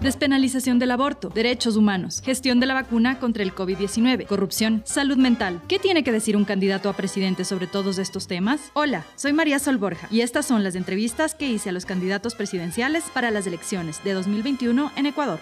Despenalización 0.00 0.78
del 0.78 0.92
aborto, 0.92 1.28
derechos 1.28 1.76
humanos, 1.76 2.22
gestión 2.24 2.58
de 2.58 2.64
la 2.64 2.72
vacuna 2.72 3.18
contra 3.18 3.42
el 3.42 3.54
COVID-19, 3.54 4.26
corrupción, 4.26 4.82
salud 4.86 5.18
mental. 5.18 5.60
¿Qué 5.68 5.78
tiene 5.78 6.02
que 6.02 6.10
decir 6.10 6.38
un 6.38 6.46
candidato 6.46 6.88
a 6.88 6.94
presidente 6.94 7.44
sobre 7.44 7.66
todos 7.66 7.98
estos 7.98 8.26
temas? 8.26 8.70
Hola, 8.72 9.04
soy 9.16 9.34
María 9.34 9.58
Sol 9.58 9.76
Borja 9.76 10.08
y 10.10 10.22
estas 10.22 10.46
son 10.46 10.64
las 10.64 10.74
entrevistas 10.74 11.34
que 11.34 11.48
hice 11.48 11.68
a 11.68 11.72
los 11.72 11.84
candidatos 11.84 12.34
presidenciales 12.34 13.04
para 13.12 13.30
las 13.30 13.46
elecciones 13.46 14.02
de 14.02 14.14
2021 14.14 14.90
en 14.96 15.04
Ecuador. 15.04 15.38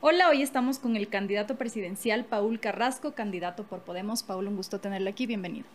Hola, 0.00 0.28
hoy 0.28 0.42
estamos 0.42 0.78
con 0.78 0.94
el 0.94 1.08
candidato 1.08 1.56
presidencial 1.56 2.26
Paul 2.26 2.60
Carrasco, 2.60 3.12
candidato 3.12 3.64
por 3.64 3.80
Podemos. 3.80 4.22
Paul, 4.22 4.46
un 4.46 4.54
gusto 4.54 4.78
tenerle 4.78 5.10
aquí, 5.10 5.26
bienvenido. 5.26 5.66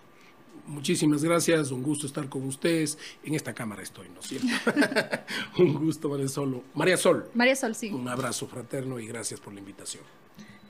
Muchísimas 0.68 1.24
gracias, 1.24 1.72
un 1.72 1.84
gusto 1.84 2.08
estar 2.08 2.30
con 2.30 2.46
ustedes. 2.46 2.98
En 3.24 3.36
esta 3.36 3.54
cámara 3.54 3.82
estoy, 3.82 4.08
¿no 4.10 4.20
es 4.22 4.28
cierto? 4.28 4.48
un 5.58 5.74
gusto, 5.74 6.10
María 6.10 6.28
Sol. 6.28 6.64
María 6.74 6.98
Sol. 6.98 7.30
María 7.34 7.56
Sol, 7.56 7.76
sí. 7.76 7.90
Un 7.90 8.08
abrazo 8.08 8.48
fraterno 8.48 9.00
y 9.00 9.08
gracias 9.08 9.40
por 9.40 9.54
la 9.54 9.60
invitación. 9.60 10.04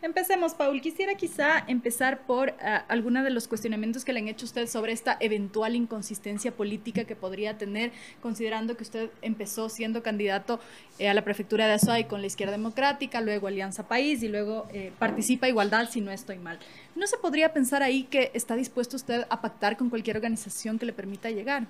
Empecemos, 0.02 0.56
Paul. 0.56 0.82
Quisiera 0.82 1.14
quizá 1.14 1.64
empezar 1.68 2.26
por 2.26 2.50
uh, 2.50 2.54
alguno 2.88 3.24
de 3.24 3.30
los 3.30 3.48
cuestionamientos 3.48 4.04
que 4.04 4.14
le 4.14 4.20
han 4.20 4.28
hecho 4.28 4.46
usted 4.46 4.68
sobre 4.68 4.94
esta 4.94 5.16
eventual 5.20 5.76
inconsistencia 5.76 6.52
política 6.52 7.04
que 7.04 7.16
podría 7.16 7.60
tener, 7.60 7.92
considerando 8.20 8.76
que 8.76 8.82
usted 8.82 9.12
empezó 9.22 9.70
siendo 9.70 10.02
candidato 10.02 10.60
eh, 10.98 11.08
a 11.08 11.14
la 11.14 11.24
prefectura 11.24 11.68
de 11.68 11.74
Azuay 11.74 12.06
con 12.06 12.22
la 12.22 12.28
Izquierda 12.28 12.54
Democrática, 12.54 13.22
luego 13.22 13.46
Alianza 13.46 13.88
País 13.88 14.24
y 14.24 14.28
luego 14.28 14.68
eh, 14.74 14.92
participa 14.98 15.48
Igualdad, 15.48 15.88
si 15.90 16.02
no 16.02 16.10
estoy 16.10 16.40
mal. 16.40 16.58
¿No 16.96 17.06
se 17.06 17.18
podría 17.18 17.54
pensar 17.54 17.84
ahí 17.84 18.04
que 18.04 18.32
está 18.34 18.56
dispuesto 18.56 18.96
usted 18.96 19.26
a 19.30 19.40
pactar 19.40 19.78
con 19.78 19.92
cualquier 19.92 20.18
organización 20.18 20.80
que 20.80 20.88
le 20.88 20.94
permita 20.94 21.30
llegar? 21.30 21.68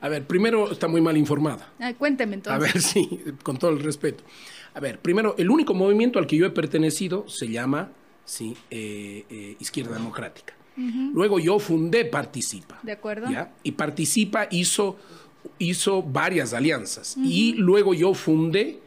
A 0.00 0.08
ver, 0.08 0.24
primero 0.26 0.70
está 0.70 0.86
muy 0.86 1.00
mal 1.00 1.16
informada. 1.16 1.68
Ah, 1.80 1.92
cuénteme 1.92 2.36
entonces. 2.36 2.70
A 2.70 2.72
ver, 2.72 2.82
sí, 2.82 3.20
con 3.42 3.58
todo 3.58 3.72
el 3.72 3.82
respeto. 3.82 4.22
A 4.78 4.80
ver, 4.80 5.00
primero, 5.00 5.34
el 5.38 5.50
único 5.50 5.74
movimiento 5.74 6.20
al 6.20 6.28
que 6.28 6.36
yo 6.36 6.46
he 6.46 6.50
pertenecido 6.50 7.28
se 7.28 7.48
llama 7.48 7.90
sí, 8.24 8.56
eh, 8.70 9.24
eh, 9.28 9.56
Izquierda 9.58 9.94
Democrática. 9.94 10.54
Uh 10.76 10.80
-huh. 10.80 11.10
Luego 11.14 11.40
yo 11.40 11.58
fundé 11.58 12.04
Participa. 12.04 12.78
De 12.84 12.92
acuerdo. 12.92 13.28
¿ya? 13.28 13.52
Y 13.64 13.72
Participa 13.72 14.46
hizo, 14.52 14.96
hizo 15.58 16.00
varias 16.04 16.54
alianzas. 16.54 17.16
Uh 17.16 17.22
-huh. 17.22 17.28
Y 17.28 17.54
luego 17.54 17.92
yo 17.92 18.14
fundé 18.14 18.78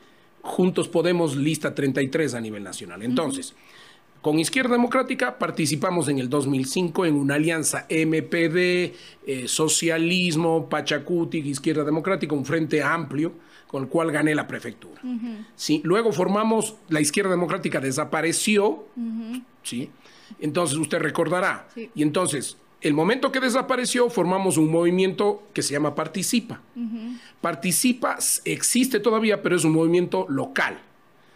Juntos 0.42 0.88
Podemos 0.88 1.36
Lista 1.36 1.76
33 1.76 2.36
a 2.36 2.40
nivel 2.40 2.64
nacional. 2.64 3.04
Entonces, 3.04 3.52
uh 3.52 3.54
-huh. 3.54 4.22
con 4.22 4.40
Izquierda 4.40 4.72
Democrática 4.72 5.38
participamos 5.38 6.08
en 6.08 6.20
el 6.20 6.30
2005 6.30 7.06
en 7.06 7.16
una 7.16 7.36
alianza 7.36 7.86
MPD, 7.90 8.94
eh, 9.28 9.44
Socialismo, 9.46 10.70
Pachacuti, 10.70 11.40
Izquierda 11.40 11.84
Democrática, 11.84 12.34
un 12.34 12.46
frente 12.46 12.82
amplio 12.82 13.34
con 13.72 13.84
el 13.84 13.90
cual 13.90 14.12
gané 14.12 14.36
la 14.36 14.48
prefectura. 14.48 15.00
Uh 15.02 15.08
-huh. 15.08 15.46
¿sí? 15.56 15.80
Luego 15.86 16.12
formamos, 16.12 16.76
la 16.90 17.00
izquierda 17.00 17.32
democrática 17.32 17.80
desapareció, 17.80 18.68
uh 18.68 18.86
-huh. 18.98 19.44
¿sí? 19.64 19.90
entonces 20.42 20.78
usted 20.78 21.00
recordará, 21.00 21.68
sí. 21.74 21.90
y 21.96 22.04
entonces, 22.04 22.58
el 22.82 22.94
momento 22.94 23.32
que 23.32 23.40
desapareció, 23.40 24.10
formamos 24.10 24.58
un 24.58 24.70
movimiento 24.70 25.44
que 25.54 25.62
se 25.62 25.72
llama 25.72 25.96
Participa. 25.96 26.62
Uh 26.76 26.82
-huh. 26.82 27.20
Participa 27.40 28.18
existe 28.44 29.00
todavía, 29.00 29.42
pero 29.42 29.56
es 29.56 29.64
un 29.64 29.72
movimiento 29.72 30.26
local, 30.28 30.78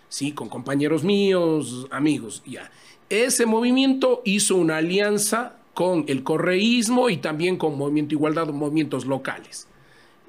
¿sí? 0.10 0.34
con 0.34 0.50
compañeros 0.50 1.06
míos, 1.06 1.88
amigos, 1.90 2.44
ya. 2.46 2.70
Ese 3.10 3.46
movimiento 3.46 4.22
hizo 4.26 4.56
una 4.58 4.78
alianza 4.78 5.56
con 5.74 6.04
el 6.08 6.24
correísmo 6.24 7.10
y 7.10 7.18
también 7.18 7.58
con 7.58 7.78
Movimiento 7.78 8.16
Igualdad, 8.16 8.48
movimientos 8.48 9.06
locales, 9.06 9.68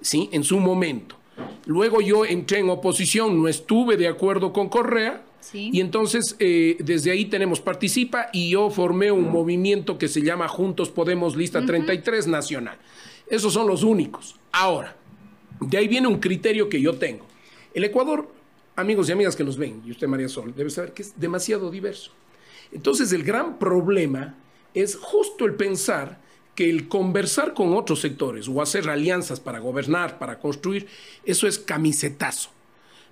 ¿sí? 0.02 0.28
en 0.32 0.44
su 0.44 0.60
momento. 0.60 1.16
Luego 1.66 2.00
yo 2.00 2.24
entré 2.24 2.60
en 2.60 2.70
oposición, 2.70 3.40
no 3.40 3.48
estuve 3.48 3.96
de 3.96 4.08
acuerdo 4.08 4.52
con 4.52 4.68
Correa, 4.68 5.22
sí. 5.40 5.70
y 5.72 5.80
entonces 5.80 6.36
eh, 6.38 6.76
desde 6.78 7.10
ahí 7.10 7.26
tenemos 7.26 7.60
Participa 7.60 8.28
y 8.32 8.50
yo 8.50 8.70
formé 8.70 9.10
un 9.10 9.30
movimiento 9.30 9.98
que 9.98 10.08
se 10.08 10.22
llama 10.22 10.48
Juntos 10.48 10.90
Podemos 10.90 11.36
Lista 11.36 11.58
uh 11.58 11.62
-huh. 11.62 11.66
33 11.66 12.26
Nacional. 12.28 12.78
Esos 13.28 13.52
son 13.52 13.66
los 13.66 13.82
únicos. 13.82 14.36
Ahora, 14.52 14.96
de 15.60 15.76
ahí 15.76 15.88
viene 15.88 16.06
un 16.06 16.20
criterio 16.20 16.68
que 16.68 16.80
yo 16.80 16.94
tengo. 16.94 17.26
El 17.74 17.84
Ecuador, 17.84 18.28
amigos 18.76 19.08
y 19.08 19.12
amigas 19.12 19.34
que 19.34 19.44
nos 19.44 19.56
ven, 19.56 19.82
y 19.84 19.90
usted 19.90 20.06
María 20.06 20.28
Sol, 20.28 20.54
debe 20.56 20.70
saber 20.70 20.92
que 20.92 21.02
es 21.02 21.18
demasiado 21.18 21.70
diverso. 21.70 22.12
Entonces 22.72 23.12
el 23.12 23.22
gran 23.22 23.58
problema 23.58 24.34
es 24.74 24.96
justo 24.96 25.44
el 25.44 25.54
pensar 25.54 26.20
que 26.56 26.68
el 26.68 26.88
conversar 26.88 27.54
con 27.54 27.74
otros 27.74 28.00
sectores 28.00 28.48
o 28.48 28.60
hacer 28.60 28.88
alianzas 28.88 29.38
para 29.38 29.60
gobernar, 29.60 30.18
para 30.18 30.40
construir, 30.40 30.88
eso 31.24 31.46
es 31.46 31.58
camisetazo. 31.58 32.50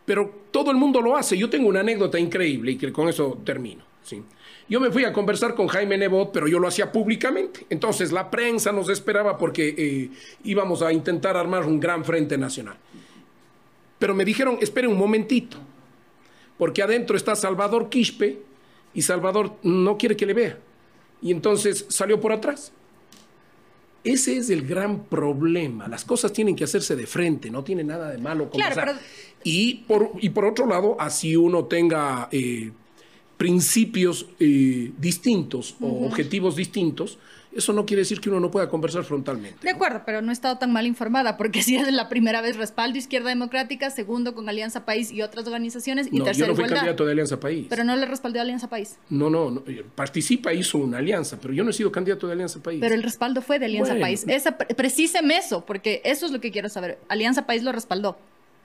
Pero 0.05 0.43
todo 0.51 0.71
el 0.71 0.77
mundo 0.77 1.01
lo 1.01 1.17
hace. 1.17 1.39
Yo 1.39 1.49
tengo 1.49 1.69
una 1.69 1.81
anécdota 1.81 2.19
increíble 2.19 2.73
y 2.73 2.77
que 2.77 2.93
con 2.93 3.09
eso 3.09 3.39
termino. 3.45 3.85
¿sí? 4.03 4.23
Yo 4.69 4.81
me 4.81 4.91
fui 4.91 5.05
a 5.05 5.13
conversar 5.13 5.55
con 5.55 5.69
Jaime 5.69 5.99
Nebot, 5.99 6.33
pero 6.33 6.49
yo 6.49 6.59
lo 6.59 6.69
hacía 6.69 6.91
públicamente. 6.91 7.67
Entonces 7.69 8.13
la 8.13 8.31
prensa 8.31 8.73
nos 8.73 8.89
esperaba 8.89 9.37
porque 9.37 9.75
eh, 9.77 10.11
íbamos 10.45 10.83
a 10.83 10.93
intentar 10.93 11.37
armar 11.37 11.65
un 11.67 11.79
gran 11.79 12.05
frente 12.05 12.39
nacional. 12.39 12.77
Pero 13.99 14.15
me 14.15 14.25
dijeron, 14.25 14.59
espere 14.61 14.89
un 14.89 14.99
momentito, 14.99 15.59
porque 16.59 16.83
adentro 16.83 17.17
está 17.17 17.37
Salvador 17.37 17.89
Quispe 17.89 18.39
y 18.93 19.03
Salvador 19.03 19.55
no 19.63 19.97
quiere 19.99 20.17
que 20.17 20.27
le 20.27 20.35
vea. 20.35 20.59
Y 21.23 21.31
entonces 21.31 21.87
salió 21.89 22.21
por 22.21 22.33
atrás. 22.33 22.73
Ese 24.05 24.37
es 24.37 24.51
el 24.51 24.67
gran 24.67 25.05
problema. 25.05 25.89
Las 25.89 26.05
cosas 26.05 26.33
tienen 26.33 26.55
que 26.55 26.65
hacerse 26.65 26.95
de 26.95 27.07
frente, 27.07 27.51
no 27.51 27.65
tiene 27.65 27.83
nada 27.83 28.11
de 28.11 28.19
malo 28.19 28.51
conversar. 28.51 28.85
Claro, 28.85 28.99
pero... 29.01 29.41
y, 29.43 29.75
por, 29.89 30.11
y 30.21 30.29
por 30.29 30.45
otro 30.45 30.67
lado, 30.67 30.97
así 31.01 31.35
uno 31.37 31.65
tenga 31.65 32.29
eh, 32.31 32.71
principios 33.39 34.27
eh, 34.39 34.93
distintos 34.99 35.77
uh 35.81 35.87
-huh. 35.87 36.03
o 36.03 36.07
objetivos 36.07 36.55
distintos, 36.55 37.19
eso 37.55 37.73
no 37.73 37.87
quiere 37.87 38.01
decir 38.01 38.21
que 38.21 38.29
uno 38.29 38.41
no 38.41 38.51
pueda 38.51 38.69
conversar 38.69 39.05
frontalmente. 39.05 39.59
De 39.63 39.71
acuerdo, 39.71 39.99
¿no? 39.99 40.05
pero 40.05 40.23
no 40.23 40.31
he 40.31 40.33
estado 40.33 40.59
tan 40.59 40.73
mal 40.73 40.87
informada, 40.87 41.37
porque 41.37 41.63
si 41.65 41.77
es 41.77 41.91
la 41.93 42.09
primera 42.09 42.41
vez 42.41 42.57
respaldo 42.57 42.99
Izquierda 42.99 43.29
Democrática, 43.29 43.91
segundo 43.91 44.35
con 44.35 44.49
Alianza 44.49 44.85
País 44.85 45.11
y 45.11 45.23
otras 45.23 45.47
organizaciones, 45.47 46.09
y 46.11 46.19
no, 46.19 46.25
tercero 46.25 46.47
yo 46.47 46.53
no 46.53 46.57
fui 46.57 46.65
igualdad. 46.65 46.77
candidato 46.79 47.05
de 47.05 47.13
Alianza 47.13 47.41
País. 47.41 47.67
Pero 47.69 47.85
no 47.85 47.97
le 47.97 48.07
respaldé 48.07 48.39
a 48.39 48.43
Alianza 48.43 48.69
País. 48.69 48.97
No, 49.11 49.31
no, 49.31 49.51
no, 49.51 49.63
Participa 49.95 50.53
hizo 50.53 50.79
una 50.79 50.99
alianza, 50.99 51.39
pero 51.41 51.55
yo 51.55 51.65
no 51.65 51.71
he 51.71 51.73
sido 51.73 51.91
candidato 51.93 52.27
de 52.27 52.33
Alianza 52.33 52.63
País. 52.63 52.81
Pero 52.81 52.95
el 52.95 53.03
respaldo 53.03 53.43
fue 53.43 53.59
de 53.59 53.67
Alianza 53.67 53.93
bueno. 53.93 54.05
País. 54.05 54.25
Esa, 54.27 54.57
precíseme 54.57 55.37
eso, 55.37 55.65
porque 55.65 56.03
eso 56.05 56.27
es 56.27 56.33
lo 56.33 56.41
que 56.41 56.51
quiero 56.51 56.69
saber. 56.69 56.99
Alianza 57.09 57.47
País 57.47 57.63
lo 57.63 57.73
respaldó. 57.73 58.17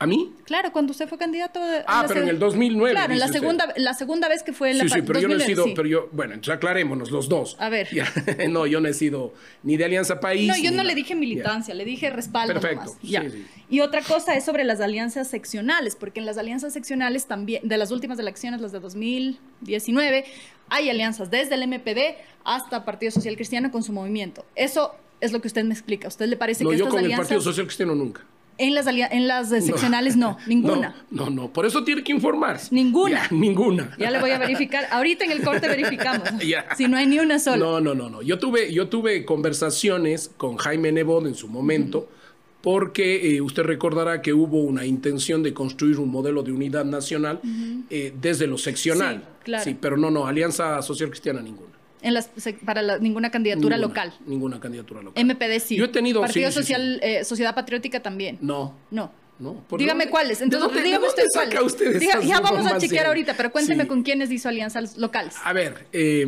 ¿A 0.01 0.07
mí? 0.07 0.33
Claro, 0.45 0.71
cuando 0.71 0.91
usted 0.91 1.09
fue 1.09 1.17
candidato. 1.17 1.59
Ah, 1.85 2.05
pero 2.07 2.21
en 2.21 2.29
el 2.29 2.39
2009. 2.39 2.91
Claro, 2.91 3.11
en 3.11 3.19
la 3.19 3.27
segunda, 3.27 3.73
la 3.75 3.93
segunda 3.93 4.29
vez 4.29 4.43
que 4.43 4.53
fue 4.53 4.71
en 4.71 4.77
la 4.77 4.83
Sí, 4.85 4.89
sí, 4.91 5.01
pero 5.01 5.19
2009, 5.19 5.21
yo 5.21 5.37
no 5.37 5.43
he 5.43 5.45
sido. 5.45 5.63
sí. 5.65 5.73
Pero 5.75 5.87
yo, 5.89 6.09
bueno, 6.13 6.35
entonces 6.35 6.55
aclarémonos 6.55 7.11
los 7.11 7.27
dos. 7.27 7.57
A 7.59 7.67
ver. 7.67 7.89
Ya. 7.93 8.07
no, 8.49 8.65
yo 8.65 8.79
no 8.79 8.87
he 8.87 8.93
sido 8.93 9.33
ni 9.61 9.75
de 9.75 9.83
Alianza 9.83 10.21
País. 10.21 10.47
No, 10.47 10.57
yo 10.57 10.71
no 10.71 10.83
le 10.83 10.95
dije 10.95 11.15
militancia, 11.15 11.73
le 11.73 11.83
dije 11.83 12.09
respaldo. 12.11 12.53
Perfecto. 12.53 12.85
nomás. 12.85 13.01
Ya. 13.01 13.23
Sí, 13.23 13.29
sí. 13.31 13.45
Y 13.69 13.81
otra 13.81 14.01
cosa 14.01 14.35
es 14.35 14.45
sobre 14.45 14.63
las 14.63 14.79
alianzas 14.79 15.27
seccionales, 15.27 15.97
porque 15.97 16.21
en 16.21 16.25
las 16.25 16.37
alianzas 16.37 16.71
seccionales 16.71 17.25
también, 17.25 17.67
de 17.67 17.77
las 17.77 17.91
últimas 17.91 18.17
elecciones, 18.19 18.61
las 18.61 18.71
de 18.71 18.79
2019, 18.79 20.23
hay 20.69 20.89
alianzas 20.89 21.29
desde 21.29 21.55
el 21.55 21.67
MPD 21.67 22.15
hasta 22.45 22.85
Partido 22.85 23.11
Social 23.11 23.35
Cristiano 23.35 23.69
con 23.69 23.83
su 23.83 23.91
movimiento. 23.91 24.45
Eso 24.55 24.95
es 25.19 25.33
lo 25.33 25.41
que 25.41 25.47
usted 25.47 25.65
me 25.65 25.73
explica. 25.73 26.07
¿A 26.07 26.09
usted 26.09 26.27
le 26.27 26.37
parece 26.37 26.63
No, 26.63 26.69
que 26.69 26.77
yo 26.77 26.85
estas 26.85 27.01
con 27.01 27.11
el 27.11 27.17
Partido 27.17 27.41
Social 27.41 27.65
Cristiano 27.65 27.95
nunca. 27.95 28.23
En 28.59 28.75
las 28.75 28.85
en 28.87 29.27
las 29.27 29.49
de 29.49 29.61
seccionales 29.61 30.15
no, 30.15 30.37
ninguna? 30.47 30.95
No, 31.09 31.25
no, 31.25 31.29
no. 31.29 31.53
Por 31.53 31.65
eso 31.65 31.83
tiene 31.83 32.03
que 32.03 32.11
informarse. 32.11 32.73
Ninguna. 32.75 33.23
Ya, 33.23 33.35
ninguna. 33.35 33.95
Ya 33.97 34.11
le 34.11 34.19
voy 34.19 34.31
a 34.31 34.37
verificar. 34.37 34.87
Ahorita 34.91 35.25
en 35.25 35.31
el 35.31 35.41
corte 35.41 35.67
verificamos. 35.67 36.29
Ya. 36.49 36.65
Si 36.75 36.87
no 36.87 36.97
hay 36.97 37.05
ni 37.05 37.19
una 37.19 37.37
sola. 37.37 37.57
No, 37.57 37.79
no, 37.79 37.93
no, 37.93 38.09
no. 38.09 38.21
Yo 38.21 38.39
tuve, 38.39 38.73
yo 38.73 38.87
tuve 38.87 39.25
conversaciones 39.25 40.31
con 40.37 40.57
Jaime 40.57 40.91
Nebot 40.91 41.25
en 41.25 41.35
su 41.35 41.47
momento, 41.47 42.09
porque 42.61 43.35
eh, 43.35 43.41
usted 43.41 43.63
recordará 43.63 44.21
que 44.21 44.33
hubo 44.33 44.61
una 44.61 44.85
intención 44.85 45.43
de 45.43 45.53
construir 45.53 45.99
un 45.99 46.09
modelo 46.09 46.43
de 46.43 46.51
unidad 46.51 46.85
nacional 46.85 47.39
eh, 47.89 48.13
desde 48.19 48.47
lo 48.47 48.57
seccional. 48.57 49.17
Sí, 49.17 49.43
claro. 49.43 49.63
Sí, 49.63 49.77
pero 49.79 49.97
no, 49.97 50.09
no, 50.09 50.27
Alianza 50.27 50.81
Social 50.81 51.09
Cristiana 51.09 51.41
ninguna. 51.41 51.78
En 52.01 52.13
las, 52.13 52.29
para 52.65 52.81
la- 52.81 52.97
ninguna 52.97 53.29
candidatura 53.31 53.75
Ninguna, 53.77 53.87
local. 54.05 54.13
Ninguna 54.25 54.59
candidatura 54.59 55.01
local. 55.01 55.21
MPD 55.23 55.59
sí. 55.59 55.75
Yo 55.75 55.85
he 55.85 55.89
tenido- 55.89 56.21
Partido 56.21 56.47
sí, 56.49 56.53
sí, 56.53 56.59
Social, 56.61 56.99
eh, 57.03 57.23
Sociedad 57.25 57.53
Patriótica 57.53 57.99
también. 58.01 58.37
No, 58.41 58.73
No. 58.91 59.11
no. 59.39 59.55
¿Por 59.67 59.79
Dígame 59.79 60.05
dónde- 60.05 60.11
cuáles. 60.11 60.39
¿de 60.39 60.45
Entonces, 60.45 60.67
dónde- 60.69 60.83
dígame 60.83 61.07
usted 61.07 61.23
cuáles. 61.33 61.61
usted 61.61 61.99
Diga- 61.99 62.13
esas 62.19 62.25
ya 62.27 62.39
vamos 62.39 62.65
a 62.65 62.77
chequear 62.77 63.07
ahorita, 63.07 63.35
pero 63.35 63.51
cuénteme 63.51 63.87
con 63.87 64.03
quiénes 64.03 64.31
hizo 64.31 64.47
alianzas 64.49 64.97
locales. 64.97 65.35
A 65.43 65.51
ver, 65.53 65.87
eh, 65.91 66.25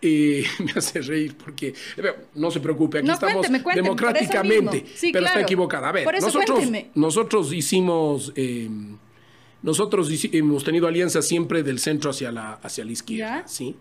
eh, 0.00 0.44
me 0.60 0.72
hace 0.76 1.00
reír 1.00 1.36
porque 1.36 1.68
eh, 1.96 2.14
no 2.34 2.50
se 2.50 2.60
preocupe, 2.60 2.98
aquí 2.98 3.06
No, 3.06 3.14
estamos 3.14 3.34
cuénteme, 3.36 3.62
cuénteme, 3.62 3.84
democráticamente. 3.88 4.84
Sí, 4.94 5.10
pero 5.12 5.26
está 5.26 5.40
equivocada. 5.40 5.88
A 5.88 5.92
ver, 5.92 6.04
Por 6.04 6.14
eso 6.14 6.26
nosotros, 6.26 6.58
cuénteme. 6.58 6.90
nosotros 6.94 7.52
hicimos, 7.52 8.32
eh, 8.36 8.68
nosotros 9.62 10.08
hemos 10.32 10.64
tenido 10.64 10.86
alianzas 10.86 11.26
siempre 11.26 11.62
del 11.62 11.78
centro 11.78 12.10
hacia 12.10 12.30
la, 12.32 12.54
hacia 12.54 12.84
la 12.84 12.92
izquierda, 12.92 13.40
Ya. 13.42 13.48
¿sí? 13.48 13.74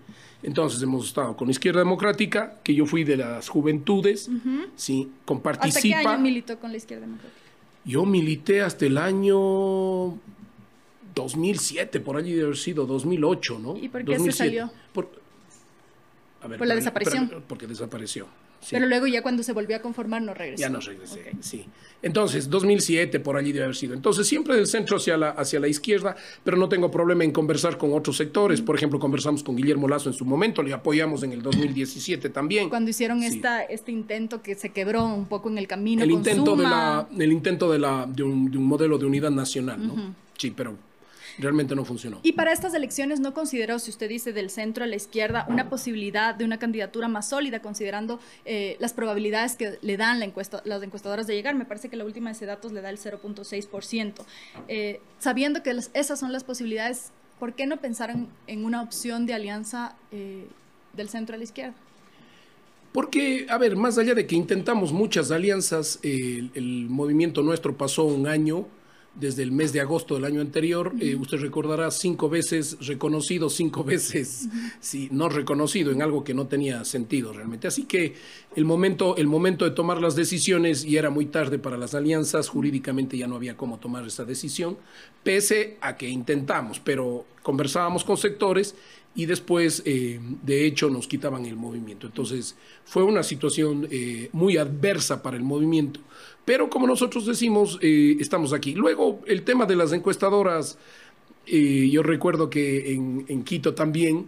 Entonces 0.44 0.82
hemos 0.84 1.08
estado 1.08 1.36
con 1.36 1.50
Izquierda 1.50 1.80
Democrática, 1.80 2.60
que 2.64 2.76
yo 2.76 2.86
fui 2.86 3.04
de 3.04 3.18
las 3.18 3.50
juventudes, 3.50 4.30
¿sí? 4.76 5.10
Con 5.26 5.38
¿Hasta 5.38 5.52
qué 5.52 5.58
Participa. 5.60 6.12
año 6.12 6.20
militó 6.20 6.60
con 6.60 6.72
la 6.72 6.78
izquierda 6.78 7.06
democrática? 7.06 7.42
Yo 7.86 8.06
milité 8.06 8.62
hasta 8.62 8.86
el 8.86 8.98
año 9.00 10.18
2007, 11.16 12.00
por 12.02 12.18
allí 12.18 12.32
debe 12.34 12.44
haber 12.46 12.58
sido 12.58 12.86
2008, 12.86 13.60
¿no? 13.60 13.78
¿Y 13.78 13.90
por 13.90 14.06
qué 14.06 14.20
se 14.20 14.32
salió? 14.32 14.70
Por, 14.94 15.10
a 16.42 16.48
ver, 16.48 16.60
¿Por 16.60 16.68
la 16.68 16.76
desaparición? 16.76 17.44
porque 17.48 17.66
desapareció. 17.66 18.28
Sí. 18.62 18.68
Pero 18.72 18.86
luego 18.88 19.08
ya 19.08 19.22
cuando 19.22 19.44
se 19.44 19.54
volvió 19.54 19.76
a 19.78 19.80
conformar 19.80 20.22
no 20.22 20.34
regresó. 20.34 20.62
Ya 20.62 20.70
no 20.70 20.80
regresé, 20.80 21.20
Ok. 21.34 21.38
sí. 21.42 21.66
Entonces, 22.04 22.48
2007 22.50 23.20
por 23.20 23.38
allí 23.38 23.52
debe 23.52 23.66
haber 23.66 23.76
sido. 23.76 23.96
Entonces, 23.96 24.28
siempre 24.28 24.56
del 24.56 24.68
centro 24.68 24.98
hacia 24.98 25.18
la, 25.18 25.30
hacia 25.32 25.60
la 25.60 25.68
izquierda, 25.68 26.16
pero 26.44 26.56
no 26.56 26.70
tengo 26.70 26.92
problema 26.92 27.24
en 27.24 27.32
conversar 27.32 27.78
con 27.80 27.92
otros 27.94 28.18
sectores. 28.18 28.62
Por 28.62 28.76
ejemplo, 28.76 29.00
conversamos 29.00 29.42
con 29.42 29.56
Guillermo 29.56 29.88
Lazo 29.88 30.10
en 30.10 30.14
su 30.14 30.24
momento, 30.24 30.62
le 30.62 30.74
apoyamos 30.74 31.24
en 31.24 31.32
el 31.32 31.42
2017 31.42 32.30
también. 32.30 32.70
Cuando 32.70 32.92
hicieron 32.92 33.22
Sí. 33.22 33.28
esta, 33.38 33.64
este 33.64 33.92
intento 33.92 34.44
que 34.44 34.54
se 34.54 34.70
quebró 34.70 35.06
un 35.06 35.26
poco 35.26 35.50
en 35.50 35.58
el 35.58 35.68
camino. 35.68 36.04
el 36.04 36.10
con 36.10 36.20
intento 36.20 36.56
de 36.56 36.64
la, 36.64 37.08
el 37.18 37.32
intento 37.32 37.72
de 37.72 37.80
la 37.80 38.06
de 38.08 38.22
un, 38.24 38.52
de 38.52 38.58
un 38.60 38.66
modelo 38.66 38.98
de 39.00 39.06
unidad 39.08 39.32
nacional, 39.32 39.86
¿no? 39.88 40.14
Sí, 40.38 40.52
pero 40.56 40.76
realmente 41.40 41.76
no 41.76 41.86
funcionó. 41.86 42.20
Y 42.24 42.34
para 42.34 42.52
estas 42.52 42.74
elecciones 42.74 43.20
no 43.20 43.34
consideró, 43.34 43.80
si 43.80 43.90
usted 43.92 44.10
dice 44.10 44.34
del 44.34 44.50
centro 44.50 44.84
a 44.84 44.88
la 44.88 44.96
izquierda, 44.96 45.46
una 45.50 45.70
posibilidad 45.70 46.34
de 46.36 46.46
una 46.46 46.58
candidatura 46.60 47.08
más 47.08 47.30
sólida, 47.30 47.62
considerando 47.62 48.20
eh, 48.46 48.76
las 48.80 48.94
probabilidades 48.94 49.56
que 49.56 49.78
le 49.82 49.98
dan 49.98 50.20
la 50.20 50.26
encuesta, 50.26 50.62
las 50.66 50.82
encuestadoras 50.84 51.28
de 51.28 51.36
llegar. 51.36 51.56
Me 51.56 51.66
parece 51.66 51.90
que 51.90 51.96
la 51.96 52.06
última 52.06 52.30
de 52.30 52.36
ese 52.36 52.46
datos 52.46 52.72
le 52.72 52.82
da 52.82 52.90
el 52.90 52.98
0.6%. 52.98 54.26
Eh, 54.68 55.00
sabiendo 55.20 55.64
que 55.64 55.74
las- 55.74 55.92
esas 55.94 56.20
son 56.20 56.32
las 56.32 56.44
posibilidades, 56.44 57.12
¿por 57.40 57.54
qué 57.54 57.68
no 57.68 57.78
pensaron 57.78 58.28
en 58.48 58.66
una 58.66 58.82
opción 58.82 59.26
de 59.26 59.34
alianza 59.34 59.96
eh, 60.12 60.46
del 60.94 61.10
centro 61.10 61.36
a 61.36 61.38
la 61.38 61.44
izquierda? 61.44 61.76
Porque, 62.94 63.46
a 63.50 63.58
ver, 63.60 63.76
más 63.76 63.98
allá 63.98 64.16
de 64.16 64.26
que 64.26 64.36
intentamos 64.36 64.92
muchas 64.92 65.30
alianzas, 65.30 66.00
eh, 66.02 66.40
el, 66.40 66.52
el 66.56 66.90
movimiento 66.90 67.44
nuestro 67.44 67.78
pasó 67.78 68.06
un 68.06 68.28
año, 68.28 68.66
desde 69.20 69.44
el 69.44 69.52
mes 69.52 69.74
de 69.74 69.82
agosto 69.82 70.16
del 70.16 70.26
año 70.26 70.42
anterior, 70.42 70.94
eh, 71.00 71.16
usted 71.16 71.40
recordará, 71.40 71.90
cinco 71.92 72.30
veces 72.30 72.78
reconocido, 72.86 73.50
cinco 73.50 73.84
veces 73.84 74.48
sí, 74.80 75.10
no 75.12 75.30
reconocido 75.30 75.92
en 75.92 76.02
algo 76.02 76.24
que 76.24 76.34
no 76.34 76.48
tenía 76.48 76.86
sentido 76.86 77.34
realmente. 77.34 77.68
Así 77.68 77.86
que 77.86 78.16
el 78.56 78.66
momento, 78.66 79.18
el 79.18 79.28
momento 79.28 79.66
de 79.66 79.72
tomar 79.72 80.02
las 80.02 80.16
decisiones 80.16 80.86
y 80.86 80.98
era 80.98 81.10
muy 81.10 81.26
tarde 81.26 81.60
para 81.60 81.78
las 81.78 81.96
alianzas, 81.96 82.50
jurídicamente 82.50 83.18
ya 83.18 83.28
no 83.28 83.36
había 83.36 83.58
cómo 83.58 83.80
tomar 83.80 84.06
esa 84.06 84.24
decisión, 84.24 84.78
pese 85.24 85.78
a 85.82 85.98
que 85.98 86.08
intentamos, 86.08 86.80
pero 86.80 87.26
conversábamos 87.42 88.04
con 88.04 88.18
sectores 88.18 88.76
y 89.18 89.26
después, 89.26 89.82
eh, 89.86 90.20
de 90.44 90.66
hecho, 90.66 90.92
nos 90.92 91.08
quitaban 91.08 91.46
el 91.48 91.56
movimiento. 91.56 92.06
Entonces, 92.06 92.56
fue 92.86 93.02
una 93.02 93.24
situación 93.24 93.88
eh, 93.90 94.30
muy 94.32 94.58
adversa 94.58 95.24
para 95.24 95.38
el 95.38 95.44
movimiento. 95.44 96.00
Pero 96.48 96.70
como 96.70 96.88
nosotros 96.88 97.26
decimos, 97.26 97.78
eh, 97.82 98.16
estamos 98.22 98.54
aquí. 98.54 98.74
Luego, 98.74 99.20
el 99.28 99.44
tema 99.44 99.66
de 99.66 99.76
las 99.76 99.92
encuestadoras, 99.92 100.78
eh, 101.46 101.90
yo 101.92 102.04
recuerdo 102.04 102.50
que 102.50 102.94
en, 102.94 103.26
en 103.28 103.44
Quito 103.44 103.74
también 103.76 104.28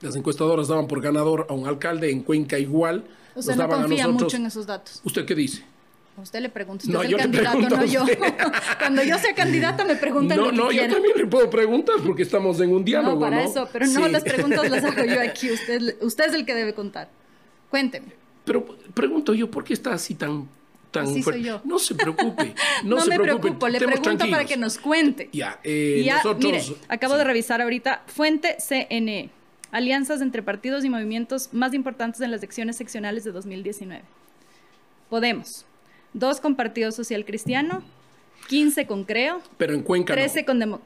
las 0.00 0.16
encuestadoras 0.16 0.66
daban 0.66 0.88
por 0.88 1.00
ganador 1.00 1.46
a 1.48 1.52
un 1.52 1.68
alcalde, 1.68 2.10
en 2.10 2.22
Cuenca 2.22 2.58
igual. 2.58 3.04
Nos 3.36 3.46
no 3.56 3.68
confía 3.68 4.08
mucho 4.08 4.36
en 4.36 4.46
esos 4.46 4.66
datos. 4.66 5.00
¿Usted 5.04 5.24
qué 5.24 5.36
dice? 5.36 5.62
A 6.18 6.22
usted 6.22 6.40
le 6.40 6.48
pregunto, 6.48 6.82
usted 6.86 6.92
No, 6.92 7.02
es 7.04 7.10
el 7.12 7.16
candidato, 7.16 7.68
no 7.68 7.84
yo. 7.84 8.02
usted. 8.02 8.18
Cuando 8.80 9.04
yo 9.04 9.16
sea 9.20 9.32
candidata 9.32 9.84
me 9.84 9.94
preguntan 9.94 10.36
No, 10.36 10.46
lo 10.46 10.50
que 10.50 10.56
no, 10.56 10.72
yo 10.72 10.92
también 10.92 11.16
le 11.18 11.26
puedo 11.28 11.48
preguntar 11.48 11.94
porque 12.04 12.22
estamos 12.22 12.60
en 12.60 12.72
un 12.74 12.84
diálogo. 12.84 13.14
No, 13.14 13.20
para 13.20 13.44
¿no? 13.44 13.48
eso, 13.48 13.68
pero 13.72 13.86
no 13.86 14.06
Sí. 14.06 14.10
las 14.10 14.24
preguntas 14.24 14.68
las 14.68 14.82
hago 14.82 15.04
yo 15.04 15.20
aquí. 15.20 15.50
Usted, 15.52 16.02
usted 16.02 16.24
es 16.30 16.34
el 16.34 16.44
que 16.44 16.54
debe 16.56 16.74
contar. 16.74 17.08
Cuénteme. 17.70 18.08
Pero 18.44 18.66
pregunto 18.92 19.34
yo, 19.34 19.48
¿por 19.48 19.62
qué 19.62 19.72
está 19.72 19.94
así 19.94 20.16
tan, 20.16 20.48
tan 20.92 21.04
Así 21.04 21.14
soy 21.14 21.22
fuerte? 21.22 21.42
yo. 21.42 21.60
No 21.64 21.78
se 21.80 21.94
preocupe, 21.96 22.54
no, 22.84 22.96
No, 22.96 23.00
se 23.02 23.08
me 23.10 23.18
preocupe. 23.18 23.42
preocupo, 23.48 23.68
le 23.68 23.78
estemos 23.78 23.98
pregunto 24.00 24.30
para 24.30 24.44
que 24.44 24.56
nos 24.56 24.78
cuente. 24.78 25.28
Ya, 25.32 25.58
eh, 25.64 26.02
ya, 26.06 26.16
nosotros... 26.18 26.44
mire, 26.44 26.62
acabo 26.88 27.14
sí. 27.14 27.18
de 27.18 27.24
revisar 27.24 27.60
ahorita, 27.60 28.02
fuente 28.06 28.56
CNE, 28.60 29.30
alianzas 29.72 30.20
entre 30.20 30.42
partidos 30.42 30.84
y 30.84 30.90
movimientos 30.90 31.48
más 31.52 31.74
importantes 31.74 32.20
en 32.20 32.30
las 32.30 32.40
elecciones 32.42 32.76
seccionales 32.76 33.24
de 33.24 33.32
2019. 33.32 34.02
Podemos, 35.10 35.64
dos 36.12 36.40
con 36.40 36.54
Partido 36.56 36.92
Social 36.92 37.24
Cristiano, 37.24 37.82
15 38.48 38.86
con 38.86 39.04
Creo, 39.04 39.40
Pero 39.58 39.74
en 39.74 39.82
Cuenca 39.82 40.14
13 40.14 40.40
no. 40.42 40.46
con 40.46 40.58
Demo- 40.60 40.80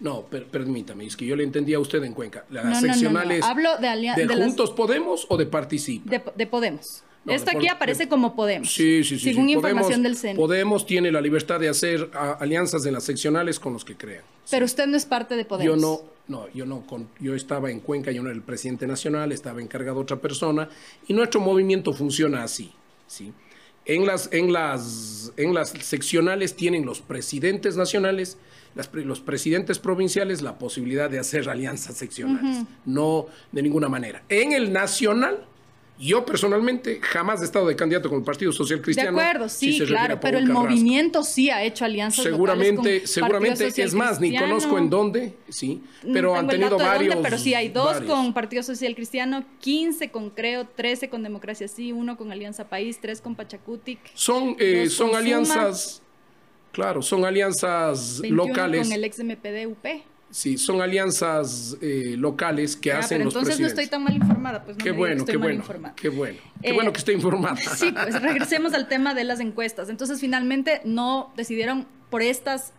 No, 0.00 0.22
per- 0.22 0.46
permítame, 0.46 1.06
es 1.06 1.16
que 1.16 1.26
yo 1.26 1.36
le 1.36 1.44
entendía 1.44 1.76
a 1.76 1.80
usted 1.80 2.02
en 2.04 2.12
Cuenca. 2.12 2.44
Las 2.50 2.64
No, 2.64 2.70
no, 2.70 2.80
no, 2.80 2.86
no. 2.86 2.92
seccionales 2.92 3.44
Hablo 3.44 3.76
de 3.78 3.88
de 3.88 4.26
de 4.26 4.26
las- 4.36 4.38
Juntos 4.46 4.70
Podemos 4.72 5.26
o 5.28 5.36
de 5.36 5.46
Participa. 5.46 6.10
de, 6.10 6.22
de 6.34 6.46
Podemos. 6.46 7.02
No, 7.24 7.32
Esto 7.32 7.50
aquí 7.56 7.68
aparece 7.68 8.06
como 8.08 8.34
Podemos. 8.36 8.72
Sí, 8.72 9.02
sí, 9.02 9.18
sí. 9.18 9.30
Según 9.30 9.46
sí. 9.46 9.52
información 9.52 9.82
Podemos, 9.84 10.02
del 10.02 10.16
CEN. 10.16 10.36
Podemos 10.36 10.84
tiene 10.86 11.10
la 11.10 11.20
libertad 11.20 11.58
de 11.58 11.68
hacer 11.70 12.10
a- 12.12 12.32
alianzas 12.32 12.84
en 12.84 12.92
las 12.92 13.04
seccionales 13.04 13.58
con 13.58 13.72
los 13.72 13.84
que 13.84 13.96
crean. 13.96 14.22
Pero 14.50 14.66
usted 14.66 14.86
no 14.86 14.96
es 14.96 15.06
parte 15.06 15.34
de 15.36 15.44
Podemos. 15.46 15.80
Yo 15.80 15.80
no, 15.80 16.00
no, 16.28 16.48
yo 16.52 16.66
no, 16.66 16.86
con- 16.86 17.08
yo 17.20 17.34
estaba 17.34 17.70
en 17.70 17.80
Cuenca, 17.80 18.10
yo 18.12 18.22
no 18.22 18.28
era 18.28 18.36
el 18.36 18.42
presidente 18.42 18.86
nacional, 18.86 19.32
estaba 19.32 19.62
encargado 19.62 20.00
otra 20.00 20.16
persona 20.20 20.68
y 21.08 21.14
nuestro 21.14 21.40
movimiento 21.40 21.92
funciona 21.94 22.42
así, 22.42 22.72
¿sí? 23.06 23.32
En 23.86 24.06
las, 24.06 24.30
en 24.32 24.52
las, 24.52 25.32
en 25.36 25.52
las 25.54 25.70
seccionales 25.70 26.56
tienen 26.56 26.86
los 26.86 27.00
presidentes 27.02 27.76
nacionales, 27.76 28.38
las 28.74 28.92
los 28.94 29.20
presidentes 29.20 29.78
provinciales 29.78 30.40
la 30.42 30.58
posibilidad 30.58 31.08
de 31.10 31.18
hacer 31.18 31.48
alianzas 31.50 31.96
seccionales, 31.96 32.64
no 32.86 33.26
de 33.52 33.62
ninguna 33.62 33.88
manera. 33.90 34.22
En 34.30 34.52
el 34.52 34.72
nacional, 34.72 35.44
yo 35.98 36.24
personalmente 36.26 36.98
jamás 37.00 37.40
he 37.40 37.44
estado 37.44 37.66
de 37.68 37.76
candidato 37.76 38.08
con 38.08 38.18
el 38.18 38.24
Partido 38.24 38.50
Social 38.52 38.80
De 38.80 38.84
Cristiano. 38.84 39.18
acuerdo, 39.18 39.48
si 39.48 39.56
sí, 39.58 39.70
refiere 39.80 39.86
claro, 39.92 40.20
pero 40.20 40.38
el 40.38 40.44
Carrasco. 40.48 40.62
movimiento 40.68 41.22
sí 41.22 41.50
ha 41.50 41.62
hecho 41.62 41.84
alianzas 41.84 42.24
Seguramente, 42.24 42.98
con 43.00 43.08
seguramente, 43.08 43.66
es 43.82 43.94
más, 43.94 44.20
ni 44.20 44.36
conozco 44.36 44.76
en 44.78 44.90
dónde, 44.90 45.34
sí, 45.48 45.82
No 46.02 46.12
pero 46.12 46.34
han 46.36 46.48
tengo 46.48 46.52
el 46.52 46.58
tenido 46.70 46.78
de 46.78 46.84
dónde, 46.84 46.98
varios. 46.98 47.16
pero 47.22 47.38
sí 47.38 47.54
hay 47.54 47.68
dos 47.68 47.94
varios. 47.94 48.10
con 48.12 48.34
Partido 48.34 48.62
Social 48.62 48.94
Cristiano, 48.94 49.44
15 49.60 50.10
con 50.10 50.30
Creo, 50.30 50.66
13 50.66 51.08
con 51.08 51.22
Democracia 51.22 51.68
Sí, 51.68 51.92
uno 51.92 52.16
con 52.16 52.32
Alianza 52.32 52.68
País, 52.68 52.98
tres 53.00 53.20
con 53.20 53.34
Pachacutic, 53.36 53.98
Son, 54.14 54.56
eh, 54.58 54.88
son 54.90 55.14
alianzas, 55.14 56.02
claro, 56.72 57.02
son 57.02 57.24
alianzas 57.24 58.20
21 58.20 58.48
locales. 58.48 58.82
con 58.88 58.92
el 58.92 59.04
ex 59.04 59.18
MPD 59.20 59.66
UP. 59.66 59.86
Sí, 60.34 60.58
son 60.58 60.80
alianzas 60.82 61.76
eh, 61.80 62.16
locales 62.18 62.74
que 62.74 62.90
Ah, 62.90 62.98
hacen 62.98 63.18
pero 63.18 63.26
los 63.26 63.34
entonces 63.36 63.60
no 63.60 63.68
estoy 63.68 63.86
tan 63.86 64.02
mal 64.02 64.16
informada, 64.16 64.64
pues 64.64 64.76
no 64.76 64.82
Qué 64.82 64.90
bueno, 64.90 65.18
estoy 65.18 65.32
qué 65.34 65.38
mal 65.38 65.46
bueno, 65.48 65.60
informada. 65.60 65.94
qué 65.94 66.08
bueno, 66.08 66.38
qué 66.60 66.70
Eh, 66.70 66.72
bueno 66.72 66.92
que 66.92 66.98
esté 66.98 67.12
informada. 67.12 67.54
Sí, 67.76 67.92
pues 67.92 68.20
regresemos 68.20 68.74
al 68.74 68.88
tema 68.88 69.14
de 69.14 69.22
las 69.22 69.38
encuestas. 69.38 69.88
Entonces, 69.88 70.18
finalmente 70.18 70.80
no 70.84 71.32
decidieron 71.36 71.86
por 72.10 72.20
estos 72.22 72.72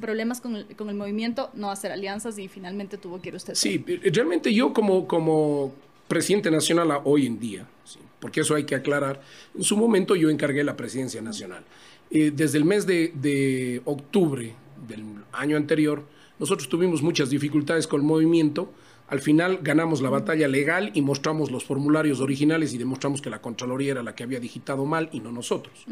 problemas 0.00 0.40
con 0.40 0.54
el, 0.54 0.66
con 0.76 0.88
el 0.88 0.94
movimiento 0.94 1.50
no 1.54 1.72
hacer 1.72 1.90
alianzas 1.90 2.38
y 2.38 2.46
finalmente 2.46 2.98
tuvo 2.98 3.20
que 3.20 3.30
ir 3.30 3.34
usted. 3.34 3.54
Sí, 3.56 3.84
eh, 3.88 4.00
realmente 4.12 4.54
yo 4.54 4.72
como, 4.72 5.08
como 5.08 5.74
presidente 6.06 6.52
nacional 6.52 6.92
a- 6.92 6.98
hoy 6.98 7.26
en 7.26 7.40
día, 7.40 7.66
sí, 7.84 7.98
porque 8.20 8.42
eso 8.42 8.54
hay 8.54 8.62
que 8.62 8.76
aclarar, 8.76 9.20
en 9.56 9.64
su 9.64 9.76
momento 9.76 10.14
yo 10.14 10.30
encargué 10.30 10.62
la 10.62 10.76
presidencia 10.76 11.20
nacional. 11.20 11.64
Eh, 12.12 12.30
desde 12.32 12.58
el 12.58 12.64
mes 12.64 12.86
de, 12.86 13.10
de 13.14 13.82
octubre 13.86 14.54
del 14.88 15.02
año 15.32 15.56
anterior, 15.56 16.04
nosotros 16.38 16.68
tuvimos 16.68 17.02
muchas 17.02 17.30
dificultades 17.30 17.86
con 17.86 18.00
el 18.00 18.06
movimiento. 18.06 18.72
Al 19.08 19.20
final 19.20 19.60
ganamos 19.62 20.00
la 20.00 20.10
batalla 20.10 20.48
legal 20.48 20.90
y 20.94 21.02
mostramos 21.02 21.50
los 21.50 21.64
formularios 21.64 22.20
originales 22.20 22.74
y 22.74 22.78
demostramos 22.78 23.22
que 23.22 23.30
la 23.30 23.40
Contraloría 23.40 23.92
era 23.92 24.02
la 24.02 24.14
que 24.14 24.24
había 24.24 24.40
digitado 24.40 24.84
mal 24.84 25.08
y 25.12 25.20
no 25.20 25.32
nosotros. 25.32 25.86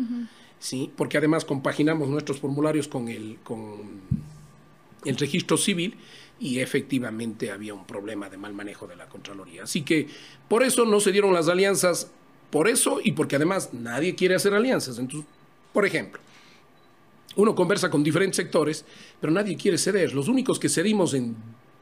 ¿sí? 0.59 0.91
Porque 0.97 1.19
además 1.19 1.45
compaginamos 1.45 2.09
nuestros 2.09 2.41
formularios 2.41 2.89
con 2.89 3.09
el, 3.09 3.39
con 3.45 4.01
el 5.05 5.17
registro 5.17 5.57
civil 5.57 5.97
y 6.41 6.59
efectivamente 6.59 7.53
había 7.53 7.75
un 7.75 7.87
problema 7.87 8.29
de 8.29 8.37
mal 8.37 8.53
manejo 8.53 8.87
de 8.87 8.97
la 8.97 9.07
Contraloría. 9.07 9.63
Así 9.63 9.83
que 9.83 10.09
por 10.49 10.63
eso 10.63 10.85
no 10.85 11.01
se 11.01 11.13
dieron 11.13 11.33
las 11.33 11.49
alianzas, 11.49 12.11
por 12.51 12.69
eso 12.69 13.01
y 13.03 13.13
porque 13.13 13.37
además 13.37 13.71
nadie 13.73 14.15
quiere 14.15 14.35
hacer 14.35 14.55
alianzas. 14.55 14.99
Entonces, 14.99 15.29
por 15.73 15.87
ejemplo, 15.87 16.21
uno 17.37 17.55
conversa 17.55 17.91
con 17.91 18.03
diferentes 18.03 18.37
sectores, 18.37 18.85
pero 19.21 19.33
nadie 19.33 19.57
quiere 19.57 19.79
ceder. 19.79 20.15
Los 20.15 20.29
únicos 20.29 20.59
que 20.59 20.69
cedimos 20.69 21.15
en 21.15 21.37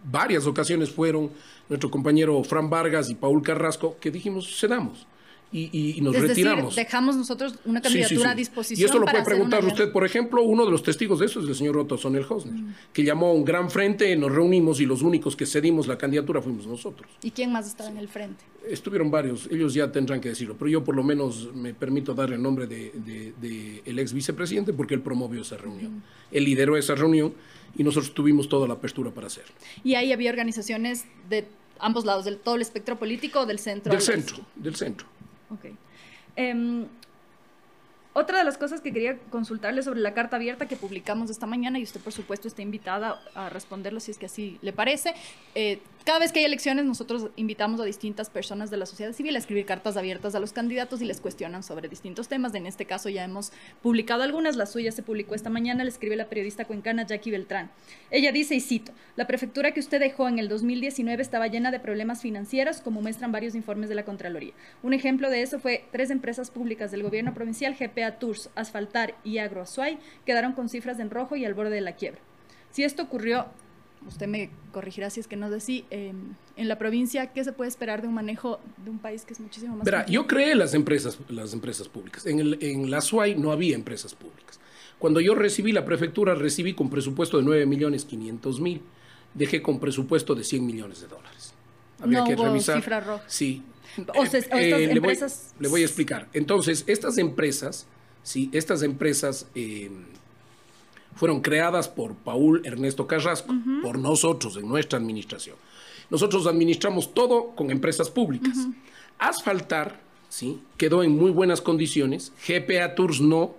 varias 0.04 0.46
ocasiones 0.46 0.90
fueron 0.90 1.30
nuestro 1.68 1.90
compañero 1.90 2.42
Fran 2.44 2.68
Vargas 2.70 3.10
y 3.10 3.14
Paul 3.14 3.42
Carrasco, 3.42 3.96
que 4.00 4.10
dijimos 4.10 4.58
cedamos 4.58 5.06
y, 5.52 5.68
y- 5.72 5.98
y 5.98 6.00
nos 6.00 6.14
es 6.16 6.22
retiramos. 6.22 6.74
decir, 6.74 6.84
dejamos 6.86 7.16
nosotros 7.16 7.56
una 7.66 7.80
Sí, 7.80 7.88
sí, 7.88 7.92
candidatura 8.00 8.28
sí. 8.30 8.32
a 8.32 8.34
disposición. 8.34 8.80
Y 8.80 8.84
esto 8.86 8.98
lo 8.98 9.04
para 9.04 9.22
puede 9.22 9.34
preguntar 9.36 9.64
usted, 9.64 9.92
por 9.92 10.04
ejemplo, 10.06 10.42
uno 10.42 10.64
de 10.64 10.70
los 10.70 10.82
testigos 10.82 11.18
de 11.18 11.26
eso 11.26 11.40
es 11.40 11.48
el 11.48 11.54
señor 11.54 11.76
Otto 11.76 11.98
Sonel 11.98 12.24
Hosner, 12.28 12.54
Mm. 12.54 12.74
que 12.92 13.04
llamó 13.04 13.26
a 13.28 13.32
un 13.32 13.44
gran 13.44 13.70
frente, 13.70 14.16
nos 14.16 14.32
reunimos 14.32 14.80
y 14.80 14.86
los 14.86 15.02
únicos 15.02 15.36
que 15.36 15.44
cedimos 15.46 15.86
la 15.86 15.98
candidatura 15.98 16.40
fuimos 16.40 16.66
nosotros. 16.66 17.10
¿Y 17.22 17.30
quién 17.32 17.52
más 17.52 17.66
estaba 17.66 17.90
en 17.90 17.98
el 17.98 18.08
frente? 18.08 18.42
Estuvieron 18.68 19.10
varios, 19.10 19.48
ellos 19.50 19.74
ya 19.74 19.90
tendrán 19.92 20.20
que 20.20 20.30
decirlo, 20.30 20.56
pero 20.58 20.70
yo 20.70 20.82
por 20.84 20.94
lo 20.96 21.02
menos 21.02 21.52
me 21.54 21.74
permito 21.74 22.14
dar 22.14 22.32
el 22.32 22.40
nombre 22.40 22.66
de, 22.66 22.92
de- 23.04 23.34
de 23.40 23.82
el 23.84 23.98
ex 23.98 24.12
vicepresidente 24.12 24.72
porque 24.72 24.94
él 24.94 25.00
promovió 25.02 25.42
esa 25.42 25.56
reunión. 25.56 26.02
Él 26.30 26.44
lideró 26.44 26.76
esa 26.76 26.94
reunión 26.94 27.34
y 27.76 27.82
nosotros 27.84 28.14
tuvimos 28.14 28.48
toda 28.48 28.66
la 28.68 28.74
apertura 28.74 29.10
para 29.10 29.26
hacerlo. 29.26 29.52
Y 29.84 29.94
ahí 29.96 30.12
había 30.12 30.30
organizaciones 30.30 31.04
de 31.28 31.44
ambos 31.78 32.04
lados, 32.04 32.24
del 32.24 32.36
todo 32.38 32.54
el 32.54 32.62
espectro 32.62 32.98
político 32.98 33.40
o 33.40 33.46
del 33.46 33.58
centro. 33.58 33.92
Del 33.92 34.00
centro, 34.02 34.36
oeste? 34.36 34.50
del 34.60 34.76
centro. 34.76 35.06
Ok. 35.52 35.66
Em, 36.36 36.86
otra 38.14 38.38
de 38.38 38.44
las 38.44 38.58
cosas 38.58 38.80
que 38.80 38.92
quería 38.92 39.18
consultarle 39.30 39.82
sobre 39.82 40.00
la 40.00 40.12
carta 40.12 40.36
abierta 40.36 40.68
que 40.68 40.76
publicamos 40.76 41.30
esta 41.30 41.46
mañana, 41.46 41.78
y 41.78 41.82
usted 41.82 42.00
por 42.00 42.12
supuesto 42.12 42.46
está 42.46 42.60
invitada 42.60 43.22
a 43.34 43.48
responderlo 43.48 44.00
si 44.00 44.10
es 44.10 44.18
que 44.18 44.26
así 44.26 44.58
le 44.60 44.72
parece. 44.72 45.14
Eh, 45.54 45.80
cada 46.04 46.18
vez 46.18 46.32
que 46.32 46.40
hay 46.40 46.46
elecciones, 46.46 46.84
nosotros 46.84 47.28
invitamos 47.36 47.80
a 47.80 47.84
distintas 47.84 48.30
personas 48.30 48.70
de 48.70 48.76
la 48.76 48.86
sociedad 48.86 49.12
civil 49.12 49.36
a 49.36 49.38
escribir 49.38 49.66
cartas 49.66 49.96
abiertas 49.96 50.34
a 50.34 50.40
los 50.40 50.52
candidatos 50.52 51.02
y 51.02 51.04
les 51.04 51.20
cuestionan 51.20 51.62
sobre 51.62 51.88
distintos 51.88 52.28
temas. 52.28 52.54
En 52.54 52.66
este 52.66 52.86
caso 52.86 53.08
ya 53.08 53.24
hemos 53.24 53.52
publicado 53.82 54.22
algunas, 54.22 54.56
la 54.56 54.66
suya 54.66 54.90
se 54.90 55.02
publicó 55.02 55.34
esta 55.34 55.50
mañana, 55.50 55.84
le 55.84 55.90
escribe 55.90 56.16
la 56.16 56.28
periodista 56.28 56.64
cuencana 56.64 57.06
Jackie 57.06 57.30
Beltrán. 57.30 57.70
Ella 58.10 58.32
dice, 58.32 58.54
y 58.54 58.60
cito, 58.60 58.92
la 59.16 59.26
prefectura 59.26 59.72
que 59.72 59.80
usted 59.80 60.00
dejó 60.00 60.28
en 60.28 60.38
el 60.38 60.48
2019 60.48 61.22
estaba 61.22 61.46
llena 61.46 61.70
de 61.70 61.80
problemas 61.80 62.22
financieros, 62.22 62.80
como 62.80 63.02
muestran 63.02 63.30
varios 63.30 63.54
informes 63.54 63.88
de 63.88 63.94
la 63.94 64.04
Contraloría. 64.04 64.54
Un 64.82 64.94
ejemplo 64.94 65.30
de 65.30 65.42
eso 65.42 65.58
fue 65.58 65.84
tres 65.92 66.10
empresas 66.10 66.50
públicas 66.50 66.90
del 66.90 67.02
gobierno 67.02 67.34
provincial, 67.34 67.76
GPA 67.78 68.18
Tours, 68.18 68.50
Asfaltar 68.54 69.14
y 69.24 69.38
Agroazuay, 69.38 69.98
quedaron 70.26 70.52
con 70.52 70.68
cifras 70.68 70.98
en 70.98 71.10
rojo 71.10 71.36
y 71.36 71.44
al 71.44 71.54
borde 71.54 71.74
de 71.74 71.80
la 71.80 71.96
quiebra. 71.96 72.20
Si 72.70 72.84
esto 72.84 73.02
ocurrió 73.02 73.46
usted 74.06 74.26
me 74.26 74.50
corregirá 74.72 75.10
si 75.10 75.20
es 75.20 75.26
que 75.26 75.36
no 75.36 75.46
es 75.46 75.52
así, 75.52 75.84
em, 75.90 76.34
en 76.56 76.68
la 76.68 76.78
provincia, 76.78 77.32
¿qué 77.32 77.44
se 77.44 77.52
puede 77.52 77.68
esperar 77.68 78.02
de 78.02 78.08
un 78.08 78.14
manejo 78.14 78.60
de 78.84 78.90
un 78.90 78.98
país 78.98 79.24
que 79.24 79.32
es 79.32 79.40
muchísimo 79.40 79.76
más... 79.76 79.84
Verá, 79.84 80.06
yo 80.06 80.26
creé 80.26 80.54
las 80.54 80.74
empresas, 80.74 81.18
las 81.28 81.52
empresas 81.52 81.88
públicas. 81.88 82.26
En, 82.26 82.40
el, 82.40 82.58
en 82.60 82.90
la 82.90 83.00
SUAY 83.00 83.36
no 83.36 83.52
había 83.52 83.74
empresas 83.74 84.14
públicas. 84.14 84.60
Cuando 84.98 85.20
yo 85.20 85.34
recibí 85.34 85.72
la 85.72 85.84
prefectura, 85.84 86.34
recibí 86.34 86.74
con 86.74 86.88
presupuesto 86.88 87.36
de 87.38 87.42
9 87.44 87.66
millones 87.66 88.04
500 88.04 88.60
mil, 88.60 88.82
dejé 89.34 89.62
con 89.62 89.80
presupuesto 89.80 90.34
de 90.34 90.44
100 90.44 90.64
millones 90.64 91.00
de 91.00 91.08
dólares. 91.08 91.54
Había 92.00 92.20
no 92.20 92.26
que 92.26 92.34
hubo 92.34 92.44
revisar. 92.44 92.76
Cifra 92.76 93.00
roja. 93.00 93.24
Sí. 93.26 93.62
O, 94.16 94.26
sea, 94.26 94.40
estas 94.40 94.60
eh, 94.60 94.84
empresas... 94.90 95.54
Le 95.54 95.56
voy, 95.56 95.62
le 95.62 95.68
voy, 95.68 95.82
a 95.82 95.84
explicar. 95.84 96.28
Entonces, 96.32 96.84
estas 96.86 97.18
empresas, 97.18 97.86
sí, 98.22 98.48
estas 98.52 98.82
empresas... 98.82 99.46
Eh, 99.54 99.90
fueron 101.14 101.40
creadas 101.40 101.88
por 101.88 102.14
Paul 102.14 102.62
Ernesto 102.64 103.06
Carrasco, 103.06 103.54
por 103.82 103.98
nosotros 103.98 104.56
en 104.56 104.68
nuestra 104.68 104.98
administración. 104.98 105.56
Nosotros 106.10 106.46
administramos 106.46 107.14
todo 107.14 107.50
con 107.54 107.70
empresas 107.70 108.10
públicas. 108.10 108.56
Asfaltar, 109.18 110.00
¿sí? 110.28 110.60
Quedó 110.76 111.02
en 111.02 111.16
muy 111.16 111.30
buenas 111.30 111.60
condiciones. 111.60 112.32
GPA 112.46 112.94
Tours 112.94 113.20
no, 113.20 113.54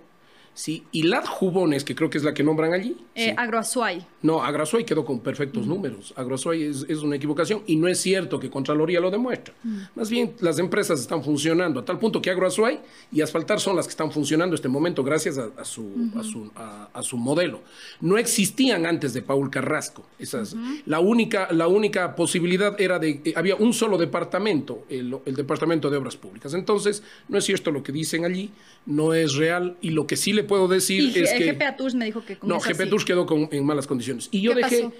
¿sí? 0.54 0.84
Y 0.92 1.02
LAD 1.02 1.26
Jubones, 1.26 1.84
que 1.84 1.94
creo 1.94 2.08
que 2.08 2.18
es 2.18 2.24
la 2.24 2.32
que 2.32 2.42
nombran 2.42 2.72
allí. 2.72 2.96
Eh, 3.14 3.34
Agroazuay. 3.36 4.06
No, 4.22 4.42
Agroazuay 4.42 4.84
quedó 4.84 5.04
con 5.04 5.20
perfectos 5.20 5.66
números. 5.66 6.14
Agroazuay 6.16 6.62
es, 6.62 6.86
es, 6.88 6.98
una 6.98 7.16
equivocación 7.16 7.62
y 7.66 7.76
no 7.76 7.88
es 7.88 8.00
cierto 8.00 8.40
que 8.40 8.48
Contraloría 8.48 9.00
lo 9.00 9.10
demuestra. 9.10 9.54
Más 9.94 10.08
bien, 10.08 10.34
las 10.40 10.58
empresas 10.58 11.00
están 11.00 11.22
funcionando 11.22 11.80
a 11.80 11.84
tal 11.84 11.98
punto 11.98 12.22
que 12.22 12.30
Agroazuay 12.30 12.80
y 13.12 13.20
Asfaltar 13.20 13.60
son 13.60 13.76
las 13.76 13.86
que 13.86 13.90
están 13.90 14.10
funcionando 14.10 14.54
en 14.54 14.58
este 14.58 14.68
momento 14.68 15.02
gracias 15.02 15.36
a, 15.38 15.64
su, 15.64 16.10
a, 16.16 16.22
su, 16.22 16.50
a, 16.54 17.02
su, 17.02 17.16
modelo. 17.16 17.60
No 18.00 18.16
existían 18.16 18.86
antes 18.86 19.12
de 19.12 19.22
Paul 19.22 19.50
Carrasco. 19.50 20.06
Esas, 20.18 20.56
la, 20.86 21.00
única, 21.00 21.48
la 21.52 21.66
única 21.68 22.14
posibilidad 22.14 22.80
era 22.80 22.98
de... 22.98 23.20
Eh, 23.24 23.34
había 23.36 23.56
un 23.56 23.72
solo 23.72 23.98
departamento, 23.98 24.84
el, 24.88 25.16
el 25.26 25.34
Departamento 25.34 25.90
de 25.90 25.96
Obras 25.96 26.16
Públicas. 26.16 26.54
Entonces, 26.54 27.02
no 27.28 27.38
es 27.38 27.44
cierto 27.44 27.70
lo 27.70 27.82
que 27.82 27.92
dicen 27.92 28.24
allí, 28.24 28.50
no 28.86 29.12
es 29.12 29.34
real 29.34 29.76
y 29.80 29.90
lo 29.90 30.06
que 30.06 30.16
sí 30.16 30.32
le 30.32 30.43
puedo 30.44 30.68
decir 30.68 31.16
es 31.16 31.32
que... 31.32 31.52
GPA 31.52 31.76
Tours 31.76 31.94
me 31.94 32.04
dijo 32.04 32.24
que... 32.24 32.38
no, 32.42 32.58
GPA 32.60 32.88
Tours 32.88 33.04
quedó 33.04 33.26
con, 33.26 33.48
en 33.50 33.64
malas 33.64 33.86
condiciones. 33.86 34.28
Y 34.30 34.42
yo 34.42 34.54
dejé, 34.54 34.90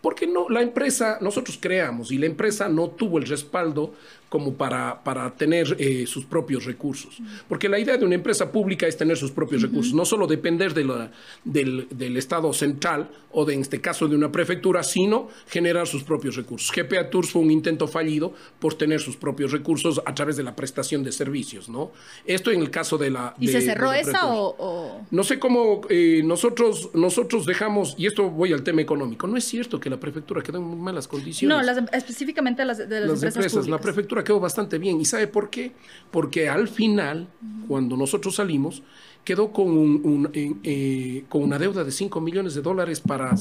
porque 0.00 0.26
no, 0.26 0.48
la 0.48 0.62
empresa, 0.62 1.18
nosotros 1.20 1.58
creamos 1.60 2.10
y 2.10 2.18
la 2.18 2.26
empresa 2.26 2.68
no 2.68 2.88
tuvo 2.88 3.18
el 3.18 3.26
respaldo 3.26 3.94
como 4.30 4.54
para, 4.54 5.02
para 5.02 5.28
tener 5.34 5.76
eh, 5.78 6.06
sus 6.06 6.24
propios 6.24 6.64
recursos. 6.64 7.20
Porque 7.48 7.68
la 7.68 7.80
idea 7.80 7.98
de 7.98 8.04
una 8.04 8.14
empresa 8.14 8.50
pública 8.52 8.86
es 8.86 8.96
tener 8.96 9.16
sus 9.16 9.32
propios 9.32 9.60
recursos, 9.60 9.92
no 9.92 10.04
solo 10.04 10.28
depender 10.28 10.72
de 10.72 10.84
la, 10.84 11.10
del, 11.44 11.88
del, 11.90 12.16
Estado 12.16 12.52
central 12.52 13.10
o 13.32 13.44
de, 13.44 13.54
en 13.54 13.62
este 13.62 13.80
caso 13.80 14.06
de 14.06 14.14
una 14.14 14.30
prefectura, 14.30 14.84
sino 14.84 15.28
generar 15.48 15.88
sus 15.88 16.04
propios 16.04 16.36
recursos. 16.36 16.70
GPA 16.70 17.10
Tours 17.10 17.30
fue 17.30 17.42
un 17.42 17.50
intento 17.50 17.88
fallido 17.88 18.32
por 18.60 18.74
tener 18.74 19.00
sus 19.00 19.16
propios 19.16 19.50
recursos 19.50 20.00
a 20.06 20.14
través 20.14 20.36
de 20.36 20.44
la 20.44 20.54
prestación 20.54 21.02
de 21.02 21.10
servicios, 21.10 21.68
¿no? 21.68 21.90
Esto 22.24 22.52
en 22.52 22.60
el 22.60 22.70
caso 22.70 22.98
de 22.98 23.10
la... 23.10 23.34
¿Y 23.40 23.48
se 23.48 23.60
cerró 23.60 23.92
esa 23.92 24.32
o, 24.32 25.06
No 25.10 25.24
sé 25.24 25.40
cómo 25.40 25.80
eh, 25.90 26.22
nosotros, 26.24 26.90
nosotros 26.94 27.46
dejamos, 27.46 27.96
y 27.98 28.06
esto 28.06 28.30
voy 28.30 28.52
al 28.52 28.62
tema 28.62 28.80
económico, 28.80 29.26
no 29.26 29.36
es 29.36 29.44
cierto 29.44 29.80
que 29.80 29.90
la 29.90 29.98
prefectura 29.98 30.40
quedó 30.40 30.58
en 30.58 30.80
malas 30.80 31.08
condiciones. 31.08 31.56
No, 31.56 31.60
las, 31.64 31.78
específicamente 31.92 32.64
las, 32.64 32.78
de 32.88 33.00
las, 33.00 33.20
empresas, 33.24 33.66
La 33.66 33.78
prefectura 33.78 34.19
quedó 34.24 34.40
bastante 34.40 34.78
bien. 34.78 35.00
¿Y 35.00 35.04
sabe 35.04 35.26
por 35.26 35.50
qué? 35.50 35.72
Porque 36.10 36.48
al 36.48 36.68
final, 36.68 37.28
cuando 37.68 37.96
nosotros 37.96 38.36
salimos, 38.36 38.82
quedó 39.24 39.52
con, 39.52 39.68
un, 39.68 40.30
eh, 40.32 41.24
con 41.28 41.42
una 41.42 41.58
deuda 41.58 41.84
de 41.84 41.90
5 41.90 42.20
millones 42.20 42.54
de 42.54 42.62
dólares 42.62 43.00
para 43.00 43.34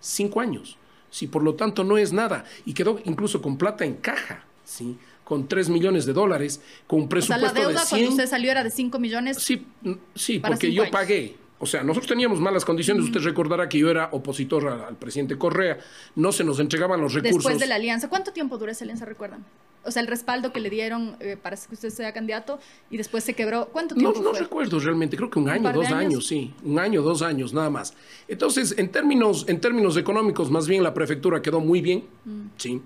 5 0.00 0.40
años. 0.40 0.76
Sí, 1.10 1.26
por 1.26 1.42
lo 1.42 1.54
tanto, 1.54 1.84
no 1.84 1.96
es 1.96 2.12
nada. 2.12 2.44
Y 2.64 2.74
quedó 2.74 2.98
incluso 3.04 3.40
con 3.40 3.56
plata 3.56 3.84
en 3.84 3.94
caja. 3.94 4.44
¿sí? 4.64 4.96
con 5.24 5.48
3 5.48 5.70
millones 5.70 6.04
de 6.04 6.12
dólares, 6.12 6.60
con 6.86 7.02
un 7.02 7.08
presupuesto 7.08 7.46
o 7.46 7.48
sea, 7.48 7.62
la 7.62 7.68
deuda 7.68 7.82
de 7.82 7.88
cuando 7.88 8.10
usted 8.10 8.28
salió 8.28 8.50
era 8.50 8.62
de 8.62 8.70
5 8.70 8.98
millones. 8.98 9.38
Sí, 9.38 9.66
sí 10.14 10.38
porque 10.38 10.72
yo 10.72 10.90
pagué. 10.90 11.36
O 11.58 11.66
sea, 11.66 11.82
nosotros 11.82 12.08
teníamos 12.08 12.40
malas 12.40 12.64
condiciones. 12.64 13.04
Usted 13.04 13.20
recordará 13.20 13.68
que 13.68 13.78
yo 13.78 13.90
era 13.90 14.10
opositor 14.12 14.68
al, 14.68 14.96
presidente 14.96 15.38
Correa. 15.38 15.78
No 16.14 16.30
se 16.30 16.44
nos 16.44 16.60
entregaban 16.60 17.00
los 17.00 17.14
recursos. 17.14 17.38
Después 17.38 17.58
de 17.58 17.66
la 17.66 17.76
alianza. 17.76 18.08
¿Cuánto 18.10 18.32
tiempo 18.32 18.58
duró 18.58 18.70
esa 18.70 18.84
alianza, 18.84 19.06
recuerdan? 19.06 19.46
O 19.84 19.90
sea, 19.90 20.02
el 20.02 20.08
respaldo 20.08 20.52
que 20.52 20.60
le 20.60 20.70
dieron 20.70 21.16
eh, 21.20 21.36
para 21.40 21.56
que 21.56 21.74
usted 21.74 21.90
sea 21.90 22.12
candidato 22.12 22.58
y 22.90 22.96
después 22.96 23.24
se 23.24 23.34
quebró. 23.34 23.68
¿Cuánto 23.72 23.94
tiempo? 23.94 24.18
No, 24.20 24.32
no 24.32 24.38
recuerdo 24.38 24.78
realmente, 24.78 25.16
creo 25.16 25.30
que 25.30 25.38
un 25.38 25.48
año, 25.48 25.72
dos 25.72 25.90
años? 25.90 26.26
sí, 26.26 26.52
un 26.62 26.78
año, 26.78 27.02
dos 27.02 27.22
años, 27.22 27.52
nada 27.52 27.70
más. 27.70 27.94
Entonces, 28.28 28.74
en 28.78 28.90
términos, 28.90 29.44
en 29.48 29.60
términos 29.60 29.96
económicos, 29.96 30.50
más 30.50 30.66
bien 30.66 30.82
la 30.82 30.94
prefectura 30.94 31.42
quedó 31.42 31.60
muy 31.60 31.80
bien, 31.80 32.04
mm. 32.24 32.40
sí. 32.56 32.82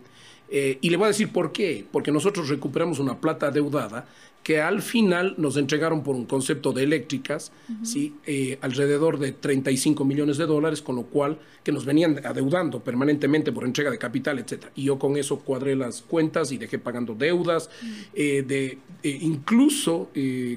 Eh, 0.50 0.78
y 0.80 0.88
le 0.88 0.96
voy 0.96 1.04
a 1.04 1.08
decir 1.08 1.30
por 1.30 1.52
qué, 1.52 1.86
porque 1.90 2.10
nosotros 2.10 2.48
recuperamos 2.48 2.98
una 2.98 3.20
plata 3.20 3.50
deudada 3.50 4.06
que 4.48 4.62
al 4.62 4.80
final 4.80 5.34
nos 5.36 5.58
entregaron 5.58 6.02
por 6.02 6.16
un 6.16 6.24
concepto 6.24 6.72
de 6.72 6.84
eléctricas, 6.84 7.52
¿sí? 7.82 8.14
Eh, 8.26 8.56
alrededor 8.62 9.18
de 9.18 9.32
35 9.32 10.06
millones 10.06 10.38
de 10.38 10.46
dólares, 10.46 10.80
con 10.80 10.96
lo 10.96 11.02
cual 11.02 11.38
que 11.62 11.70
nos 11.70 11.84
venían 11.84 12.18
adeudando 12.24 12.82
permanentemente 12.82 13.52
por 13.52 13.64
entrega 13.64 13.90
de 13.90 13.98
capital, 13.98 14.38
etc. 14.38 14.68
Y 14.74 14.84
yo 14.84 14.98
con 14.98 15.18
eso 15.18 15.40
cuadré 15.40 15.76
las 15.76 16.00
cuentas 16.00 16.50
y 16.50 16.56
dejé 16.56 16.78
pagando 16.78 17.14
deudas, 17.14 17.68
eh, 18.14 18.42
de, 18.42 18.78
eh, 19.02 19.18
incluso 19.20 20.08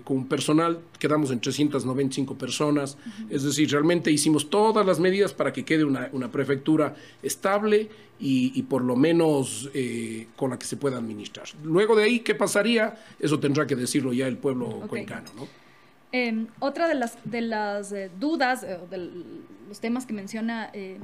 con 0.05 0.25
personal 0.29 0.79
quedamos 0.97 1.29
en 1.31 1.41
395 1.41 2.37
personas, 2.37 2.97
es 3.29 3.43
decir, 3.43 3.69
realmente 3.71 4.09
hicimos 4.09 4.49
todas 4.49 4.85
las 4.85 5.01
medidas 5.01 5.33
para 5.33 5.51
que 5.51 5.65
quede 5.65 5.83
una, 5.83 6.07
una 6.13 6.31
prefectura 6.31 6.95
estable 7.23 7.89
y, 8.21 8.51
y, 8.55 8.63
por 8.63 8.83
lo 8.83 8.95
menos 8.95 9.69
con 10.35 10.51
la 10.51 10.59
que 10.59 10.65
se 10.65 10.77
pueda 10.77 10.97
administrar. 10.97 11.47
Luego 11.63 11.95
de 11.95 12.03
ahí, 12.03 12.19
¿qué 12.19 12.35
pasaría? 12.35 12.97
Eso 13.19 13.39
tendrá 13.39 13.65
que 13.65 13.75
decirlo 13.75 14.13
ya 14.13 14.27
el 14.27 14.37
pueblo 14.37 14.81
cuencano, 14.87 15.31
¿no? 15.35 15.47
Em, 16.11 16.47
otra 16.59 16.87
de 16.87 16.95
las, 16.95 17.17
de 17.23 17.41
las 17.41 17.91
eh, 17.93 18.11
dudas, 18.19 18.63
eh, 18.63 18.77
de 18.89 19.11
los 19.67 19.79
temas 19.79 20.05
que 20.05 20.13
menciona 20.13 20.69
em, 20.73 20.99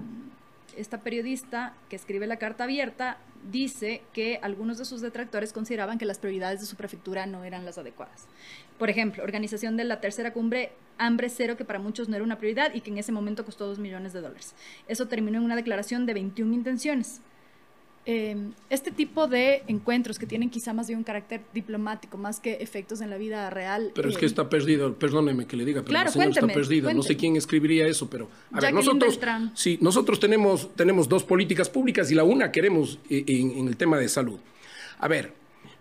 esta 0.78 1.00
periodista 1.02 1.74
que 1.90 1.96
escribe 1.96 2.28
la 2.28 2.38
carta 2.38 2.66
abierta, 2.66 3.18
dice 3.52 4.02
que 4.14 4.40
algunos 4.42 4.78
de 4.78 4.86
sus 4.86 5.02
detractores 5.02 5.54
consideraban 5.54 5.98
que 5.98 6.06
las 6.06 6.20
prioridades 6.20 6.60
de 6.60 6.66
su 6.66 6.76
prefectura 6.76 7.26
no 7.26 7.44
eran 7.44 7.66
las 7.66 7.78
adecuadas. 7.78 8.28
Por 8.78 8.90
ejemplo, 8.90 9.24
organización 9.24 9.78
de 9.78 9.84
la 9.84 10.02
tercera 10.02 10.34
cumbre 10.34 10.72
Hambre 10.98 11.30
Cero, 11.30 11.58
que 11.58 11.66
para 11.66 11.80
muchos 11.80 12.10
no 12.10 12.16
era 12.16 12.24
una 12.24 12.38
prioridad 12.38 12.74
y 12.74 12.82
que 12.82 12.92
en 12.92 12.98
ese 12.98 13.12
momento 13.12 13.46
costó 13.46 13.68
dos 13.68 13.80
millones 13.80 14.14
de 14.14 14.22
dólares. 14.22 14.56
Eso 14.88 15.08
terminó 15.08 15.38
en 15.38 15.46
una 15.46 15.56
declaración 15.56 16.06
de 16.06 16.14
21 16.14 16.54
intenciones. 16.54 17.22
Em, 18.10 18.54
este 18.70 18.90
tipo 18.90 19.28
de 19.28 19.64
encuentros 19.68 20.18
que 20.18 20.26
tienen 20.26 20.50
quizá 20.50 20.72
más 20.72 20.88
bien 20.88 21.00
un 21.00 21.04
carácter 21.04 21.42
diplomático, 21.54 22.18
más 22.18 22.40
que 22.40 22.54
efectos 22.62 23.02
en 23.02 23.10
la 23.10 23.18
vida 23.18 23.50
real. 23.50 23.92
Pero 23.94 24.08
es 24.08 24.16
que 24.18 24.24
eh, 24.24 24.30
está 24.30 24.48
perdido, 24.48 24.94
perdóneme 24.94 25.46
que 25.46 25.58
le 25.58 25.66
diga, 25.66 25.82
pero 25.82 25.90
claro, 25.90 26.10
está 26.10 26.48
perdida. 26.48 26.94
No 26.94 27.04
sé 27.04 27.18
quién 27.18 27.36
escribiría 27.36 27.86
eso, 27.86 28.10
pero 28.10 28.30
a 28.54 28.62
ver, 28.62 28.74
nosotros, 28.74 29.20
sí, 29.56 29.78
nosotros 29.82 30.22
tenemos, 30.22 30.74
tenemos 30.74 31.10
dos 31.10 31.26
políticas 31.26 31.70
públicas 31.70 32.10
y 32.10 32.16
la 32.16 32.24
una 32.24 32.50
queremos 32.50 32.98
eh, 33.10 33.26
en 33.28 33.68
el 33.68 33.76
tema 33.76 33.98
de 33.98 34.08
salud. 34.08 34.40
A 35.00 35.10
ver, 35.10 35.34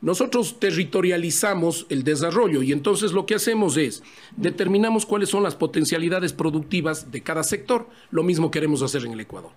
nosotros 0.03 0.61
territorializamos 0.61 1.87
el 1.89 2.05
desarrollo 2.05 2.63
y 2.63 2.73
entonces 2.73 3.13
lo 3.13 3.25
que 3.25 3.35
hacemos 3.35 3.77
es 3.77 4.03
determinamos 4.37 5.07
cuáles 5.07 5.31
son 5.31 5.43
las 5.43 5.55
potencialidades 5.55 6.33
productivas 6.33 7.11
de 7.11 7.23
cada 7.23 7.43
sector. 7.43 7.89
Lo 8.11 8.23
mismo 8.23 8.51
queremos 8.51 8.83
hacer 8.83 9.05
en 9.05 9.13
el 9.13 9.21
Ecuador. 9.21 9.51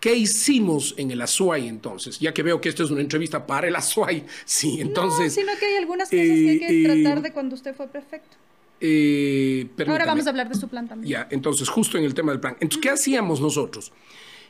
¿Qué 0.00 0.14
hicimos 0.14 0.94
en 0.98 1.10
el 1.10 1.22
Azuay 1.22 1.66
entonces? 1.68 2.18
Ya 2.18 2.34
que 2.34 2.42
veo 2.42 2.60
que 2.60 2.68
esto 2.68 2.84
es 2.84 2.90
una 2.90 3.00
entrevista 3.00 3.46
para 3.46 3.68
el 3.68 3.76
Azuay. 3.76 4.24
Sí, 4.44 4.80
entonces... 4.80 5.36
No, 5.36 5.42
sino 5.42 5.58
que 5.58 5.66
hay 5.66 5.76
algunas 5.76 6.08
cosas 6.08 6.24
que 6.24 6.50
hay 6.50 6.58
que 6.58 6.82
eh, 6.82 7.02
tratar 7.02 7.22
de 7.22 7.32
cuando 7.32 7.54
usted 7.54 7.74
fue 7.74 7.88
prefecto. 7.88 8.36
Eh, 8.80 9.68
Ahora 9.86 10.04
vamos 10.04 10.26
a 10.26 10.30
hablar 10.30 10.48
de 10.48 10.54
su 10.54 10.68
plan 10.68 10.86
también. 10.86 11.10
Ya, 11.10 11.28
entonces, 11.30 11.68
justo 11.68 11.96
en 11.96 12.04
el 12.04 12.14
tema 12.14 12.32
del 12.32 12.40
plan. 12.40 12.56
Entonces, 12.60 12.82
¿qué 12.82 12.90
hacíamos 12.90 13.40
nosotros? 13.40 13.92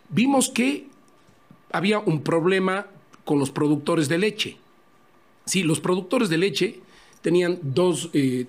Vimos 0.09 0.51
que 0.51 0.89
había 1.71 2.01
un 2.01 2.23
problema 2.23 2.89
con 3.25 3.39
los 3.39 3.51
productores 3.51 4.09
de 4.09 4.19
leche. 4.19 4.57
Sí, 5.47 5.63
los 5.63 5.81
productores 5.81 6.29
de 6.29 6.39
leche 6.39 6.81
tenían 7.23 7.59
dos, 7.63 8.11
eh, 8.13 8.47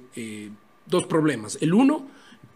dos 0.85 1.05
problemas. 1.05 1.57
El 1.61 1.73
uno, 1.73 2.07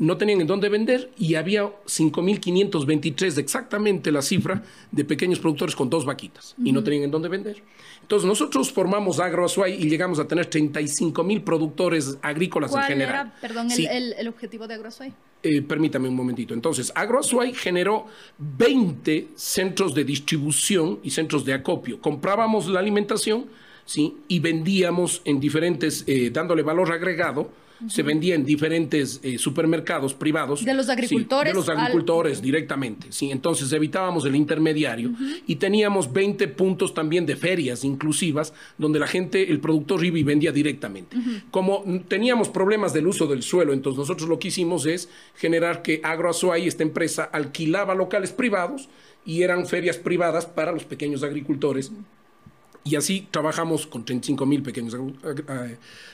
no 0.01 0.17
tenían 0.17 0.41
en 0.41 0.47
dónde 0.47 0.67
vender 0.67 1.11
y 1.19 1.35
había 1.35 1.63
5.523, 1.63 3.37
exactamente 3.37 4.11
la 4.11 4.23
cifra, 4.23 4.63
de 4.91 5.05
pequeños 5.05 5.39
productores 5.39 5.75
con 5.75 5.91
dos 5.91 6.05
vaquitas 6.05 6.55
y 6.63 6.71
no 6.71 6.83
tenían 6.83 7.03
en 7.03 7.11
dónde 7.11 7.29
vender. 7.29 7.61
Entonces 8.01 8.27
nosotros 8.27 8.71
formamos 8.71 9.19
Agroazuay 9.19 9.75
y 9.75 9.87
llegamos 9.87 10.17
a 10.17 10.27
tener 10.27 10.49
35.000 10.49 11.43
productores 11.43 12.17
agrícolas 12.23 12.73
en 12.73 12.81
general. 12.81 13.13
¿Cuál 13.13 13.27
era, 13.27 13.41
perdón, 13.41 13.71
el, 13.71 14.13
el, 14.13 14.27
objetivo 14.27 14.67
de 14.67 14.73
Agroazuay? 14.73 15.13
Eh, 15.43 15.61
permítame 15.61 16.09
un 16.09 16.15
momentito. 16.15 16.55
Entonces, 16.55 16.91
Agroazuay 16.95 17.53
generó 17.53 18.07
20 18.39 19.29
centros 19.35 19.93
de 19.93 20.03
distribución 20.03 20.99
y 21.03 21.11
centros 21.11 21.45
de 21.45 21.53
acopio. 21.53 22.01
Comprábamos 22.01 22.67
la 22.67 22.79
alimentación 22.79 23.45
¿sí? 23.85 24.15
y 24.27 24.39
vendíamos 24.39 25.21
en 25.25 25.39
diferentes, 25.39 26.03
eh, 26.07 26.29
dándole 26.31 26.63
valor 26.63 26.91
agregado 26.91 27.49
se 27.87 28.03
vendía 28.03 28.35
en 28.35 28.45
diferentes 28.45 29.19
eh, 29.23 29.37
supermercados 29.37 30.13
privados. 30.13 30.63
De 30.63 30.73
los 30.73 30.89
agricultores. 30.89 31.53
de 31.53 31.57
los 31.57 31.69
agricultores 31.69 32.41
directamente. 32.41 33.07
Sí, 33.11 33.31
entonces 33.31 33.71
evitábamos 33.73 34.25
el 34.25 34.35
intermediario 34.35 35.11
y 35.47 35.55
teníamos 35.55 36.11
20 36.11 36.47
puntos 36.49 36.93
también 36.93 37.25
de 37.25 37.35
ferias 37.35 37.83
inclusivas 37.83 38.53
donde 38.77 38.99
la 38.99 39.07
gente, 39.07 39.49
el 39.49 39.59
productor 39.59 40.03
iba 40.05 40.17
y 40.17 40.23
vendía 40.23 40.51
directamente. 40.51 41.17
Como 41.49 41.83
teníamos 42.07 42.49
problemas 42.49 42.93
del 42.93 43.07
uso 43.07 43.27
del 43.27 43.43
suelo, 43.43 43.73
entonces 43.73 43.99
nosotros 43.99 44.29
lo 44.29 44.39
que 44.39 44.49
hicimos 44.49 44.85
es 44.85 45.09
generar 45.35 45.81
que 45.81 46.01
Agroazuay, 46.03 46.67
esta 46.67 46.83
empresa, 46.83 47.23
alquilaba 47.23 47.95
locales 47.95 48.31
privados 48.31 48.89
y 49.25 49.43
eran 49.43 49.65
ferias 49.65 49.97
privadas 49.97 50.45
para 50.45 50.71
los 50.71 50.83
pequeños 50.83 51.23
agricultores. 51.23 51.91
Y 52.83 52.95
así 52.95 53.27
trabajamos 53.29 53.85
con 53.85 54.05
35 54.05 54.45
mil 54.45 54.63
pequeños 54.63 54.97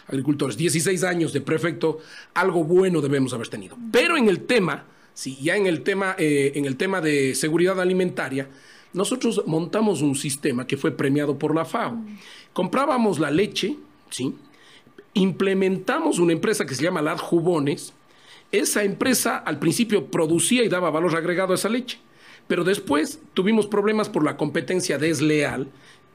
agricultores. 0.08 0.58
16 0.58 1.04
años 1.04 1.32
de 1.32 1.42
prefecto, 1.42 2.00
algo 2.34 2.64
bueno 2.64 3.02
debemos 3.02 3.34
haber 3.34 3.48
tenido. 3.48 3.78
Pero 3.92 4.18
en 4.18 4.28
el 4.28 4.42
tema, 4.42 4.86
sí, 5.14 5.38
ya 5.42 5.56
en 5.56 5.66
el 5.66 5.84
tema, 5.84 6.16
eh, 6.18 6.52
en 6.56 6.66
el 6.66 6.76
tema 6.76 7.00
de 7.00 7.36
seguridad 7.36 7.80
alimentaria, 7.80 8.50
nosotros 8.94 9.44
montamos 9.46 10.02
un 10.02 10.16
sistema 10.16 10.68
que 10.68 10.76
fue 10.76 10.92
premiado 10.92 11.38
por 11.38 11.56
la 11.56 11.64
FAO. 11.64 12.02
Comprábamos 12.52 13.20
la 13.20 13.32
leche, 13.32 13.78
¿sí? 14.10 14.36
implementamos 15.14 16.20
una 16.20 16.34
empresa 16.34 16.66
que 16.66 16.76
se 16.76 16.84
llama 16.84 17.02
Lad 17.02 17.18
Jubones. 17.18 17.94
Esa 18.52 18.84
empresa 18.84 19.38
al 19.38 19.60
principio 19.60 20.08
producía 20.08 20.64
y 20.64 20.70
daba 20.70 20.90
valor 20.90 21.16
agregado 21.16 21.52
a 21.52 21.56
esa 21.56 21.70
leche, 21.70 22.00
pero 22.48 22.64
después 22.64 23.20
tuvimos 23.34 23.68
problemas 23.68 24.10
por 24.10 24.24
la 24.24 24.38
competencia 24.38 24.98
desleal 24.98 25.68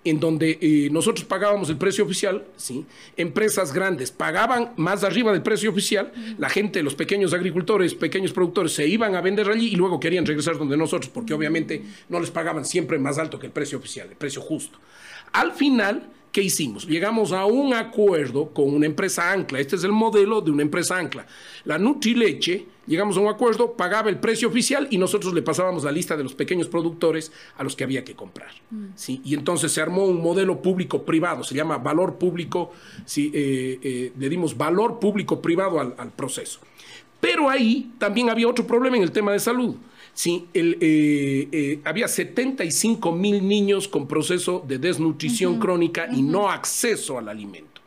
en 0.05 0.19
donde 0.19 0.59
eh, 0.61 0.89
nosotros 0.91 1.25
pagábamos 1.25 1.69
el 1.71 1.77
precio 1.77 2.05
oficial, 2.05 2.45
¿sí? 2.57 2.85
empresas 3.17 3.73
grandes 3.73 4.11
pagaban 4.11 4.73
más 4.77 5.05
arriba 5.05 5.33
del 5.33 5.43
precio 5.43 5.71
oficial, 5.71 6.13
la 6.39 6.49
gente, 6.49 6.83
los 6.83 6.95
pequeños 6.95 7.33
agricultores, 7.33 7.95
pequeños 7.95 8.33
productores 8.33 8.73
se 8.73 8.87
iban 8.87 9.15
a 9.15 9.21
vender 9.21 9.49
allí 9.49 9.69
y 9.69 9.77
luego 9.77 10.01
querían 10.01 10.27
regresar 10.27 10.59
donde 10.59 10.77
nosotros, 10.77 11.11
porque 11.13 11.35
obviamente 11.35 11.83
no 12.09 12.19
les 12.19 12.31
pagaban 12.31 12.65
siempre 12.65 12.99
más 12.99 13.19
alto 13.19 13.39
que 13.39 13.47
el 13.47 13.53
precio 13.53 13.79
oficial, 13.79 14.09
el 14.09 14.17
precio 14.17 14.43
justo. 14.43 14.79
Al 15.33 15.53
final, 15.53 16.09
¿qué 16.33 16.43
hicimos? 16.43 16.87
Llegamos 16.87 17.31
a 17.33 17.45
un 17.45 17.75
acuerdo 17.75 18.49
con 18.49 18.75
una 18.75 18.87
empresa 18.87 19.31
ancla. 19.31 19.61
Este 19.61 19.77
es 19.77 19.85
el 19.85 19.93
modelo 19.93 20.41
de 20.41 20.51
una 20.51 20.63
empresa 20.63 20.99
ancla. 20.99 21.27
La 21.65 21.79
Nutrileche, 21.79 22.67
llegamos 22.87 23.19
a 23.19 23.21
un 23.21 23.29
acuerdo, 23.29 23.75
pagaba 23.75 24.09
el 24.09 24.19
precio 24.19 24.49
oficial 24.49 24.89
y 24.91 24.97
nosotros 24.97 25.35
le 25.35 25.43
pasábamos 25.43 25.85
la 25.85 25.93
lista 25.93 26.17
de 26.17 26.23
los 26.23 26.35
pequeños 26.35 26.69
productores 26.69 27.31
a 27.59 27.63
los 27.63 27.77
que 27.77 27.85
había 27.85 28.03
que 28.03 28.15
comprar. 28.15 28.51
Mm. 28.71 28.87
¿sí? 28.95 29.21
Y 29.25 29.35
entonces 29.35 29.71
se 29.71 29.83
armó 29.83 30.07
un 30.07 30.23
modelo 30.23 30.63
público-privado, 30.63 31.45
se 31.45 31.55
llama 31.55 31.77
valor 31.77 32.17
público, 32.17 32.73
¿sí? 33.05 33.31
Eh, 33.35 33.79
eh, 33.83 34.13
le 34.19 34.29
dimos 34.31 34.57
valor 34.57 34.99
público-privado 34.99 35.79
al, 35.79 35.95
al 35.99 36.11
proceso. 36.11 36.61
Pero 37.21 37.49
ahí 37.49 37.93
también 37.99 38.31
había 38.31 38.49
otro 38.49 38.67
problema 38.67 38.97
en 38.97 39.03
el 39.03 39.13
tema 39.13 39.33
de 39.33 39.39
salud. 39.39 39.77
Sí, 40.15 40.47
el, 40.53 40.77
eh, 40.81 41.49
eh, 41.53 41.81
había 41.85 42.07
75 42.07 43.13
mil 43.13 43.47
niños 43.47 43.89
con 43.89 44.07
proceso 44.07 44.63
de 44.67 44.79
desnutrición 44.79 45.59
crónica 45.59 46.09
y 46.13 46.23
no 46.23 46.51
acceso 46.51 47.19
al 47.19 47.29
alimento. 47.29 47.81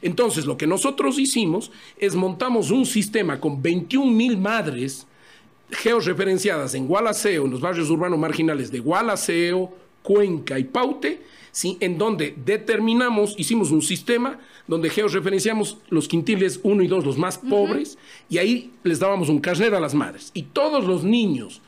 Entonces, 0.00 0.46
lo 0.46 0.56
que 0.56 0.66
nosotros 0.66 1.18
hicimos 1.18 1.70
es 1.98 2.14
montamos 2.14 2.70
un 2.70 2.86
sistema 2.86 3.40
con 3.40 3.60
21 3.60 4.10
mil 4.10 4.38
madres 4.38 5.06
georreferenciadas 5.70 6.74
en 6.74 6.86
Gualaceo, 6.86 7.44
en 7.44 7.50
los 7.50 7.60
barrios 7.60 7.90
urbanos 7.90 8.18
marginales 8.18 8.70
de 8.70 8.78
Gualaceo, 8.78 9.72
Cuenca 10.02 10.58
y 10.58 10.64
Paute, 10.64 11.22
¿sí? 11.50 11.76
en 11.80 11.98
donde 11.98 12.34
determinamos, 12.44 13.34
hicimos 13.38 13.70
un 13.70 13.82
sistema 13.82 14.38
donde 14.66 14.90
georreferenciamos 14.90 15.78
los 15.88 16.08
quintiles 16.08 16.60
1 16.62 16.82
y 16.82 16.86
2, 16.86 17.04
los 17.04 17.18
más 17.18 17.38
pobres, 17.38 17.98
y 18.28 18.38
ahí 18.38 18.70
les 18.84 18.98
dábamos 18.98 19.28
un 19.28 19.40
carnet 19.40 19.72
a 19.72 19.80
las 19.80 19.94
madres. 19.94 20.30
Y 20.34 20.44
todos 20.44 20.84
los 20.84 21.04
niños 21.04 21.60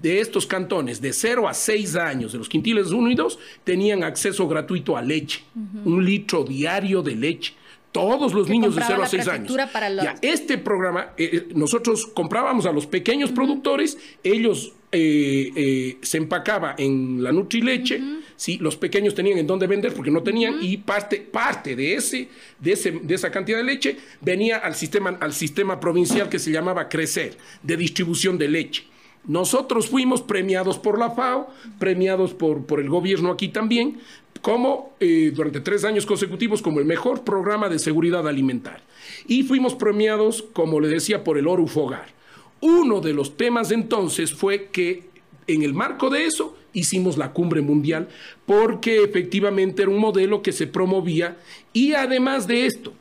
de 0.00 0.20
estos 0.20 0.46
cantones 0.46 1.00
de 1.00 1.12
0 1.12 1.48
a 1.48 1.54
6 1.54 1.96
años, 1.96 2.32
de 2.32 2.38
los 2.38 2.48
quintiles 2.48 2.90
1 2.90 3.10
y 3.10 3.14
2, 3.14 3.38
tenían 3.62 4.02
acceso 4.02 4.48
gratuito 4.48 4.96
a 4.96 5.02
leche, 5.02 5.44
un 5.84 6.04
litro 6.04 6.44
diario 6.44 7.02
de 7.02 7.14
leche. 7.14 7.54
Todos 7.92 8.34
los 8.34 8.48
niños 8.48 8.74
de 8.74 8.82
0 8.84 9.04
a 9.04 9.06
6 9.06 9.28
años. 9.28 9.56
Ya, 10.02 10.16
este 10.20 10.58
programa, 10.58 11.12
eh, 11.16 11.30
eh, 11.32 11.48
nosotros 11.54 12.06
comprábamos 12.08 12.66
a 12.66 12.72
los 12.72 12.88
pequeños 12.88 13.30
productores, 13.30 13.96
ellos 14.24 14.72
eh, 14.90 15.96
se 16.02 16.18
empacaba 16.18 16.74
en 16.76 17.22
la 17.22 17.30
Nutrileche, 17.30 18.00
¿sí? 18.34 18.58
los 18.58 18.76
pequeños 18.76 19.14
tenían 19.14 19.38
en 19.38 19.46
dónde 19.46 19.68
vender 19.68 19.94
porque 19.94 20.10
no 20.10 20.24
tenían, 20.24 20.56
y 20.60 20.78
parte, 20.78 21.18
parte 21.18 21.76
de, 21.76 21.94
ese, 21.94 22.28
de, 22.58 22.72
ese, 22.72 22.90
de 22.90 23.14
esa 23.14 23.30
cantidad 23.30 23.58
de 23.58 23.64
leche 23.64 23.96
venía 24.20 24.56
al 24.56 24.74
sistema, 24.74 25.16
al 25.20 25.32
sistema 25.32 25.78
provincial 25.78 26.28
que 26.28 26.40
se 26.40 26.50
llamaba 26.50 26.88
Crecer, 26.88 27.38
de 27.62 27.76
distribución 27.76 28.36
de 28.38 28.48
leche. 28.48 28.93
Nosotros 29.26 29.88
fuimos 29.88 30.22
premiados 30.22 30.78
por 30.78 30.98
la 30.98 31.10
FAO, 31.10 31.48
premiados 31.78 32.34
por, 32.34 32.80
el 32.80 32.88
gobierno 32.88 33.30
aquí 33.30 33.48
también, 33.48 34.00
como 34.42 34.92
eh, 35.00 35.32
durante 35.34 35.60
tres 35.60 35.84
años 35.84 36.04
consecutivos 36.04 36.60
como 36.60 36.80
el 36.80 36.84
mejor 36.84 37.22
programa 37.24 37.68
de 37.68 37.78
seguridad 37.78 38.28
alimentaria. 38.28 38.82
Y 39.26 39.42
fuimos 39.44 39.74
premiados, 39.74 40.44
como 40.52 40.80
le 40.80 40.88
decía, 40.88 41.24
por 41.24 41.38
el 41.38 41.46
Oru 41.46 41.66
Fogar. 41.66 42.08
Uno 42.60 43.00
de 43.00 43.14
los 43.14 43.36
temas 43.36 43.70
entonces 43.70 44.32
fue 44.32 44.66
que 44.66 45.04
en 45.46 45.62
el 45.62 45.74
marco 45.74 46.10
de 46.10 46.26
eso 46.26 46.56
hicimos 46.72 47.16
la 47.16 47.32
cumbre 47.32 47.60
mundial 47.60 48.08
porque 48.46 49.02
efectivamente 49.02 49.82
era 49.82 49.90
un 49.90 49.98
modelo 49.98 50.42
que 50.42 50.52
se 50.52 50.66
promovía 50.66 51.36
y 51.72 51.92
además 51.92 52.46
de 52.46 52.66
esto, 52.66 52.92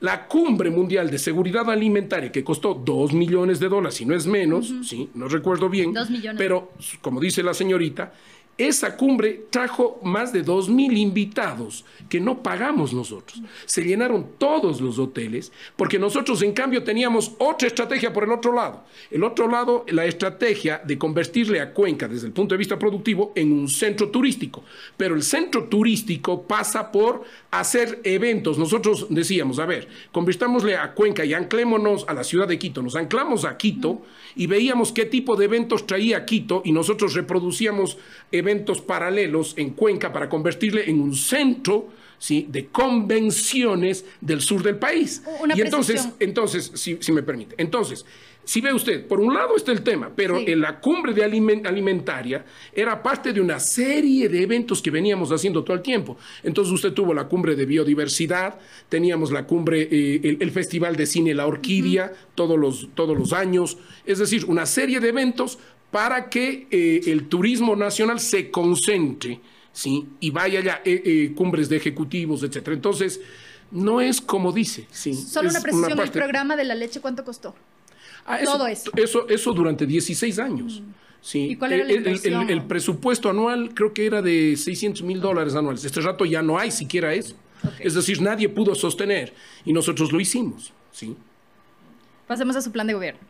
la 0.00 0.26
cumbre 0.26 0.70
mundial 0.70 1.10
de 1.10 1.18
seguridad 1.18 1.70
alimentaria, 1.70 2.32
que 2.32 2.42
costó 2.42 2.74
2 2.74 3.12
millones 3.12 3.60
de 3.60 3.68
dólares, 3.68 3.96
si 3.96 4.06
no 4.06 4.14
es 4.14 4.26
menos, 4.26 4.72
sí, 4.82 5.10
no 5.14 5.28
recuerdo 5.28 5.68
bien, 5.68 5.94
pero 6.36 6.72
como 7.00 7.20
dice 7.20 7.42
la 7.42 7.54
señorita, 7.54 8.12
esa 8.60 8.96
cumbre 8.96 9.46
trajo 9.48 9.98
más 10.02 10.32
de 10.32 10.44
2.000 10.44 10.96
invitados 10.98 11.84
que 12.10 12.20
no 12.20 12.42
pagamos 12.42 12.92
nosotros. 12.92 13.40
Se 13.64 13.82
llenaron 13.82 14.26
todos 14.36 14.82
los 14.82 14.98
hoteles 14.98 15.50
porque 15.76 15.98
nosotros 15.98 16.42
en 16.42 16.52
cambio 16.52 16.84
teníamos 16.84 17.32
otra 17.38 17.68
estrategia 17.68 18.12
por 18.12 18.24
el 18.24 18.32
otro 18.32 18.52
lado. 18.52 18.84
El 19.10 19.24
otro 19.24 19.48
lado, 19.48 19.86
la 19.88 20.04
estrategia 20.04 20.82
de 20.84 20.98
convertirle 20.98 21.60
a 21.60 21.72
Cuenca 21.72 22.06
desde 22.06 22.26
el 22.26 22.34
punto 22.34 22.54
de 22.54 22.58
vista 22.58 22.78
productivo 22.78 23.32
en 23.34 23.50
un 23.50 23.66
centro 23.68 24.10
turístico. 24.10 24.62
Pero 24.96 25.14
el 25.14 25.22
centro 25.22 25.64
turístico 25.64 26.42
pasa 26.42 26.92
por 26.92 27.22
hacer 27.50 28.00
eventos. 28.04 28.58
Nosotros 28.58 29.06
decíamos, 29.08 29.58
a 29.58 29.64
ver, 29.64 29.88
convirtámosle 30.12 30.76
a 30.76 30.92
Cuenca 30.92 31.24
y 31.24 31.32
anclémonos 31.32 32.04
a 32.08 32.12
la 32.12 32.24
ciudad 32.24 32.46
de 32.46 32.58
Quito. 32.58 32.82
Nos 32.82 32.96
anclamos 32.96 33.46
a 33.46 33.56
Quito 33.56 34.02
y 34.36 34.46
veíamos 34.46 34.92
qué 34.92 35.06
tipo 35.06 35.36
de 35.36 35.46
eventos 35.46 35.86
traía 35.86 36.26
Quito 36.26 36.60
y 36.62 36.72
nosotros 36.72 37.14
reproducíamos 37.14 37.96
eventos 38.30 38.49
paralelos 38.80 39.54
en 39.56 39.70
Cuenca 39.70 40.12
para 40.12 40.28
convertirle 40.28 40.88
en 40.88 41.00
un 41.00 41.14
centro 41.14 41.88
¿sí? 42.18 42.46
de 42.48 42.66
convenciones 42.66 44.04
del 44.20 44.40
sur 44.40 44.62
del 44.62 44.76
país. 44.76 45.22
y 45.54 45.60
entonces, 45.60 46.08
entonces 46.20 46.70
si, 46.74 46.98
si 47.00 47.12
me 47.12 47.22
permite, 47.22 47.54
entonces, 47.58 48.04
si 48.44 48.60
ve 48.60 48.72
usted, 48.72 49.06
por 49.06 49.20
un 49.20 49.32
lado 49.32 49.54
está 49.54 49.70
el 49.70 49.82
tema, 49.82 50.10
pero 50.14 50.38
en 50.38 50.60
la 50.60 50.80
cumbre 50.80 51.12
de 51.12 51.22
alimentaria 51.22 52.44
era 52.72 53.00
parte 53.00 53.32
de 53.32 53.40
una 53.40 53.60
serie 53.60 54.28
de 54.28 54.42
eventos 54.42 54.82
que 54.82 54.90
veníamos 54.90 55.30
haciendo 55.30 55.62
todo 55.62 55.76
el 55.76 55.82
tiempo. 55.82 56.16
Entonces 56.42 56.72
usted 56.72 56.92
tuvo 56.92 57.14
la 57.14 57.28
cumbre 57.28 57.54
de 57.54 57.64
biodiversidad, 57.66 58.58
teníamos 58.88 59.30
la 59.30 59.46
cumbre, 59.46 59.82
eh, 59.82 60.38
el, 60.40 60.50
Festival 60.50 60.96
de 60.96 61.06
Cine 61.06 61.32
La 61.34 61.46
Orquídea, 61.46 62.12
todos, 62.34 62.58
los, 62.58 62.88
todos 62.94 63.16
los 63.16 63.32
años, 63.32 63.78
es 64.04 64.18
decir, 64.18 64.44
una 64.46 64.66
serie 64.66 64.98
de 64.98 65.10
eventos 65.10 65.58
para 65.90 66.28
que 66.28 66.66
eh, 66.70 67.00
el 67.06 67.28
turismo 67.28 67.74
nacional 67.76 68.20
se 68.20 68.50
concentre, 68.50 69.40
¿sí? 69.72 70.06
Y 70.20 70.30
vaya 70.30 70.60
allá, 70.60 70.82
eh, 70.84 71.32
cumbres 71.34 71.68
de 71.68 71.76
ejecutivos, 71.76 72.42
etcétera. 72.42 72.74
Entonces, 72.74 73.20
no 73.70 74.00
es 74.00 74.20
como 74.20 74.52
dice, 74.52 74.86
sí. 74.90 75.14
Solo 75.14 75.50
una 75.50 75.60
precisión, 75.60 75.98
¿el 75.98 76.10
programa 76.10 76.56
de 76.56 76.64
la 76.64 76.74
leche 76.74 77.00
cuánto 77.00 77.24
costó? 77.24 77.54
Ah, 78.26 78.38
Todo 78.44 78.66
eso. 78.66 78.90
Eso, 79.28 79.52
durante 79.52 79.86
16 79.86 80.38
años. 80.38 80.80
Mm. 80.80 80.92
Sí. 81.22 81.48
¿Y 81.50 81.56
cuál 81.56 81.74
era 81.74 81.84
la 81.84 81.92
el, 81.92 82.50
el, 82.50 82.62
presupuesto 82.64 83.28
anual 83.28 83.74
creo 83.74 83.92
que 83.92 84.06
era 84.06 84.22
de 84.22 84.56
600 84.56 85.02
mil 85.02 85.20
dólares 85.20 85.54
anuales. 85.54 85.84
Este 85.84 86.00
rato 86.00 86.24
ya 86.24 86.40
no 86.40 86.58
hay 86.58 86.70
siquiera 86.70 87.12
eso. 87.12 87.34
Es 87.78 87.92
decir, 87.92 88.22
nadie 88.22 88.48
pudo 88.48 88.74
sostener 88.74 89.34
y 89.66 89.72
nosotros 89.74 90.12
lo 90.12 90.20
hicimos. 90.20 90.72
¿sí? 90.92 91.14
Pasemos 92.26 92.56
a 92.56 92.62
su 92.62 92.72
plan 92.72 92.86
de 92.86 92.94
gobierno. 92.94 93.20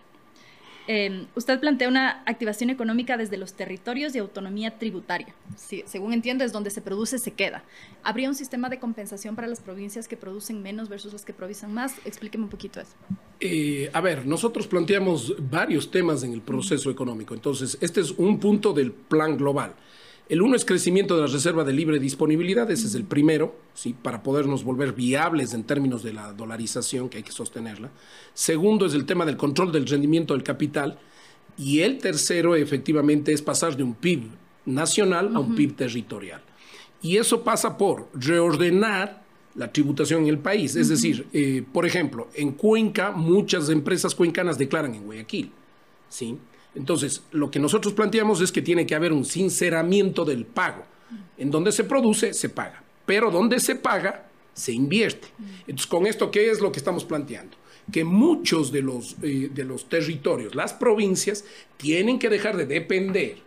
Eh, 0.92 1.26
usted 1.36 1.60
plantea 1.60 1.86
una 1.86 2.20
activación 2.26 2.68
económica 2.68 3.16
desde 3.16 3.36
los 3.36 3.52
territorios 3.52 4.12
de 4.12 4.18
autonomía 4.18 4.76
tributaria. 4.76 5.32
Sí, 5.54 5.84
según 5.86 6.12
entiendo, 6.12 6.42
es 6.42 6.50
donde 6.50 6.70
se 6.70 6.80
produce, 6.80 7.20
se 7.20 7.30
queda. 7.30 7.62
¿Habría 8.02 8.28
un 8.28 8.34
sistema 8.34 8.68
de 8.68 8.80
compensación 8.80 9.36
para 9.36 9.46
las 9.46 9.60
provincias 9.60 10.08
que 10.08 10.16
producen 10.16 10.64
menos 10.64 10.88
versus 10.88 11.12
las 11.12 11.24
que 11.24 11.32
producen 11.32 11.72
más? 11.72 11.94
Explíqueme 12.04 12.42
un 12.42 12.50
poquito 12.50 12.80
eso. 12.80 12.90
Eh, 13.38 13.88
a 13.92 14.00
ver, 14.00 14.26
nosotros 14.26 14.66
planteamos 14.66 15.32
varios 15.48 15.92
temas 15.92 16.24
en 16.24 16.32
el 16.32 16.40
proceso 16.40 16.90
económico. 16.90 17.34
Entonces, 17.34 17.78
este 17.80 18.00
es 18.00 18.10
un 18.10 18.40
punto 18.40 18.72
del 18.72 18.90
plan 18.90 19.36
global. 19.36 19.76
El 20.30 20.42
uno 20.42 20.54
es 20.54 20.64
crecimiento 20.64 21.16
de 21.16 21.22
la 21.22 21.26
reserva 21.26 21.64
de 21.64 21.72
libre 21.72 21.98
disponibilidad, 21.98 22.70
ese 22.70 22.86
es 22.86 22.94
el 22.94 23.02
primero, 23.02 23.52
¿sí? 23.74 23.96
para 24.00 24.22
podernos 24.22 24.62
volver 24.62 24.92
viables 24.92 25.54
en 25.54 25.64
términos 25.64 26.04
de 26.04 26.12
la 26.12 26.32
dolarización, 26.32 27.08
que 27.08 27.16
hay 27.16 27.24
que 27.24 27.32
sostenerla. 27.32 27.90
Segundo 28.32 28.86
es 28.86 28.94
el 28.94 29.06
tema 29.06 29.26
del 29.26 29.36
control 29.36 29.72
del 29.72 29.88
rendimiento 29.88 30.32
del 30.32 30.44
capital. 30.44 31.00
Y 31.58 31.80
el 31.80 31.98
tercero, 31.98 32.54
efectivamente, 32.54 33.32
es 33.32 33.42
pasar 33.42 33.76
de 33.76 33.82
un 33.82 33.94
PIB 33.94 34.30
nacional 34.66 35.34
a 35.34 35.40
un 35.40 35.56
PIB 35.56 35.74
territorial. 35.74 36.40
Y 37.02 37.16
eso 37.16 37.42
pasa 37.42 37.76
por 37.76 38.08
reordenar 38.14 39.24
la 39.56 39.72
tributación 39.72 40.22
en 40.22 40.28
el 40.28 40.38
país. 40.38 40.76
Es 40.76 40.90
decir, 40.90 41.26
eh, 41.32 41.64
por 41.72 41.86
ejemplo, 41.86 42.28
en 42.34 42.52
Cuenca 42.52 43.10
muchas 43.10 43.68
empresas 43.68 44.14
cuencanas 44.14 44.56
declaran 44.56 44.94
en 44.94 45.02
Guayaquil. 45.02 45.50
¿sí? 46.08 46.38
Entonces, 46.74 47.22
lo 47.32 47.50
que 47.50 47.58
nosotros 47.58 47.94
planteamos 47.94 48.40
es 48.40 48.52
que 48.52 48.62
tiene 48.62 48.86
que 48.86 48.94
haber 48.94 49.12
un 49.12 49.24
sinceramiento 49.24 50.24
del 50.24 50.46
pago. 50.46 50.84
En 51.36 51.50
donde 51.50 51.72
se 51.72 51.84
produce, 51.84 52.32
se 52.34 52.48
paga. 52.48 52.82
Pero 53.06 53.30
donde 53.30 53.58
se 53.58 53.74
paga, 53.74 54.28
se 54.54 54.72
invierte. 54.72 55.28
Entonces, 55.60 55.86
con 55.86 56.06
esto, 56.06 56.30
¿qué 56.30 56.50
es 56.50 56.60
lo 56.60 56.70
que 56.70 56.78
estamos 56.78 57.04
planteando? 57.04 57.56
Que 57.90 58.04
muchos 58.04 58.70
de 58.70 58.82
los, 58.82 59.16
eh, 59.22 59.50
de 59.52 59.64
los 59.64 59.88
territorios, 59.88 60.54
las 60.54 60.72
provincias, 60.72 61.44
tienen 61.76 62.18
que 62.18 62.28
dejar 62.28 62.56
de 62.56 62.66
depender, 62.66 63.38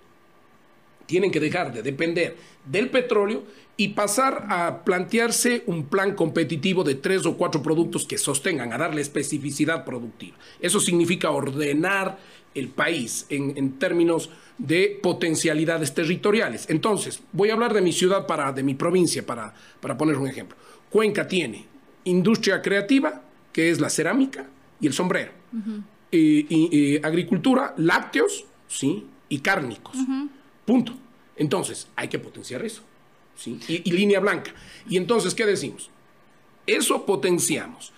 tienen 1.06 1.32
que 1.32 1.40
dejar 1.40 1.74
de 1.74 1.82
depender 1.82 2.36
del 2.66 2.90
petróleo 2.90 3.44
y 3.76 3.90
pasar 3.90 4.46
a 4.50 4.84
plantearse 4.84 5.64
un 5.66 5.86
plan 5.86 6.16
competitivo 6.16 6.84
de 6.84 6.96
tres 6.96 7.26
o 7.26 7.38
cuatro 7.38 7.62
productos 7.62 8.06
que 8.06 8.18
sostengan, 8.18 8.72
a 8.72 8.78
darle 8.78 9.02
especificidad 9.02 9.84
productiva. 9.84 10.38
Eso 10.60 10.80
significa 10.80 11.32
ordenar 11.32 12.18
el 12.54 12.68
país 12.68 13.26
en, 13.30 13.80
términos 13.80 14.30
de 14.60 15.00
potencialidades 15.02 15.94
territoriales. 15.96 16.70
Entonces, 16.70 17.22
voy 17.32 17.50
a 17.50 17.54
hablar 17.54 17.74
de 17.74 17.82
mi 17.82 17.92
ciudad, 17.92 18.28
para, 18.28 18.52
de 18.52 18.62
mi 18.62 18.76
provincia, 18.76 19.26
para, 19.26 19.56
para 19.82 19.98
poner 19.98 20.18
un 20.18 20.28
ejemplo. 20.28 20.56
Cuenca 20.92 21.28
tiene 21.28 21.66
industria 22.04 22.62
creativa, 22.62 23.24
que 23.52 23.72
es 23.72 23.80
la 23.80 23.90
cerámica 23.90 24.48
y 24.80 24.88
el 24.88 24.94
sombrero. 24.94 25.32
y, 26.12 27.04
agricultura, 27.04 27.74
lácteos, 27.78 28.46
¿sí? 28.68 29.08
Y 29.30 29.40
cárnicos. 29.40 29.98
Punto. 30.66 30.94
Entonces, 31.36 31.88
hay 31.96 32.08
que 32.08 32.20
potenciar 32.20 32.64
eso. 32.66 32.82
¿sí? 33.36 33.60
Y, 33.68 33.92
línea 33.92 34.20
blanca. 34.20 34.54
Y 34.88 34.98
entonces, 34.98 35.34
¿qué 35.34 35.46
decimos? 35.46 35.90
Eso 36.68 37.06
potenciamos. 37.06 37.92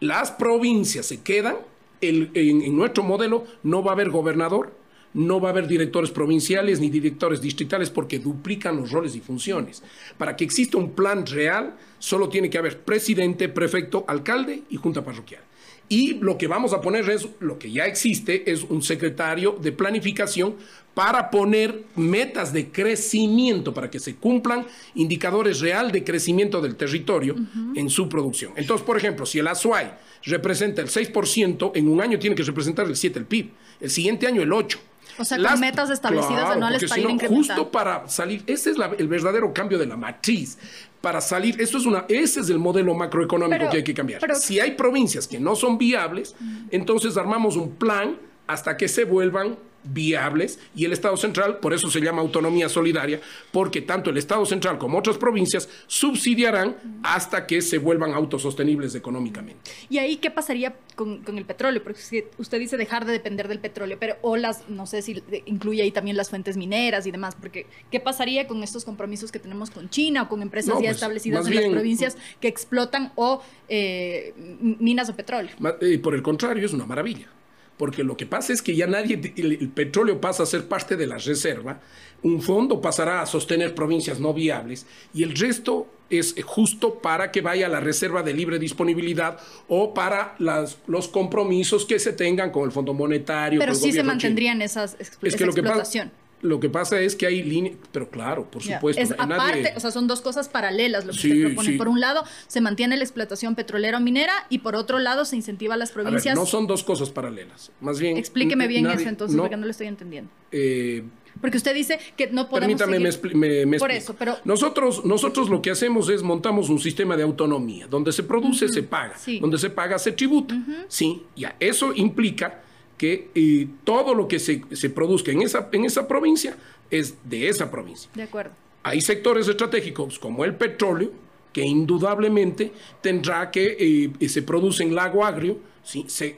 Las 0.00 0.30
provincias 0.30 1.06
se 1.06 1.22
quedan 1.22 1.56
en, 2.00 2.76
nuestro 2.76 3.02
modelo 3.02 3.46
no 3.62 3.82
va 3.82 3.92
a 3.92 3.94
haber 3.94 4.10
gobernador, 4.10 4.72
no 5.14 5.40
va 5.40 5.48
a 5.48 5.52
haber 5.52 5.66
directores 5.66 6.10
provinciales 6.10 6.78
ni 6.78 6.90
directores 6.90 7.40
distritales 7.40 7.88
porque 7.88 8.18
duplican 8.18 8.76
los 8.76 8.90
roles 8.90 9.16
y 9.16 9.20
funciones. 9.20 9.82
Para 10.18 10.36
que 10.36 10.44
exista 10.44 10.76
un 10.76 10.92
plan 10.92 11.24
real, 11.24 11.76
solo 11.98 12.28
tiene 12.28 12.50
que 12.50 12.58
haber 12.58 12.80
presidente, 12.80 13.48
prefecto, 13.48 14.04
alcalde 14.08 14.62
y 14.68 14.76
junta 14.76 15.04
parroquial. 15.04 15.42
Y 15.88 16.14
lo 16.14 16.36
que 16.36 16.48
vamos 16.48 16.72
a 16.72 16.80
poner 16.80 17.08
es, 17.10 17.28
lo 17.38 17.58
que 17.58 17.70
ya 17.70 17.86
existe, 17.86 18.50
es 18.50 18.64
un 18.64 18.82
secretario 18.82 19.56
de 19.60 19.72
planificación 19.72 20.56
para 20.94 21.30
poner 21.30 21.84
metas 21.94 22.52
de 22.52 22.70
crecimiento, 22.70 23.74
para 23.74 23.90
que 23.90 24.00
se 24.00 24.16
cumplan 24.16 24.66
indicadores 24.94 25.60
real 25.60 25.92
de 25.92 26.02
crecimiento 26.02 26.60
del 26.60 26.74
territorio 26.74 27.36
en 27.74 27.90
su 27.90 28.08
producción. 28.08 28.52
Entonces, 28.56 28.84
por 28.84 28.96
ejemplo, 28.96 29.26
si 29.26 29.38
el 29.38 29.46
Azuay 29.46 29.92
representa 30.22 30.82
el 30.82 30.88
6%, 30.88 31.72
en 31.74 31.88
un 31.88 32.00
año 32.00 32.18
tiene 32.18 32.34
que 32.34 32.42
representar 32.42 32.86
el 32.86 32.94
7% 32.94 33.16
el 33.16 33.26
PIB, 33.26 33.50
el 33.80 33.90
siguiente 33.90 34.26
año 34.26 34.42
el 34.42 34.50
8%. 34.50 34.78
O 35.18 35.24
sea, 35.24 35.38
con 35.38 35.60
metas 35.60 35.90
establecidas 35.90 36.50
anuales 36.50 36.84
para 36.88 37.00
ir 37.00 37.28
Justo 37.28 37.70
para 37.70 38.08
salir, 38.08 38.42
ese 38.46 38.70
es 38.70 38.76
el 38.98 39.08
verdadero 39.08 39.52
cambio 39.52 39.78
de 39.78 39.86
la 39.86 39.96
matriz. 39.96 40.58
Para 41.00 41.20
salir, 41.20 41.60
eso 41.60 41.78
es 41.78 41.86
una, 41.86 42.04
ese 42.08 42.40
es 42.40 42.50
el 42.50 42.58
modelo 42.58 42.94
macroeconómico 42.94 43.70
que 43.70 43.78
hay 43.78 43.84
que 43.84 43.94
cambiar. 43.94 44.34
si 44.34 44.58
hay 44.60 44.72
provincias 44.72 45.28
que 45.28 45.38
no 45.38 45.54
son 45.54 45.78
viables, 45.78 46.34
entonces 46.70 47.16
armamos 47.16 47.56
un 47.56 47.74
plan 47.76 48.16
hasta 48.46 48.76
que 48.76 48.88
se 48.88 49.04
vuelvan 49.04 49.56
viables 49.88 50.58
y 50.74 50.84
el 50.84 50.92
Estado 50.92 51.16
central, 51.16 51.58
por 51.58 51.72
eso 51.74 51.90
se 51.90 52.00
llama 52.00 52.22
autonomía 52.22 52.68
solidaria, 52.68 53.20
porque 53.52 53.80
tanto 53.80 54.10
el 54.10 54.16
Estado 54.16 54.44
central 54.46 54.78
como 54.78 54.98
otras 54.98 55.18
provincias 55.18 55.68
subsidiarán 55.86 56.76
hasta 57.02 57.46
que 57.46 57.62
se 57.62 57.78
vuelvan 57.78 58.12
autosostenibles 58.14 58.94
económicamente. 58.94 59.70
¿Y 59.88 59.98
ahí 59.98 60.16
qué 60.16 60.30
pasaría 60.30 60.76
con, 60.94 61.22
el 61.26 61.44
petróleo? 61.44 61.82
Porque 61.82 62.26
usted 62.38 62.58
dice 62.58 62.76
dejar 62.76 63.04
de 63.04 63.12
depender 63.12 63.48
del 63.48 63.60
petróleo, 63.60 63.96
pero 63.98 64.16
o 64.22 64.36
las, 64.36 64.68
no 64.68 64.86
sé 64.86 65.02
si 65.02 65.22
incluye 65.46 65.82
ahí 65.82 65.90
también 65.90 66.16
las 66.16 66.30
fuentes 66.30 66.56
mineras 66.56 67.06
y 67.06 67.10
demás, 67.10 67.34
porque 67.34 67.66
¿qué 67.90 68.00
pasaría 68.00 68.46
con 68.46 68.62
estos 68.62 68.84
compromisos 68.84 69.32
que 69.32 69.38
tenemos 69.38 69.70
con 69.70 69.88
China 69.90 70.22
o 70.22 70.28
con 70.28 70.42
empresas 70.42 70.74
ya 70.74 70.80
pues, 70.80 70.96
establecidas 70.96 71.46
en 71.46 71.54
las 71.54 71.64
provincias 71.66 72.16
que 72.40 72.48
explotan 72.48 73.12
o 73.16 73.42
eh, 73.68 74.34
minas 74.36 75.08
o 75.08 75.16
petróleo? 75.16 75.52
Eh, 75.80 75.98
por 75.98 76.14
el 76.14 76.22
contrario, 76.22 76.64
es 76.64 76.72
una 76.72 76.86
maravilla 76.86 77.28
porque 77.76 78.04
lo 78.04 78.16
que 78.16 78.26
pasa 78.26 78.52
es 78.52 78.62
que 78.62 78.74
ya 78.74 78.86
nadie, 78.86 79.32
el, 79.36 79.68
petróleo 79.68 80.20
pasa 80.20 80.42
a 80.42 80.46
ser 80.46 80.66
parte 80.66 80.96
de 80.96 81.06
la 81.06 81.18
reserva, 81.18 81.80
un 82.22 82.42
fondo 82.42 82.80
pasará 82.80 83.20
a 83.20 83.26
sostener 83.26 83.74
provincias 83.74 84.18
no 84.20 84.32
viables 84.32 84.86
y 85.12 85.22
el 85.22 85.36
resto 85.36 85.86
es 86.08 86.34
justo 86.44 87.00
para 87.00 87.32
que 87.32 87.40
vaya 87.40 87.66
a 87.66 87.68
la 87.68 87.80
reserva 87.80 88.22
de 88.22 88.32
libre 88.32 88.58
disponibilidad 88.58 89.38
o 89.68 89.92
para 89.92 90.36
las, 90.38 90.78
los 90.86 91.08
compromisos 91.08 91.84
que 91.84 91.98
se 91.98 92.12
tengan 92.12 92.50
con 92.52 92.64
el 92.64 92.72
Fondo 92.72 92.94
Monetario. 92.94 93.58
Pero 93.58 93.74
sí 93.74 93.92
se 93.92 94.02
mantendrían 94.02 94.62
esas 94.62 94.96
es 95.00 95.10
que 95.36 95.44
lo 95.44 95.52
explotación. 95.52 96.12
Lo 96.46 96.60
que 96.60 96.70
pasa 96.70 97.00
es 97.00 97.16
que 97.16 97.26
hay 97.26 97.42
líneas, 97.42 97.76
pero 97.92 98.08
claro, 98.08 98.50
por 98.50 98.62
supuesto. 98.62 99.02
Es 99.02 99.12
aparte, 99.12 99.72
o 99.76 99.80
sea, 99.80 99.90
son 99.90 100.06
dos 100.06 100.20
cosas 100.20 100.48
paralelas 100.48 101.04
lo 101.04 101.12
que 101.12 101.18
se 101.18 101.46
propone. 101.46 101.72
Por 101.72 101.88
un 101.88 102.00
lado, 102.00 102.24
se 102.46 102.60
mantiene 102.60 102.96
la 102.96 103.04
explotación 103.04 103.54
petrolera 103.54 103.98
o 103.98 104.00
minera 104.00 104.32
y 104.48 104.58
por 104.58 104.76
otro 104.76 104.98
lado, 104.98 105.24
se 105.24 105.36
incentiva 105.36 105.74
a 105.74 105.76
las 105.76 105.92
provincias. 105.92 106.34
no 106.34 106.46
son 106.46 106.66
dos 106.66 106.84
cosas 106.84 107.10
paralelas. 107.10 107.70
Más 107.80 108.00
bien. 108.00 108.16
Explíqueme 108.16 108.66
bien 108.68 108.86
eso 108.86 109.08
entonces, 109.08 109.36
porque 109.38 109.56
no 109.56 109.64
lo 109.64 109.70
estoy 109.70 109.88
entendiendo. 109.88 110.30
Eh, 110.52 111.02
porque 111.40 111.58
usted 111.58 111.74
dice 111.74 111.98
que 112.16 112.28
no 112.28 112.48
podemos. 112.48 112.78
Permítame, 112.78 113.66
me, 113.66 113.78
Por 113.78 113.90
eso, 113.90 114.14
pero. 114.18 114.38
Nosotros, 114.44 115.04
nosotros 115.04 115.48
lo 115.48 115.60
que 115.60 115.70
hacemos 115.70 116.08
es 116.08 116.22
montamos 116.22 116.68
un 116.70 116.78
sistema 116.78 117.16
de 117.16 117.22
autonomía. 117.22 117.86
Donde 117.86 118.12
se 118.12 118.22
produce, 118.22 118.68
se 118.68 118.82
paga. 118.82 119.16
Donde 119.40 119.58
se 119.58 119.70
paga, 119.70 119.98
se 119.98 120.12
tributa. 120.12 120.56
Sí, 120.88 121.22
ya. 121.36 121.56
Eso 121.60 121.92
implica 121.94 122.62
que 122.96 123.68
todo 123.84 124.14
lo 124.14 124.26
que 124.26 124.38
se, 124.38 124.62
se, 124.72 124.90
produzca 124.90 125.30
en 125.32 125.42
esa, 125.42 125.68
en 125.72 125.84
esa 125.84 126.08
provincia 126.08 126.56
es 126.90 127.14
de 127.24 127.48
esa 127.48 127.70
provincia. 127.70 128.10
De 128.14 128.22
acuerdo. 128.22 128.52
Hay 128.82 129.00
sectores 129.00 129.48
estratégicos 129.48 130.18
como 130.18 130.44
el 130.44 130.54
petróleo, 130.54 131.10
que 131.52 131.62
indudablemente 131.62 132.72
tendrá 133.00 133.50
que, 133.50 134.12
eh, 134.20 134.28
se 134.28 134.42
produce 134.42 134.82
en 134.82 134.94
lago 134.94 135.24
agrio, 135.24 135.58
¿sí? 135.82 136.04
se 136.06 136.36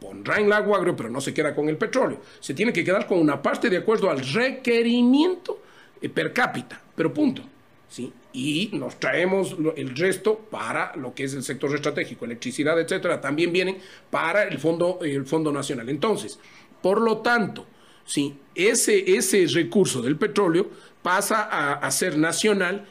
pondrá 0.00 0.38
en 0.38 0.48
lago 0.48 0.74
agrio, 0.74 0.94
pero 0.96 1.08
no 1.08 1.20
se 1.20 1.32
queda 1.32 1.54
con 1.54 1.68
el 1.68 1.76
petróleo. 1.76 2.20
Se 2.40 2.52
tiene 2.52 2.72
que 2.72 2.84
quedar 2.84 3.06
con 3.06 3.18
una 3.18 3.40
parte 3.40 3.70
de 3.70 3.78
acuerdo 3.78 4.10
al 4.10 4.18
requerimiento 4.18 5.62
eh, 6.00 6.08
per 6.08 6.32
cápita, 6.32 6.80
pero 6.94 7.14
punto. 7.14 7.42
Y 8.36 8.68
nos 8.74 9.00
traemos 9.00 9.56
el 9.76 9.96
resto 9.96 10.36
para 10.50 10.94
lo 10.94 11.14
que 11.14 11.24
es 11.24 11.32
el 11.32 11.42
sector 11.42 11.74
estratégico, 11.74 12.26
electricidad, 12.26 12.78
etcétera, 12.78 13.18
también 13.18 13.50
vienen 13.50 13.78
para 14.10 14.42
el 14.42 14.58
Fondo, 14.58 14.98
el 15.00 15.24
fondo 15.24 15.50
Nacional. 15.50 15.88
Entonces, 15.88 16.38
por 16.82 17.00
lo 17.00 17.18
tanto, 17.18 17.64
¿sí? 18.04 18.36
ese, 18.54 19.16
ese 19.16 19.46
recurso 19.46 20.02
del 20.02 20.16
petróleo 20.16 20.68
pasa 21.00 21.48
a, 21.50 21.72
a 21.76 21.90
ser 21.90 22.18
nacional, 22.18 22.86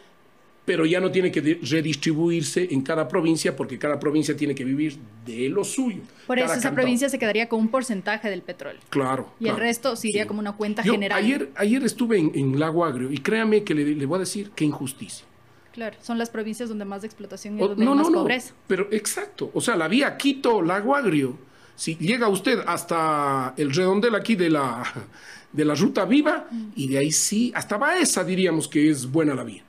pero 0.66 0.84
ya 0.84 1.00
no 1.00 1.12
tiene 1.12 1.32
que 1.32 1.60
redistribuirse 1.62 2.70
en 2.72 2.82
cada 2.82 3.08
provincia 3.08 3.56
porque 3.56 3.78
cada 3.78 4.00
provincia 4.00 4.36
tiene 4.36 4.56
que 4.56 4.64
vivir 4.64 4.98
de 5.28 5.48
lo 5.50 5.64
suyo. 5.64 6.02
Por 6.26 6.40
eso 6.40 6.56
esa 6.56 6.74
provincia 6.74 7.08
se 7.08 7.20
quedaría 7.20 7.48
con 7.48 7.60
un 7.60 7.68
porcentaje 7.68 8.32
del 8.32 8.42
petróleo. 8.42 8.82
Claro. 8.90 9.32
Y 9.40 9.48
el 9.48 9.58
resto 9.58 9.96
se 9.96 10.08
iría 10.08 10.26
como 10.26 10.40
una 10.40 10.54
cuenta 10.54 10.82
general. 10.82 11.24
Ayer, 11.24 11.52
ayer 11.56 11.84
estuve 11.84 12.18
en, 12.18 12.60
Lago 12.60 12.84
Agrio 12.84 13.12
y 13.12 13.20
créame 13.20 13.64
que 13.64 13.76
le, 13.76 13.94
le 13.94 14.06
voy 14.08 14.16
a 14.16 14.20
decir 14.22 14.50
qué 14.56 14.66
injusticia. 14.66 15.24
Claro, 15.76 15.98
son 16.02 16.18
las 16.18 16.30
provincias 16.30 16.70
donde 16.70 16.86
más 16.86 17.04
explotación 17.04 17.58
y 17.58 17.60
donde 17.60 17.84
no, 17.84 17.96
más 17.96 18.10
no, 18.10 18.20
pobreza. 18.20 18.54
pero 18.66 18.88
exacto, 18.92 19.52
o 19.54 19.60
sea, 19.60 19.76
la 19.76 19.90
vía 19.90 20.16
Quito, 20.16 20.62
Lago 20.62 20.96
Agrio, 20.96 21.38
si 21.76 21.98
llega 21.98 22.30
usted 22.30 22.64
hasta 22.66 23.54
el 23.58 23.74
redondel 23.74 24.16
aquí 24.16 24.38
de 24.38 24.50
la, 24.50 24.84
de 25.52 25.66
la 25.66 25.76
ruta 25.76 26.06
viva, 26.06 26.48
mm. 26.50 26.72
y 26.78 26.88
de 26.88 26.98
ahí 26.98 27.12
sí, 27.12 27.52
hasta 27.54 27.76
Baeza 27.76 28.24
diríamos 28.24 28.70
que 28.70 28.90
es 28.90 29.12
buena 29.12 29.36
la 29.36 29.44
vía. 29.44 29.64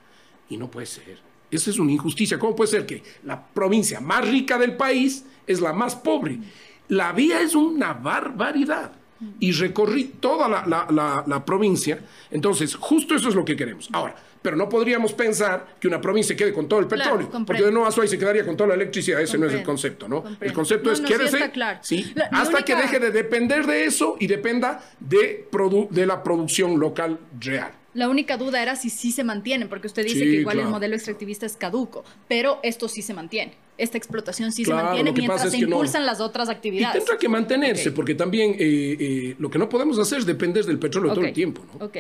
Y 0.49 0.57
no 0.57 0.71
puede 0.71 0.87
ser. 0.87 1.19
Esa 1.51 1.71
es 1.71 1.79
una 1.81 1.91
injusticia. 1.91 2.39
¿Cómo 2.39 2.55
puede 2.55 2.71
ser 2.71 2.87
que 2.87 3.03
la 3.25 3.45
provincia 3.45 4.01
más 4.01 4.29
rica 4.29 4.59
del 4.59 4.77
país 4.77 5.25
es 5.45 5.61
la 5.61 5.73
más 5.73 5.97
pobre? 5.97 6.39
La 6.87 7.11
vía 7.13 7.41
es 7.41 7.57
una 7.57 7.95
barbaridad. 7.95 8.93
Y 9.41 9.53
recorrí 9.53 10.05
toda 10.21 10.49
la, 10.49 10.65
la, 10.67 11.25
la, 11.27 11.45
provincia. 11.45 11.99
Entonces, 12.31 12.75
justo 12.75 13.15
eso 13.15 13.29
es 13.29 13.35
lo 13.35 13.45
que 13.45 13.57
queremos. 13.57 13.89
Ahora, 13.93 14.15
pero 14.43 14.57
no 14.57 14.69
podríamos 14.69 15.13
pensar 15.13 15.77
que 15.81 15.89
una 15.89 16.01
provincia 16.01 16.37
quede 16.37 16.53
con 16.53 16.69
todo 16.69 16.81
el 16.81 16.87
petróleo, 16.87 17.31
porque 17.47 17.65
de 17.65 17.73
nuevo 17.73 17.89
ahí 18.01 18.09
se 18.09 18.19
quedaría 18.19 18.45
con 18.45 18.57
toda 18.57 18.69
la 18.69 18.75
electricidad. 18.75 19.21
Ese 19.21 19.39
no 19.39 19.47
es 19.47 19.55
el 19.55 19.63
concepto, 19.63 20.09
¿no? 20.09 20.23
El 20.41 20.53
concepto 20.53 20.93
es, 20.93 21.01
quédese, 21.01 21.51
sí, 21.81 22.15
hasta 22.31 22.63
que 22.63 22.77
deje 22.77 23.01
de 23.01 23.11
depender 23.11 23.67
de 23.67 23.85
eso 23.85 24.17
y 24.21 24.27
dependa 24.27 24.85
de, 25.01 25.49
de 25.91 26.07
la 26.07 26.23
producción 26.23 26.79
local 26.79 27.19
real. 27.41 27.73
La 27.97 28.11
única 28.11 28.37
duda 28.37 28.63
era 28.63 28.77
si 28.77 28.91
sí 28.91 29.11
se 29.11 29.25
mantienen, 29.25 29.71
porque 29.71 29.87
usted 29.87 30.05
dice 30.05 30.21
que 30.21 30.41
igual 30.41 30.61
el 30.61 30.67
modelo 30.67 30.95
extractivista 30.95 31.47
es 31.47 31.57
caduco, 31.57 32.05
pero 32.29 32.61
esto 32.63 32.89
sí 32.89 33.01
se 33.01 33.15
mantiene. 33.15 33.55
Esta 33.79 33.97
explotación 33.97 34.53
sí 34.53 34.65
se 34.65 34.73
mantiene 34.73 35.13
mientras 35.13 35.51
se 35.51 35.57
impulsan 35.57 36.05
las 36.05 36.21
otras 36.21 36.51
actividades. 36.51 36.97
Y 36.97 36.99
tendrá 36.99 37.19
que 37.19 37.29
mantenerse, 37.29 37.93
porque 37.93 38.15
también 38.15 38.53
eh, 38.53 38.97
eh, 38.99 39.37
lo 39.39 39.51
que 39.51 39.59
no 39.59 39.69
podemos 39.69 39.99
hacer 39.99 40.19
es 40.19 40.27
depender 40.27 40.65
del 40.65 40.79
petróleo 40.79 41.15
todo 41.15 41.25
el 41.25 41.33
tiempo. 41.33 41.63
¿no? 41.73 41.87
Ok. 41.87 41.97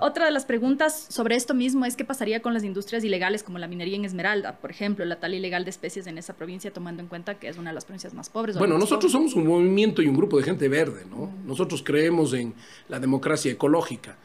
otra 0.00 0.26
de 0.26 0.32
las 0.32 0.44
preguntas 0.44 1.06
sobre 1.10 1.36
esto 1.36 1.54
mismo 1.54 1.84
es 1.84 1.96
qué 1.96 2.04
pasaría 2.04 2.42
con 2.42 2.52
las 2.52 2.64
industrias 2.64 3.04
ilegales 3.04 3.44
como 3.44 3.58
la 3.58 3.68
minería 3.68 3.96
en 3.96 4.04
Esmeralda, 4.04 4.58
por 4.58 4.70
ejemplo, 4.72 5.04
la 5.04 5.20
tala 5.20 5.36
ilegal 5.36 5.64
de 5.64 5.70
especies 5.70 6.08
en 6.08 6.18
esa 6.18 6.34
provincia, 6.34 6.72
tomando 6.72 7.02
en 7.02 7.08
cuenta 7.08 7.38
que 7.38 7.48
es 7.48 7.56
una 7.56 7.70
de 7.70 7.74
las 7.74 7.84
provincias 7.84 8.14
más 8.14 8.30
pobres. 8.30 8.58
Bueno, 8.58 8.78
nosotros 8.78 9.12
somos 9.12 9.34
un 9.34 9.46
movimiento 9.46 10.02
y 10.02 10.08
un 10.08 10.16
grupo 10.16 10.38
de 10.38 10.44
gente 10.44 10.68
verde, 10.68 11.04
¿no? 11.08 11.32
Nosotros 11.44 11.82
creemos 11.84 12.32
en 12.34 12.52
la 12.88 12.98
democracia 12.98 13.52
ecológica 13.52 14.16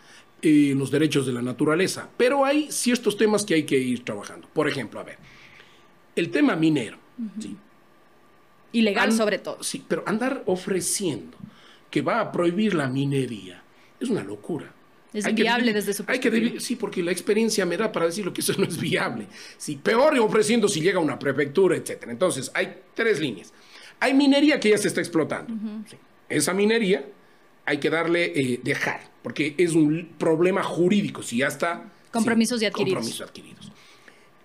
y 0.41 0.73
los 0.73 0.91
derechos 0.91 1.25
de 1.25 1.33
la 1.33 1.41
naturaleza. 1.41 2.09
Pero 2.17 2.45
hay 2.45 2.71
ciertos 2.71 3.17
temas 3.17 3.45
que 3.45 3.53
hay 3.53 3.63
que 3.63 3.77
ir 3.77 4.03
trabajando. 4.03 4.47
Por 4.53 4.67
ejemplo, 4.67 4.99
a 4.99 5.03
ver, 5.03 5.17
el 6.15 6.29
tema 6.29 6.55
minero. 6.55 6.97
¿sí? 7.39 7.55
Ilegal 8.73 9.11
sobre 9.11 9.39
todo. 9.39 9.61
Sí, 9.63 9.83
pero 9.87 10.03
andar 10.05 10.43
ofreciendo 10.45 11.37
que 11.89 12.01
va 12.01 12.19
a 12.21 12.31
prohibir 12.31 12.73
la 12.73 12.87
minería 12.87 13.61
es 13.99 14.09
una 14.09 14.23
locura. 14.23 14.73
Es 15.13 15.33
viable 15.35 15.73
desde 15.73 15.93
su 15.93 16.05
perspectiva. 16.05 16.59
sí, 16.59 16.77
porque 16.77 17.03
la 17.03 17.11
experiencia 17.11 17.65
me 17.65 17.75
da 17.75 17.91
para 17.91 18.05
decirlo 18.05 18.31
que 18.31 18.39
eso 18.39 18.53
no 18.57 18.63
es 18.63 18.79
viable. 18.79 19.27
Sí, 19.57 19.75
peor 19.75 20.17
ofreciendo 20.19 20.69
si 20.69 20.79
llega 20.79 20.99
a 20.99 21.01
una 21.01 21.19
prefectura, 21.19 21.75
etc. 21.75 22.05
Entonces, 22.07 22.49
hay 22.53 22.77
tres 22.93 23.19
líneas. 23.19 23.51
Hay 23.99 24.13
minería 24.13 24.59
que 24.59 24.69
ya 24.69 24.77
se 24.77 24.87
está 24.87 25.01
explotando. 25.01 25.53
Esa 26.29 26.53
minería 26.53 27.05
hay 27.65 27.77
que 27.77 27.89
darle, 27.89 28.31
eh, 28.33 28.59
dejar, 28.63 29.10
porque 29.23 29.55
es 29.57 29.73
un 29.73 30.09
problema 30.17 30.63
jurídico, 30.63 31.21
si 31.23 31.37
ya 31.37 31.47
está... 31.47 31.91
Compromisos 32.11 32.61
y 32.61 32.65
adquiridos. 32.65 32.95
Compromisos 32.95 33.27
adquiridos. 33.27 33.71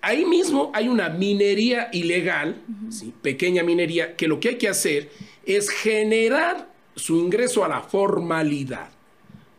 Ahí 0.01 0.25
mismo 0.25 0.71
hay 0.73 0.87
una 0.87 1.09
minería 1.09 1.89
ilegal, 1.91 2.61
pequeña 3.21 3.63
minería, 3.63 4.15
que 4.15 4.27
lo 4.27 4.39
que 4.39 4.49
hay 4.49 4.57
que 4.57 4.69
hacer 4.69 5.11
es 5.45 5.69
generar 5.69 6.71
su 6.95 7.17
ingreso 7.17 7.65
a 7.65 7.67
la 7.67 7.81
formalidad. 7.81 8.89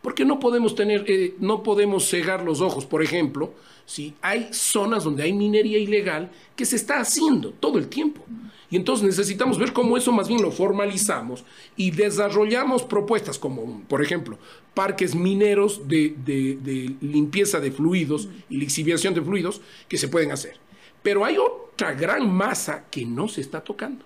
Porque 0.01 0.25
no 0.25 0.39
podemos 0.39 0.75
tener, 0.75 1.05
eh, 1.07 1.35
no 1.39 1.61
podemos 1.61 2.09
cegar 2.09 2.43
los 2.43 2.61
ojos. 2.61 2.85
Por 2.85 3.03
ejemplo, 3.03 3.53
si 3.85 4.13
hay 4.21 4.47
zonas 4.51 5.03
donde 5.03 5.23
hay 5.23 5.33
minería 5.33 5.77
ilegal 5.77 6.31
que 6.55 6.65
se 6.65 6.77
está 6.77 6.99
haciendo 6.99 7.51
todo 7.51 7.77
el 7.77 7.87
tiempo. 7.87 8.23
Y 8.71 8.75
entonces 8.75 9.05
necesitamos 9.05 9.57
ver 9.57 9.73
cómo 9.73 9.97
eso 9.97 10.11
más 10.11 10.27
bien 10.27 10.41
lo 10.41 10.51
formalizamos 10.51 11.43
y 11.75 11.91
desarrollamos 11.91 12.83
propuestas 12.83 13.39
como, 13.39 13.81
por 13.87 14.03
ejemplo, 14.03 14.37
parques 14.75 15.15
mineros 15.15 15.87
de, 15.87 16.95
limpieza 17.01 17.59
de 17.59 17.71
fluidos 17.71 18.29
y 18.49 18.57
lixiviación 18.57 19.13
de 19.13 19.21
fluidos 19.21 19.61
que 19.87 19.97
se 19.97 20.07
pueden 20.07 20.31
hacer. 20.31 20.57
Pero 21.01 21.25
hay 21.25 21.37
otra 21.37 21.93
gran 21.93 22.31
masa 22.31 22.85
que 22.91 23.05
no 23.05 23.27
se 23.27 23.41
está 23.41 23.61
tocando, 23.61 24.05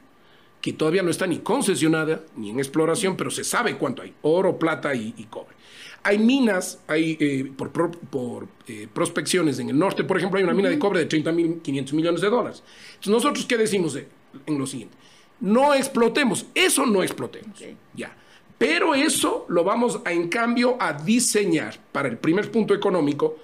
que 0.62 0.72
todavía 0.72 1.04
no 1.04 1.10
está 1.10 1.28
ni 1.28 1.40
concesionada 1.40 2.24
ni 2.38 2.52
en 2.52 2.60
exploración, 2.60 3.18
pero 3.18 3.32
se 3.32 3.44
sabe 3.44 3.78
cuánto 3.78 4.02
hay, 4.02 4.14
oro, 4.22 4.58
plata 4.58 4.96
y, 4.96 5.12
cobre. 5.30 5.56
Hay 6.04 6.20
minas, 6.20 6.80
hay 6.88 7.18
eh, 7.20 7.52
por, 7.58 7.72
por 7.72 8.48
eh, 8.68 8.88
prospecciones 8.94 9.60
en 9.60 9.70
el 9.70 9.80
norte, 9.80 10.04
por 10.04 10.18
ejemplo, 10.18 10.38
hay 10.38 10.44
una 10.44 10.54
mina 10.54 10.70
de 10.70 10.78
cobre 10.80 11.00
de 11.00 11.06
30 11.06 11.32
mil, 11.32 11.60
500 11.62 11.94
millones 11.94 12.22
de 12.22 12.30
dólares. 12.30 12.64
Entonces, 12.96 13.12
¿nosotros 13.12 13.46
qué 13.46 13.58
decimos? 13.58 13.98
En 14.46 14.58
lo 14.58 14.66
siguiente. 14.66 14.96
No 15.40 15.74
explotemos, 15.74 16.46
eso 16.56 16.86
no 16.86 17.04
explotemos. 17.04 17.60
Ya. 17.94 18.16
Pero 18.58 18.96
eso 18.96 19.46
lo 19.50 19.64
vamos 19.64 20.00
a, 20.06 20.12
en 20.12 20.30
cambio, 20.30 20.78
a 20.80 20.94
diseñar 20.94 21.76
para 21.92 22.08
el 22.08 22.18
primer 22.18 22.50
punto 22.52 22.74
económico. 22.74 23.38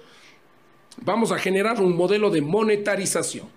Vamos 1.02 1.32
a 1.32 1.38
generar 1.38 1.80
un 1.80 1.96
modelo 1.96 2.30
de 2.30 2.40
monetarización. 2.40 3.48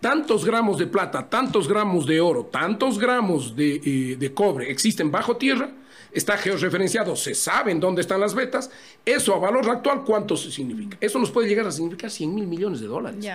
Tantos 0.00 0.44
gramos 0.44 0.78
de 0.78 0.86
plata, 0.86 1.28
tantos 1.28 1.68
gramos 1.68 2.04
de 2.06 2.20
oro, 2.20 2.44
tantos 2.46 2.98
gramos 2.98 3.54
de, 3.56 3.80
eh, 3.84 4.16
de 4.16 4.34
cobre 4.34 4.70
existen 4.70 5.10
bajo 5.10 5.36
tierra, 5.36 5.70
está 6.14 6.38
georreferenciado, 6.38 7.16
se 7.16 7.34
saben 7.34 7.80
dónde 7.80 8.00
están 8.00 8.20
las 8.20 8.34
vetas, 8.34 8.70
eso 9.04 9.34
a 9.34 9.38
valor 9.38 9.68
actual, 9.68 10.04
¿cuánto 10.04 10.36
significa? 10.36 10.96
Eso 11.00 11.18
nos 11.18 11.30
puede 11.30 11.48
llegar 11.48 11.66
a 11.66 11.72
significar 11.72 12.10
100 12.10 12.34
mil 12.34 12.46
millones 12.46 12.80
de 12.80 12.86
dólares. 12.86 13.26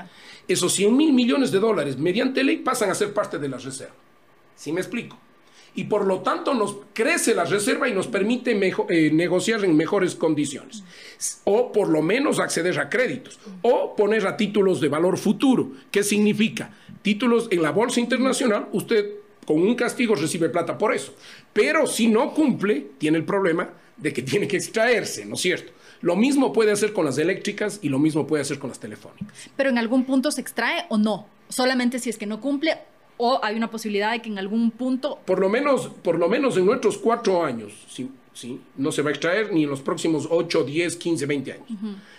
Esos 0.48 0.74
100 0.74 0.96
mil 0.96 1.13
millones 1.13 1.52
de 1.52 1.60
dólares, 1.60 1.98
mediante 1.98 2.44
ley, 2.44 2.58
pasan 2.58 2.89
a 2.89 2.96
ser 2.96 3.13
parte 3.13 3.38
de 3.38 3.50
la 3.50 3.58
reserva. 3.58 3.94
¿Sí 4.56 4.72
me 4.72 4.80
explico? 4.80 5.18
Y 5.76 5.84
por 5.84 6.06
lo 6.06 6.22
tanto 6.22 6.54
nos 6.54 6.78
crece 6.94 7.36
la 7.36 7.46
reserva 7.46 7.88
y 7.88 7.94
nos 7.94 8.08
permite 8.08 8.52
eh, 8.89 9.12
negociar 9.12 9.63
en 9.63 9.78
mejores 9.78 10.15
condiciones. 10.15 10.84
O 11.44 11.72
por 11.72 11.89
lo 11.89 12.02
menos 12.02 12.39
acceder 12.39 12.80
a 12.80 12.89
créditos. 12.89 13.39
O 13.62 13.96
poner 13.96 14.26
a 14.26 14.36
títulos 14.36 14.82
de 14.82 14.88
valor 14.88 15.18
futuro. 15.18 15.72
¿Qué 15.92 16.02
significa? 16.02 16.72
Títulos 17.02 17.48
en 17.52 17.62
la 17.62 17.72
bolsa 17.72 18.00
internacional, 18.00 18.68
usted 18.72 19.20
con 19.50 19.62
un 19.62 19.74
castigo 19.74 20.13
recibe 20.13 20.50
plata 20.50 20.78
por 20.78 20.94
eso. 20.94 21.15
Pero 21.54 21.88
si 21.88 22.08
no 22.08 22.34
cumple, 22.34 22.88
tiene 22.98 23.18
el 23.18 23.26
problema 23.26 23.70
de 23.98 24.14
que 24.14 24.22
tiene 24.22 24.48
que 24.48 24.58
extraerse, 24.58 25.26
¿no 25.26 25.36
es 25.36 25.42
cierto? 25.42 25.74
Lo 26.02 26.16
mismo 26.16 26.54
puede 26.54 26.72
hacer 26.72 26.94
con 26.94 27.06
las 27.06 27.18
eléctricas 27.18 27.80
y 27.82 27.90
lo 27.90 28.00
mismo 28.00 28.26
puede 28.26 28.42
hacer 28.42 28.60
con 28.60 28.70
las 28.70 28.80
telefónicas. 28.80 29.50
Pero 29.58 29.70
en 29.70 29.78
algún 29.78 30.06
punto 30.06 30.32
se 30.32 30.42
extrae 30.42 30.86
o 30.90 30.98
no, 30.98 31.28
solamente 31.50 32.00
si 32.00 32.10
es 32.10 32.18
que 32.18 32.26
no 32.26 32.40
cumple 32.40 32.78
o 33.18 33.40
hay 33.44 33.58
una 33.58 33.70
posibilidad 33.70 34.14
de 34.14 34.22
que 34.22 34.30
en 34.30 34.40
algún 34.40 34.72
punto... 34.72 35.20
Por 35.26 35.40
lo 35.40 35.50
menos, 35.50 35.92
por 36.02 36.18
lo 36.18 36.30
menos 36.30 36.56
en 36.56 36.66
nuestros 36.66 36.98
cuatro 36.98 37.44
años, 37.44 37.74
sí, 37.90 38.10
sí, 38.34 38.62
no 38.78 38.94
se 38.94 39.02
va 39.02 39.10
a 39.10 39.12
extraer 39.12 39.52
ni 39.52 39.64
en 39.64 39.70
los 39.70 39.82
próximos 39.82 40.26
8, 40.30 40.64
10, 40.64 40.96
15, 40.96 41.26
20 41.26 41.52
años. 41.52 41.68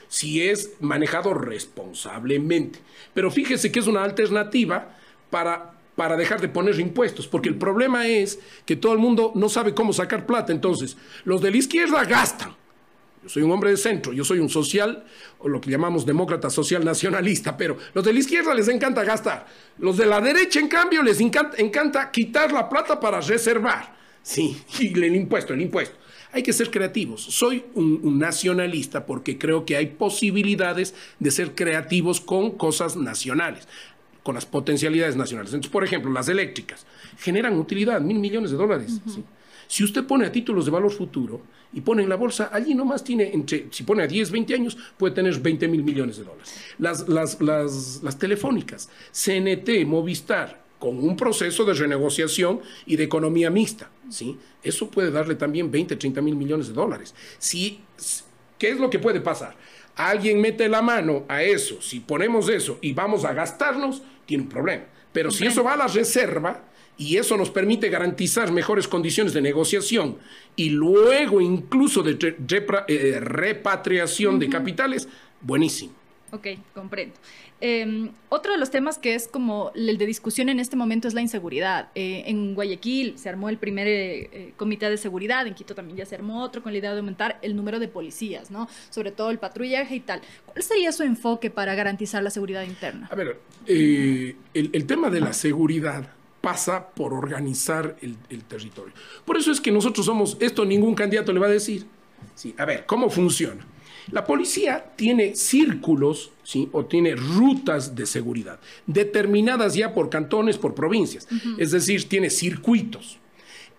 Si 0.09 0.43
es 0.43 0.75
manejado 0.81 1.33
responsablemente. 1.33 2.81
Pero 3.15 3.31
fíjese 3.31 3.73
que 3.73 3.79
es 3.79 3.87
una 3.87 4.05
alternativa 4.05 4.95
para 5.31 5.80
para 6.01 6.17
dejar 6.17 6.41
de 6.41 6.49
poner 6.49 6.81
impuestos, 6.81 7.29
porque 7.29 7.51
el 7.51 7.57
problema 7.57 8.07
es 8.07 8.39
que 8.65 8.75
todo 8.75 8.95
el 8.95 8.99
mundo 8.99 9.33
no 9.35 9.51
sabe 9.51 9.75
cómo 9.75 9.93
sacar 9.93 10.25
plata. 10.25 10.51
Entonces, 10.51 10.97
los 11.25 11.43
de 11.43 11.51
la 11.51 11.59
izquierda 11.59 12.03
gastan. 12.05 12.57
Yo 13.23 13.29
soy 13.29 13.43
un 13.43 13.51
hombre 13.51 13.69
de 13.69 13.77
centro, 13.77 14.15
yo 14.15 14.25
soy 14.25 14.39
un 14.39 14.49
social, 14.49 15.05
o 15.41 15.47
lo 15.47 15.61
que 15.61 15.71
llamamos 15.71 16.07
demócrata 16.07 16.49
social 16.49 16.87
nacionalista, 16.87 17.55
pero 17.55 17.77
los 17.93 18.03
de 18.03 18.15
la 18.15 18.19
izquierda 18.19 18.55
les 18.55 18.69
encanta 18.69 19.05
gastar. 19.05 19.47
Los 19.77 19.99
de 19.99 20.07
la 20.07 20.23
derecha, 20.23 20.59
en 20.59 20.69
cambio, 20.69 21.03
les 21.03 21.21
encanta, 21.21 22.11
quitar 22.11 22.51
la 22.51 22.67
plata 22.67 22.99
para 22.99 23.21
reservar. 23.21 23.95
Sí, 24.23 24.57
y 24.79 24.99
el 24.99 25.15
impuesto, 25.15 25.53
el 25.53 25.61
impuesto. 25.61 25.99
Hay 26.33 26.43
que 26.43 26.55
ser 26.55 26.71
creativos. 26.71 27.21
Soy 27.21 27.63
un, 27.75 28.19
nacionalista 28.19 29.05
porque 29.05 29.37
creo 29.37 29.67
que 29.67 29.77
hay 29.77 29.87
posibilidades 29.87 30.95
de 31.19 31.31
ser 31.31 31.55
creativos 31.55 32.23
con 32.23 32.53
cosas 32.53 32.97
nacionales 32.97 33.69
con 34.31 34.37
las 34.37 34.47
potencialidades 34.47 35.17
nacionales. 35.17 35.53
Entonces, 35.53 35.73
por 35.73 35.83
ejemplo, 35.83 36.13
las 36.13 36.29
eléctricas 36.29 36.87
generan 37.19 37.59
utilidad, 37.59 38.01
mil 38.01 38.21
millones 38.21 38.53
de 38.53 38.57
dólares. 38.57 39.01
Si 39.67 39.83
usted 39.83 40.05
pone 40.05 40.25
a 40.25 40.31
títulos 40.31 40.67
de 40.67 40.71
valor 40.71 40.93
futuro 40.93 41.43
y 41.73 41.81
pone 41.81 42.05
en 42.05 42.09
la 42.09 42.15
bolsa, 42.15 42.49
allí 42.53 42.73
nomás 42.77 43.03
tiene, 43.03 43.35
entre, 43.35 43.67
si 43.73 43.83
pone 43.83 44.05
a 44.05 44.07
10, 44.07 44.31
20 44.31 44.55
años, 44.55 44.79
puede 44.97 45.17
tener 45.17 45.37
20 45.37 45.67
mil 45.67 45.83
millones 45.83 46.19
de 46.19 46.23
dólares. 46.23 46.55
Las, 46.79 47.09
las, 47.09 47.41
las, 47.41 48.05
las 48.05 48.19
telefónicas, 48.21 48.89
CNT, 49.11 49.85
Movistar, 49.85 50.63
con 50.79 50.97
un 51.01 51.17
proceso 51.17 51.65
de 51.65 51.75
renegociación 51.75 52.61
y 52.87 52.95
de 52.95 53.03
economía 53.03 53.51
mixta, 53.51 53.91
¿sí? 54.11 54.39
Eso 54.63 54.93
puede 54.93 55.11
darle 55.11 55.35
también 55.35 55.73
20, 55.73 55.97
30 55.97 56.23
mil 56.23 56.37
millones 56.37 56.69
de 56.69 56.75
dólares. 56.75 57.17
Si, 57.37 57.81
¿Qué 58.59 58.71
es 58.71 58.79
lo 58.79 58.91
que 58.91 59.01
puede 59.01 59.21
pasar? 59.21 59.57
alguien 60.09 60.41
mete 60.41 60.69
la 60.69 60.83
mano 60.83 61.25
a 61.29 61.43
eso, 61.43 61.81
si 61.83 62.01
ponemos 62.01 62.49
eso 62.49 62.79
y 62.81 62.93
vamos 62.93 63.25
a 63.25 63.33
gastarnos, 63.33 64.03
tiene 64.31 64.45
un 64.45 64.49
problema. 64.49 64.85
Pero 65.13 65.33
si 65.33 65.45
eso 65.45 65.65
va 65.65 65.73
a 65.73 65.77
la 65.77 65.89
reserva 65.89 66.63
y 66.97 67.17
eso 67.17 67.37
nos 67.37 67.51
permite 67.51 67.89
garantizar 67.89 68.53
mejores 68.53 68.87
condiciones 68.87 69.33
de 69.33 69.43
negociación 69.43 70.19
y 70.55 70.71
luego 70.71 71.41
incluso 71.41 72.05
de 72.05 72.17
eh, 72.87 73.19
repatriación 73.19 74.39
de 74.39 74.49
capitales, 74.49 75.09
buenísimo. 75.41 75.95
Ok, 76.31 76.47
comprendo. 76.73 77.17
Em, 77.61 78.11
otro 78.31 78.53
de 78.53 78.59
los 78.59 78.71
temas 78.71 78.97
que 78.97 79.15
es 79.15 79.29
como 79.29 79.71
el 79.75 79.99
de 79.99 80.07
discusión 80.07 80.49
en 80.49 80.61
este 80.61 80.77
momento 80.77 81.09
es 81.09 81.15
la 81.15 81.21
inseguridad. 81.21 81.89
Eh, 81.95 82.25
en 82.27 82.55
Guayaquil 82.55 83.19
se 83.19 83.29
armó 83.29 83.49
el 83.49 83.59
primer 83.59 83.87
eh, 83.87 84.31
eh, 84.33 84.53
comité 84.57 84.89
de 84.89 84.97
seguridad, 84.97 85.47
en 85.47 85.55
Quito 85.55 85.75
también 85.75 85.99
ya 85.99 86.07
se 86.07 86.15
armó 86.15 86.43
otro 86.43 86.63
con 86.63 86.73
la 86.73 86.79
idea 86.79 86.93
de 86.93 86.99
aumentar 86.99 87.39
el 87.43 87.55
número 87.55 87.79
de 87.79 87.89
policías, 87.89 88.51
¿no? 88.51 88.69
Sobre 88.89 89.11
todo 89.11 89.31
el 89.31 89.39
patrullaje 89.39 89.97
y 89.97 90.01
tal. 90.01 90.23
¿Cuál 90.47 90.63
sería 90.63 90.93
su 90.93 91.03
enfoque 91.03 91.51
para 91.51 91.75
garantizar 91.75 92.23
la 92.23 92.31
seguridad 92.31 92.63
interna? 92.63 93.09
A 93.11 93.15
ver, 93.15 93.39
el, 93.67 94.37
el 94.55 94.87
tema 94.87 95.11
de 95.11 95.21
la 95.21 95.33
seguridad 95.33 96.09
pasa 96.41 96.89
por 96.89 97.13
organizar 97.13 97.97
el, 98.01 98.17
territorio. 98.45 98.95
Por 99.25 99.37
eso 99.37 99.53
es 99.53 99.61
que 99.61 99.71
nosotros 99.71 100.07
somos, 100.07 100.37
esto 100.41 100.65
ningún 100.65 100.95
candidato 100.95 101.33
le 101.33 101.41
va 101.41 101.47
a 101.47 101.51
decir. 101.51 101.87
Sí, 102.35 102.55
a 102.57 102.65
ver, 102.65 102.87
¿cómo 102.87 103.11
funciona? 103.11 103.67
La 104.11 104.25
policía 104.25 104.93
tiene 104.97 105.35
círculos 105.35 106.33
¿sí? 106.43 106.69
o 106.73 106.85
tiene 106.85 107.15
rutas 107.15 107.95
de 107.95 108.07
seguridad 108.07 108.61
determinadas 108.87 109.75
ya 109.75 109.95
por 109.95 110.11
cantones, 110.11 110.59
por 110.59 110.75
provincias. 110.75 111.29
Es 111.59 111.71
decir, 111.71 112.09
tiene 112.09 112.31
circuitos. 112.31 113.19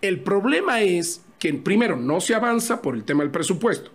El 0.00 0.20
problema 0.20 0.80
es 0.82 1.22
que 1.38 1.52
primero 1.54 1.96
no 1.96 2.20
se 2.20 2.34
avanza 2.34 2.82
por 2.82 2.94
el 2.94 3.04
tema 3.04 3.22
del 3.22 3.30
presupuesto, 3.30 3.90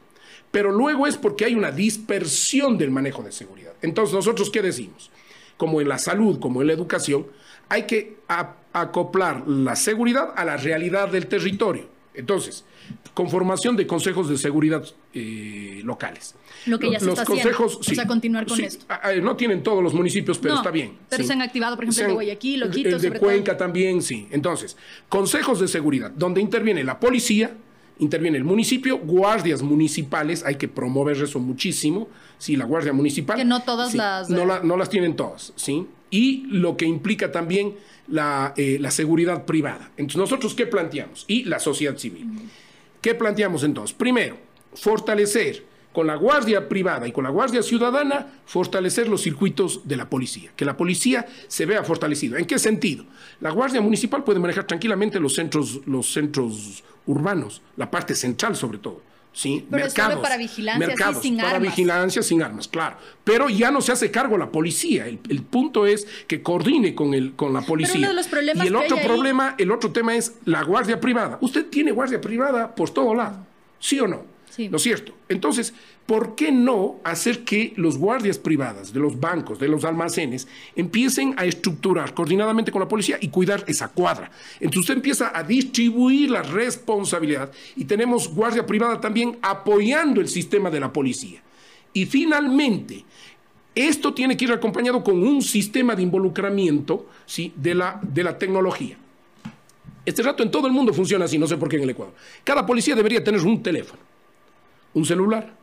pero 0.52 0.72
luego 0.72 1.08
es 1.08 1.18
porque 1.18 1.46
hay 1.46 1.56
una 1.56 1.72
dispersión 1.72 2.78
del 2.78 2.92
manejo 2.92 3.24
de 3.24 3.32
seguridad. 3.32 3.74
Entonces, 3.82 4.13
nosotros, 4.13 4.50
¿qué 4.50 4.62
decimos? 4.62 5.12
Como 5.58 5.82
en 5.82 5.90
la 5.90 5.98
salud, 5.98 6.40
como 6.40 6.62
en 6.62 6.68
la 6.68 6.74
educación, 6.74 7.28
hay 7.70 7.84
que 7.84 8.18
acoplar 8.74 9.48
la 9.48 9.76
seguridad 9.76 10.34
a 10.36 10.46
la 10.46 10.58
realidad 10.58 11.10
del 11.10 11.28
territorio. 11.28 11.96
Entonces, 12.17 12.65
conformación 13.13 13.75
de 13.75 13.86
consejos 13.86 14.27
de 14.27 14.38
seguridad 14.38 14.84
eh, 15.13 15.82
locales. 15.84 16.36
Lo 16.65 16.80
que 16.80 16.91
ya 16.91 16.99
se 16.99 17.06
los 17.06 17.13
está 17.13 17.25
consejos, 17.25 17.77
haciendo. 17.80 17.91
o 17.91 17.95
sea, 17.95 18.08
continuar 18.08 18.47
con 18.47 18.60
esto. 18.60 18.86
No 19.21 19.36
tienen 19.36 19.62
todos 19.62 19.84
los 19.84 19.93
municipios, 19.93 20.39
pero 20.39 20.56
está 20.56 20.71
bien. 20.71 20.97
Pero 21.10 21.23
se 21.23 21.34
han 21.34 21.41
activado, 21.43 21.75
por 21.75 21.86
ejemplo, 21.86 22.03
el 22.03 22.08
de 22.10 22.13
Guayaquil, 22.13 22.60
Loquito, 22.60 22.89
El 22.89 23.01
de 23.01 23.12
Cuenca 23.19 23.56
también, 23.56 24.01
sí. 24.01 24.27
Entonces, 24.32 24.75
consejos 25.10 25.60
de 25.60 25.67
seguridad, 25.67 26.12
donde 26.12 26.41
interviene 26.41 26.84
la 26.84 26.99
policía, 26.99 27.56
interviene 27.99 28.38
el 28.38 28.43
municipio, 28.43 28.97
guardias 28.97 29.62
municipales, 29.62 30.43
hay 30.43 30.56
que 30.56 30.67
promover 30.67 31.21
eso 31.21 31.39
muchísimo, 31.39 32.10
sí, 32.39 32.56
la 32.56 32.65
guardia 32.65 32.93
municipal. 32.93 33.38
Que 33.38 33.45
no 33.45 33.62
todas 33.62 33.93
las... 33.93 34.30
No, 34.30 34.45
no 34.45 34.77
las 34.77 34.89
tienen 34.89 35.15
todas, 35.15 35.53
sí. 35.56 35.88
Y 36.10 36.46
lo 36.48 36.78
que 36.78 36.86
implica 36.86 37.32
también 37.32 37.76
eh, 38.10 38.78
la, 38.80 38.91
seguridad 38.91 39.46
privada. 39.46 39.91
Entonces, 39.98 40.17
¿nosotros 40.17 40.54
qué 40.54 40.65
planteamos? 40.65 41.26
Y 41.28 41.43
la 41.43 41.60
sociedad 41.60 41.98
civil. 41.98 42.26
¿Qué 43.02 43.15
planteamos 43.15 43.63
entonces? 43.63 43.96
Primero, 43.96 44.38
fortalecer 44.74 45.65
con 45.91 46.08
la 46.08 46.15
guardia 46.15 46.70
privada 46.70 47.08
y 47.08 47.12
con 47.12 47.24
la 47.24 47.32
guardia 47.32 47.63
ciudadana, 47.63 48.28
fortalecer 48.46 49.10
los 49.10 49.24
circuitos 49.24 49.88
de 49.88 49.98
la 49.98 50.10
policía, 50.10 50.52
que 50.56 50.63
la 50.63 50.78
policía 50.78 51.26
se 51.48 51.65
vea 51.65 51.84
fortalecido. 51.84 52.38
¿En 52.38 52.46
qué 52.46 52.60
sentido? 52.60 53.04
La 53.41 53.50
guardia 53.50 53.82
municipal 53.82 54.24
puede 54.24 54.39
manejar 54.39 54.65
tranquilamente 54.65 55.20
los 55.20 55.34
centros, 55.34 55.82
los 55.86 56.13
centros 56.13 56.84
urbanos, 57.08 57.62
la 57.76 57.89
parte 57.89 58.15
central 58.15 58.56
sobre 58.56 58.78
todo. 58.78 59.02
¿Sí? 59.38 59.67
Pero 59.69 59.84
mercados, 59.84 60.19
para 60.19 60.36
vigilancia, 60.36 60.88
mercados, 60.88 61.21
sin 61.21 61.38
para 61.38 61.52
armas. 61.52 61.69
vigilancia 61.69 62.23
sin 62.23 62.41
armas, 62.41 62.67
claro. 62.67 62.97
Pero 63.23 63.50
ya 63.50 63.69
no 63.69 63.82
se 63.82 63.91
hace 63.91 64.10
cargo 64.10 64.36
la 64.36 64.52
policía. 64.52 65.06
El, 65.06 65.19
punto 65.43 65.86
es 65.86 66.08
que 66.26 66.41
coordine 66.41 66.95
con, 66.95 67.13
el, 67.13 67.34
con 67.34 67.54
la 67.54 67.62
policía. 67.62 68.00
y 68.00 68.67
el 68.67 68.76
otro 68.76 68.97
problema, 69.04 69.54
el 69.60 69.71
otro 69.71 69.91
tema 69.91 70.15
es 70.15 70.34
la 70.45 70.63
guardia 70.63 71.00
privada. 71.00 71.38
Usted 71.39 71.67
tiene 71.67 71.91
guardia 71.91 72.19
privada 72.19 72.73
por 72.73 72.89
todo 72.89 73.13
lado, 73.13 73.45
¿sí 73.80 74.00
o 74.00 74.08
no? 74.08 74.37
¿No 74.58 74.78
es 74.78 74.84
cierto? 74.84 75.13
Entonces, 75.30 75.74
¿por 76.06 76.36
qué 76.36 76.52
no 76.52 76.96
hacer 77.04 77.43
que 77.43 77.74
los 77.76 77.98
guardias 77.98 78.39
privadas 78.39 78.91
de 78.91 79.00
los 79.00 79.20
bancos, 79.20 79.60
de 79.60 79.67
los 79.67 79.86
almacenes, 79.86 80.48
empiecen 80.76 81.36
a 81.38 81.46
estructurar 81.46 82.13
coordinadamente 82.13 82.72
con 82.72 82.82
la 82.82 82.88
policía 82.88 83.17
y 83.22 83.28
cuidar 83.28 83.63
esa 83.67 83.89
cuadra? 83.89 84.32
Entonces 84.56 84.82
usted 84.82 84.96
empieza 84.96 85.38
a 85.38 85.43
distribuir 85.43 86.32
la 86.32 86.41
responsabilidad 86.41 87.52
y 87.76 87.86
tenemos 87.86 88.34
guardia 88.34 88.65
privada 88.65 89.00
también 89.00 89.38
apoyando 89.41 90.22
el 90.22 90.28
sistema 90.28 90.72
de 90.72 90.80
la 90.80 90.91
policía. 90.91 91.41
Y 91.93 92.06
finalmente, 92.06 93.06
esto 93.76 94.13
tiene 94.13 94.36
que 94.36 94.46
ir 94.46 94.52
acompañado 94.52 95.04
con 95.04 95.22
un 95.22 95.41
sistema 95.43 95.96
de 95.96 96.02
involucramiento 96.02 97.08
¿sí? 97.28 97.54
de, 97.56 97.76
la, 97.76 98.00
de 98.02 98.24
la 98.24 98.38
tecnología. 98.38 98.98
Este 100.04 100.24
rato 100.24 100.41
en 100.41 100.50
todo 100.50 100.67
el 100.67 100.74
mundo 100.74 100.93
funciona 100.93 101.26
así, 101.26 101.38
no 101.38 101.48
sé 101.48 101.58
por 101.58 101.70
qué 101.70 101.76
en 101.76 101.84
el 101.84 101.89
Ecuador. 101.89 102.15
Cada 102.43 102.65
policía 102.65 102.96
debería 102.96 103.24
tener 103.24 103.41
un 103.41 103.62
teléfono 103.62 104.07
un 104.97 105.05
celular. 105.05 105.53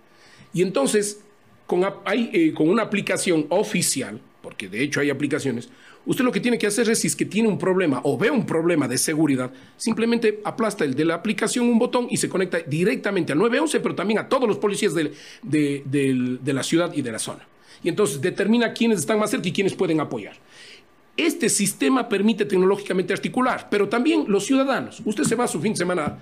Y 0.52 0.62
entonces, 0.62 1.20
con, 1.66 1.84
eh, 2.12 2.52
con 2.54 2.68
una 2.68 2.82
aplicación 2.82 3.46
oficial, 3.48 4.20
porque 4.42 4.68
de 4.68 4.82
hecho 4.82 5.00
hay 5.00 5.10
aplicaciones, 5.10 5.68
usted 6.06 6.24
lo 6.24 6.32
que 6.32 6.40
tiene 6.40 6.58
que 6.58 6.66
hacer 6.66 6.88
es, 6.88 7.00
si 7.00 7.08
es 7.08 7.16
que 7.16 7.24
tiene 7.24 7.48
un 7.48 7.58
problema 7.58 8.00
o 8.04 8.16
ve 8.16 8.30
un 8.30 8.46
problema 8.46 8.86
de 8.86 8.98
seguridad, 8.98 9.50
simplemente 9.76 10.40
aplasta 10.44 10.84
el 10.84 10.94
de 10.94 11.04
la 11.04 11.14
aplicación 11.14 11.66
un 11.66 11.78
botón 11.78 12.06
y 12.10 12.16
se 12.18 12.28
conecta 12.28 12.58
directamente 12.60 13.32
al 13.32 13.38
911, 13.38 13.80
pero 13.80 13.94
también 13.94 14.18
a 14.20 14.28
todos 14.28 14.48
los 14.48 14.58
policías 14.58 14.94
de, 14.94 15.12
de 15.42 16.52
la 16.52 16.62
ciudad 16.62 16.92
y 16.94 17.02
de 17.02 17.12
la 17.12 17.18
zona. 17.18 17.46
Y 17.82 17.88
entonces 17.88 18.20
determina 18.20 18.72
quiénes 18.72 19.00
están 19.00 19.18
más 19.18 19.30
cerca 19.30 19.48
y 19.48 19.52
quiénes 19.52 19.74
pueden 19.74 20.00
apoyar. 20.00 20.36
Este 21.16 21.48
sistema 21.48 22.08
permite 22.08 22.44
tecnológicamente 22.44 23.12
articular, 23.12 23.68
pero 23.70 23.88
también 23.88 24.24
los 24.28 24.44
ciudadanos. 24.46 25.00
Usted 25.04 25.24
se 25.24 25.34
va 25.34 25.44
a 25.44 25.48
su 25.48 25.60
fin 25.60 25.72
de 25.72 25.78
semana 25.78 26.18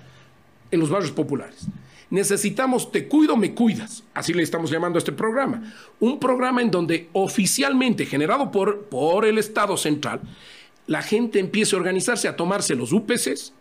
en 0.69 0.79
los 0.79 0.89
barrios 0.89 1.11
populares 1.11 1.67
necesitamos 2.13 2.91
Te 2.91 3.07
cuido, 3.07 3.35
me 3.35 3.55
cuidas. 3.55 4.03
Así 4.13 4.33
le 4.33 4.43
estamos 4.43 4.69
llamando 4.69 4.97
a 4.97 4.99
este 4.99 5.11
programa. 5.11 5.73
Un 5.99 6.19
programa 6.19 6.61
en 6.61 6.69
donde 6.69 7.09
oficialmente, 7.11 8.05
generado 8.05 8.51
por, 8.51 8.83
por 8.83 9.25
el 9.25 9.39
Estado 9.39 9.75
central, 9.77 10.21
la 10.85 11.01
gente 11.01 11.39
empiece 11.39 11.75
a 11.75 11.79
organizarse, 11.79 12.27
a 12.27 12.35
tomarse 12.35 12.75
los 12.75 12.93
UPCs, 12.93 13.53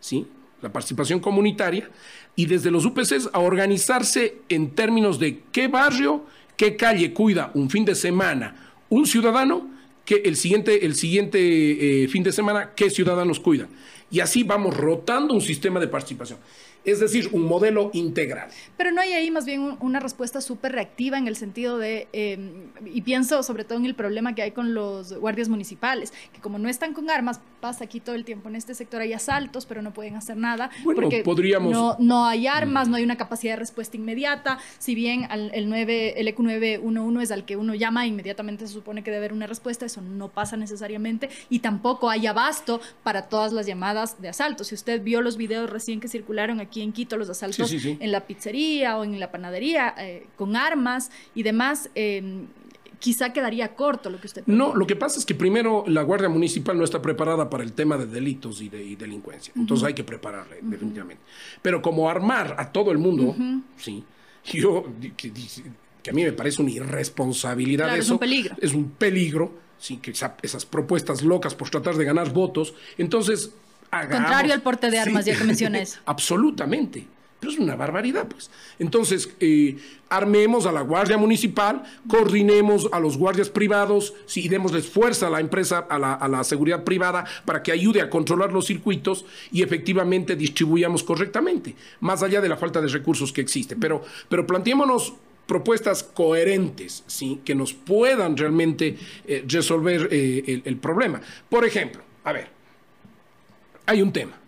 ¿sí? 0.00 0.26
la 0.60 0.72
participación 0.72 1.20
comunitaria, 1.20 1.88
y 2.34 2.46
desde 2.46 2.72
los 2.72 2.84
UPCs 2.84 3.30
a 3.32 3.38
organizarse 3.38 4.38
en 4.48 4.70
términos 4.70 5.20
de 5.20 5.44
qué 5.52 5.68
barrio, 5.68 6.24
qué 6.56 6.76
calle 6.76 7.12
cuida 7.12 7.52
un 7.54 7.70
fin 7.70 7.84
de 7.84 7.94
semana 7.94 8.72
un 8.88 9.06
ciudadano, 9.06 9.70
que 10.04 10.16
el 10.24 10.36
siguiente, 10.36 10.84
el 10.84 10.96
siguiente 10.96 12.02
eh, 12.02 12.08
fin 12.08 12.24
de 12.24 12.32
semana, 12.32 12.72
qué 12.74 12.90
ciudadanos 12.90 13.38
cuidan. 13.38 13.68
Y 14.10 14.18
así 14.18 14.42
vamos 14.42 14.76
rotando 14.76 15.32
un 15.34 15.40
sistema 15.40 15.78
de 15.78 15.86
participación 15.86 16.40
es 16.84 17.00
decir, 17.00 17.28
un 17.32 17.42
modelo 17.46 17.90
integral. 17.92 18.48
Pero 18.76 18.90
no 18.90 19.00
hay 19.00 19.12
ahí 19.12 19.30
más 19.30 19.44
bien 19.44 19.76
una 19.80 20.00
respuesta 20.00 20.40
súper 20.40 20.72
reactiva 20.72 21.18
en 21.18 21.28
el 21.28 21.36
sentido 21.36 21.78
de, 21.78 22.08
em, 22.12 22.70
y 22.86 23.02
pienso 23.02 23.42
sobre 23.42 23.64
todo 23.64 23.78
en 23.78 23.86
el 23.86 23.94
problema 23.94 24.34
que 24.34 24.42
hay 24.42 24.50
con 24.50 24.74
los 24.74 25.12
guardias 25.14 25.48
municipales, 25.48 26.12
que 26.32 26.40
como 26.40 26.58
no 26.58 26.68
están 26.68 26.92
con 26.92 27.10
armas, 27.10 27.40
pasa 27.60 27.84
aquí 27.84 28.00
todo 28.00 28.16
el 28.16 28.24
tiempo 28.24 28.48
en 28.48 28.56
este 28.56 28.74
sector, 28.74 29.00
hay 29.00 29.12
asaltos, 29.12 29.66
pero 29.66 29.82
no 29.82 29.92
pueden 29.92 30.16
hacer 30.16 30.36
nada, 30.36 30.70
porque 30.84 31.22
podríamos... 31.22 31.72
no, 31.72 31.96
no 32.00 32.26
hay 32.26 32.48
armas, 32.48 32.88
no 32.88 32.96
hay 32.96 33.04
una 33.04 33.16
capacidad 33.16 33.52
de 33.52 33.60
respuesta 33.60 33.96
inmediata, 33.96 34.58
si 34.78 34.94
bien 34.94 35.28
el, 35.30 35.68
9, 35.68 36.20
el 36.20 36.34
EQ911 36.34 37.22
es 37.22 37.30
al 37.30 37.44
que 37.44 37.56
uno 37.56 37.74
llama, 37.74 38.06
inmediatamente 38.06 38.66
se 38.66 38.72
supone 38.72 39.04
que 39.04 39.10
debe 39.10 39.18
haber 39.18 39.32
una 39.32 39.46
respuesta, 39.46 39.86
eso 39.86 40.00
no 40.00 40.28
pasa 40.28 40.56
necesariamente, 40.56 41.30
y 41.48 41.60
tampoco 41.60 42.10
hay 42.10 42.26
abasto 42.26 42.80
para 43.04 43.28
todas 43.28 43.52
las 43.52 43.66
llamadas 43.66 44.20
de 44.20 44.28
asalto. 44.28 44.64
Si 44.64 44.74
usted 44.74 45.02
vio 45.02 45.22
los 45.22 45.36
videos 45.36 45.70
recién 45.70 46.00
que 46.00 46.08
circularon 46.08 46.58
aquí, 46.58 46.71
aquí 46.72 46.80
en 46.80 46.92
Quito 46.92 47.18
los 47.18 47.28
asaltos 47.28 47.70
en 47.72 48.10
la 48.10 48.26
pizzería 48.26 48.96
o 48.96 49.04
en 49.04 49.20
la 49.20 49.30
panadería 49.30 49.94
eh, 49.98 50.26
con 50.36 50.56
armas 50.56 51.10
y 51.34 51.42
demás. 51.42 51.90
Em, 51.94 52.46
quizá 52.98 53.32
quedaría 53.32 53.74
corto 53.74 54.08
lo 54.10 54.20
que 54.20 54.28
usted 54.28 54.44
No, 54.46 54.74
lo 54.74 54.86
que 54.86 54.94
pasa 54.94 55.18
es 55.18 55.26
que 55.26 55.34
primero 55.34 55.84
la 55.88 56.02
Guardia 56.02 56.28
Municipal 56.28 56.78
no 56.78 56.84
está 56.84 57.02
preparada 57.02 57.50
para 57.50 57.64
el 57.64 57.72
tema 57.72 57.98
de 57.98 58.06
delitos 58.06 58.62
y 58.62 58.68
de 58.68 58.96
delincuencia. 58.96 59.52
Entonces 59.56 59.86
hay 59.86 59.94
que 59.94 60.04
prepararle, 60.04 60.58
definitivamente. 60.62 61.22
Pero 61.60 61.82
como 61.82 62.08
armar 62.08 62.54
a 62.58 62.72
todo 62.72 62.90
el 62.92 62.98
mundo, 62.98 63.34
sí, 63.76 64.04
yo, 64.44 64.86
que, 65.16 66.10
a 66.10 66.12
mí 66.12 66.22
me 66.24 66.32
parece 66.32 66.62
una 66.62 66.70
irresponsabilidad 66.70 67.88
eso. 67.88 67.98
Es 67.98 68.10
un 68.10 68.18
peligro. 68.18 68.56
Es 68.60 68.72
un 68.72 68.90
peligro, 68.90 69.52
sí, 69.78 69.96
que 69.96 70.12
esas 70.12 70.64
propuestas 70.64 71.22
locas 71.22 71.56
por 71.56 71.70
tratar 71.70 71.96
de 71.96 72.04
ganar 72.04 72.32
votos. 72.32 72.72
Entonces, 72.98 73.52
Contrario 73.92 74.54
al 74.54 74.62
porte 74.62 74.90
de 74.90 74.98
armas, 74.98 75.26
ya 75.26 75.36
que 75.36 75.44
menciona 75.44 75.78
eso. 75.78 76.00
Absolutamente. 76.06 77.06
Pero 77.38 77.52
es 77.52 77.58
una 77.58 77.74
barbaridad, 77.74 78.28
pues. 78.28 78.52
Entonces, 78.78 79.28
eh, 79.40 79.76
armemos 80.08 80.64
a 80.64 80.70
la 80.70 80.82
Guardia 80.82 81.18
Municipal, 81.18 81.82
coordinemos 82.06 82.88
a 82.92 83.00
los 83.00 83.18
guardias 83.18 83.50
privados, 83.50 84.14
sí, 84.26 84.48
démosles 84.48 84.88
fuerza 84.88 85.26
a 85.26 85.30
la 85.30 85.40
empresa, 85.40 85.80
a 85.90 85.98
la, 85.98 86.14
a 86.14 86.28
la, 86.28 86.44
seguridad 86.44 86.84
privada, 86.84 87.24
para 87.44 87.60
que 87.60 87.72
ayude 87.72 88.00
a 88.00 88.08
controlar 88.08 88.52
los 88.52 88.66
circuitos 88.66 89.26
y 89.50 89.62
efectivamente 89.62 90.36
distribuyamos 90.36 91.02
correctamente, 91.02 91.74
más 91.98 92.22
allá 92.22 92.40
de 92.40 92.48
la 92.48 92.56
falta 92.56 92.80
de 92.80 92.86
recursos 92.86 93.32
que 93.32 93.40
existe. 93.40 93.74
Pero, 93.74 94.02
pero 94.28 94.46
planteémonos 94.46 95.12
propuestas 95.44 96.04
coherentes, 96.04 97.02
¿sí? 97.08 97.40
que 97.44 97.56
nos 97.56 97.72
puedan 97.72 98.36
realmente 98.36 98.96
eh, 99.26 99.44
resolver 99.48 100.08
eh, 100.12 100.44
el, 100.46 100.62
el 100.64 100.76
problema. 100.76 101.20
Por 101.48 101.64
ejemplo, 101.64 102.02
a 102.22 102.32
ver, 102.32 102.61
hay 103.86 104.02
un 104.02 104.12
tema. 104.12 104.38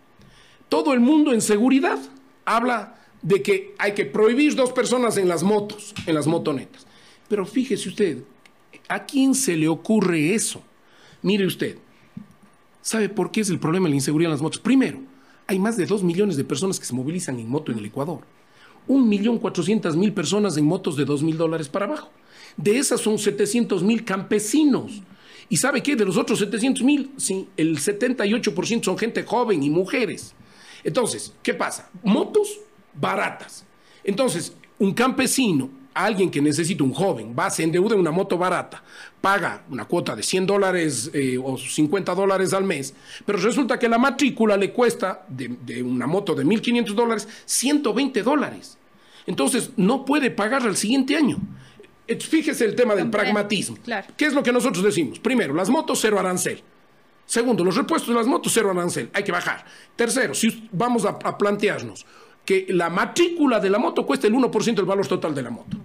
Todo 0.69 0.93
el 0.93 1.01
mundo 1.01 1.33
en 1.33 1.41
seguridad 1.41 1.99
habla 2.45 3.01
de 3.23 3.43
que 3.43 3.75
hay 3.79 3.93
que 3.93 4.05
prohibir 4.05 4.55
dos 4.55 4.73
personas 4.73 5.17
en 5.17 5.29
las 5.29 5.43
motos, 5.43 5.95
en 6.07 6.15
las 6.15 6.27
motonetas. 6.27 6.87
Pero 7.29 7.47
fíjese 7.47 7.89
usted, 7.89 8.19
¿a 8.89 9.05
quién 9.05 9.35
se 9.35 9.57
le 9.57 9.69
ocurre 9.69 10.35
eso? 10.35 10.63
Mire 11.23 11.47
usted, 11.47 11.79
¿sabe 12.83 13.09
por 13.09 13.31
qué 13.31 13.41
es 13.41 13.51
el 13.51 13.59
problema 13.59 13.85
de 13.85 13.91
la 13.91 13.97
inseguridad 13.97 14.29
en 14.29 14.35
las 14.35 14.43
motos? 14.43 14.61
Primero, 14.61 15.01
hay 15.47 15.59
más 15.59 15.77
de 15.77 15.87
dos 15.87 16.03
millones 16.03 16.37
de 16.37 16.45
personas 16.45 16.79
que 16.79 16.87
se 16.87 16.95
movilizan 16.95 17.39
en 17.39 17.49
moto 17.49 17.73
en 17.73 17.79
el 17.79 17.87
Ecuador. 17.87 18.21
Un 18.87 19.09
millón 19.09 19.39
cuatrocientas 19.39 19.97
mil 19.97 20.13
personas 20.13 20.57
en 20.59 20.67
motos 20.67 20.97
de 20.97 21.07
dos 21.07 21.23
mil 21.23 21.39
dólares 21.39 21.69
para 21.69 21.87
abajo. 21.87 22.11
De 22.59 22.79
esas 22.79 23.01
son 23.01 23.19
setecientos 23.19 23.83
mil 23.83 24.05
campesinos 24.05 25.03
Y 25.49 25.57
sabe 25.57 25.83
qué, 25.83 25.97
de 25.97 26.05
los 26.05 26.17
otros 26.17 26.39
700 26.39 26.83
mil, 26.83 27.11
el 27.57 27.79
78% 27.79 28.85
son 28.85 28.99
gente 28.99 29.23
joven 29.25 29.63
y 29.63 29.71
mujeres. 29.71 30.35
Entonces, 30.83 31.33
¿qué 31.43 31.55
pasa? 31.55 31.91
Motos 32.03 32.61
baratas. 32.95 33.65
Entonces, 34.03 34.55
un 34.79 34.93
campesino, 34.93 35.71
alguien 35.95 36.31
que 36.31 36.43
necesita 36.43 36.85
un 36.85 36.93
joven, 36.93 37.35
va, 37.39 37.49
se 37.51 37.63
endeuda 37.63 37.95
en 37.95 38.01
una 38.01 38.11
moto 38.11 38.37
barata, 38.37 38.83
paga 39.21 39.65
una 39.71 39.85
cuota 39.85 40.15
de 40.15 40.23
100 40.23 40.47
dólares 40.47 41.11
eh, 41.15 41.39
o 41.43 41.57
50 41.57 42.15
dólares 42.15 42.53
al 42.53 42.65
mes, 42.65 42.95
pero 43.25 43.39
resulta 43.39 43.79
que 43.79 43.89
la 43.89 43.99
matrícula 43.99 44.57
le 44.57 44.73
cuesta 44.73 45.25
de, 45.29 45.57
de 45.65 45.83
una 45.83 46.07
moto 46.07 46.35
de 46.35 46.45
1.500 46.45 46.95
dólares 46.95 47.29
120 47.47 48.23
dólares. 48.23 48.77
Entonces, 49.27 49.71
no 49.77 50.05
puede 50.05 50.31
pagar 50.31 50.63
al 50.63 50.77
siguiente 50.77 51.17
año. 51.17 51.39
Eh, 52.07 52.17
Fíjese 52.21 52.65
el 52.65 52.75
tema 52.75 52.95
del 52.95 53.11
pragmatismo. 53.11 53.77
claro. 53.83 54.07
¿Qué 54.17 54.27
es 54.27 54.35
lo 54.35 54.43
que 54.43 54.53
nosotros 54.53 54.85
decimos? 54.85 55.19
Primero, 55.19 55.55
las 55.55 55.69
motos 55.71 55.99
cero 56.01 56.19
arancel. 56.19 56.63
Segundo, 57.27 57.65
los 57.65 57.75
repuestos 57.77 58.09
de 58.09 58.15
las 58.15 58.27
motos 58.27 58.53
cero 58.53 58.71
arancel. 58.71 59.09
Hay 59.15 59.25
que 59.25 59.33
bajar. 59.33 59.65
Tercero, 59.97 60.35
si 60.35 60.69
vamos 60.73 61.05
a, 61.07 61.11
a 61.23 61.39
plantearnos 61.39 62.05
que 62.45 62.67
la 62.69 62.91
matrícula 62.91 63.59
de 63.59 63.71
la 63.71 63.79
moto 63.79 64.05
cuesta 64.05 64.27
el 64.27 64.35
1% 64.35 64.75
del 64.75 64.85
valor 64.85 65.07
total 65.07 65.35
de 65.35 65.43
la 65.43 65.49
moto. 65.51 65.79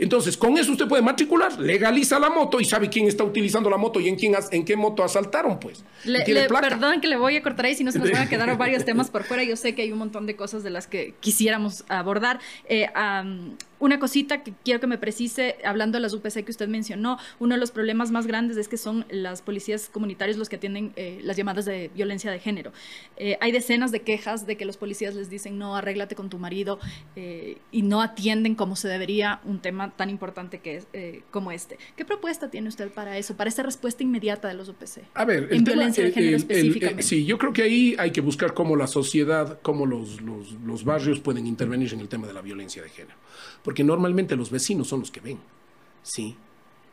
Entonces, 0.00 0.36
con 0.36 0.56
eso 0.56 0.72
usted 0.72 0.88
puede 0.88 1.02
matricular, 1.02 1.58
legaliza 1.60 2.18
la 2.18 2.30
moto 2.30 2.58
y 2.60 2.64
sabe 2.64 2.88
quién 2.88 3.06
está 3.06 3.22
utilizando 3.22 3.68
la 3.70 3.76
moto 3.76 4.00
y 4.00 4.08
en, 4.08 4.16
quién, 4.16 4.34
en 4.50 4.64
qué 4.64 4.74
moto 4.76 5.04
asaltaron, 5.04 5.60
pues. 5.60 5.84
Le, 6.04 6.24
le- 6.26 6.48
perdón 6.48 7.00
que 7.00 7.06
le 7.06 7.16
voy 7.16 7.36
a 7.36 7.42
cortar 7.42 7.66
ahí, 7.66 7.74
si 7.74 7.84
no 7.84 7.92
se 7.92 7.98
nos 7.98 8.10
van 8.10 8.22
a 8.22 8.28
quedar 8.28 8.56
varios 8.56 8.84
temas 8.84 9.10
por 9.12 9.24
fuera. 9.24 9.44
Yo 9.44 9.56
sé 9.56 9.74
que 9.74 9.82
hay 9.82 9.92
un 9.92 9.98
montón 9.98 10.26
de 10.26 10.34
cosas 10.36 10.62
de 10.62 10.70
las 10.70 10.86
que 10.86 11.14
quisiéramos 11.20 11.84
abordar. 11.88 12.40
Eh, 12.68 12.86
am, 12.94 13.56
una 13.78 13.98
cosita 13.98 14.42
que 14.42 14.52
quiero 14.62 14.78
que 14.78 14.86
me 14.86 14.98
precise, 14.98 15.56
hablando 15.64 15.96
de 15.96 16.02
las 16.02 16.12
UPC 16.12 16.44
que 16.44 16.50
usted 16.50 16.68
mencionó, 16.68 17.16
uno 17.38 17.54
de 17.54 17.60
los 17.60 17.70
problemas 17.70 18.10
más 18.10 18.26
grandes 18.26 18.58
es 18.58 18.68
que 18.68 18.76
son 18.76 19.06
las 19.10 19.40
policías 19.40 19.88
comunitarios 19.90 20.36
los 20.36 20.50
que 20.50 20.56
atienden 20.56 20.92
eh, 20.96 21.18
las 21.22 21.38
llamadas 21.38 21.64
de 21.64 21.90
violencia 21.94 22.30
de 22.30 22.38
género. 22.40 22.72
Eh, 23.16 23.38
hay 23.40 23.52
decenas 23.52 23.90
de 23.90 24.00
quejas 24.02 24.46
de 24.46 24.56
que 24.58 24.66
los 24.66 24.76
policías 24.76 25.14
les 25.14 25.30
dicen, 25.30 25.58
no, 25.58 25.76
arréglate 25.76 26.14
con 26.14 26.28
tu 26.28 26.36
marido, 26.38 26.78
eh, 27.16 27.56
y 27.72 27.80
no 27.80 28.02
atienden 28.02 28.54
como 28.54 28.76
se 28.76 28.86
debería 28.86 29.40
un 29.44 29.60
tema 29.60 29.89
tan 29.96 30.10
importante 30.10 30.58
que 30.60 30.76
es, 30.76 30.86
eh, 30.92 31.22
como 31.30 31.52
este. 31.52 31.78
¿Qué 31.96 32.04
propuesta 32.04 32.50
tiene 32.50 32.68
usted 32.68 32.90
para 32.92 33.16
eso, 33.18 33.36
para 33.36 33.48
esa 33.48 33.62
respuesta 33.62 34.02
inmediata 34.02 34.48
de 34.48 34.54
los 34.54 34.68
UPC? 34.68 35.02
A 35.14 35.24
ver, 35.24 35.48
en 35.52 35.64
violencia 35.64 36.02
de 36.04 36.08
el- 36.10 36.14
género 36.14 36.36
el- 36.36 36.42
el- 36.42 36.50
específicamente. 36.50 37.00
eh, 37.02 37.04
sí, 37.04 37.24
yo 37.24 37.38
creo 37.38 37.52
que 37.52 37.62
ahí 37.62 37.94
hay 37.98 38.10
que 38.10 38.20
buscar 38.20 38.54
cómo 38.54 38.76
la 38.76 38.86
sociedad, 38.86 39.58
cómo 39.62 39.86
los, 39.86 40.20
los, 40.20 40.52
los 40.64 40.84
barrios 40.84 41.20
pueden 41.20 41.46
intervenir 41.46 41.92
en 41.94 42.00
el 42.00 42.08
tema 42.08 42.26
de 42.26 42.32
la 42.32 42.40
violencia 42.42 42.82
de 42.82 42.88
género. 42.88 43.16
Porque 43.62 43.84
normalmente 43.84 44.36
los 44.36 44.50
vecinos 44.50 44.88
son 44.88 45.00
los 45.00 45.10
que 45.10 45.20
ven, 45.20 45.38
¿sí? 46.02 46.36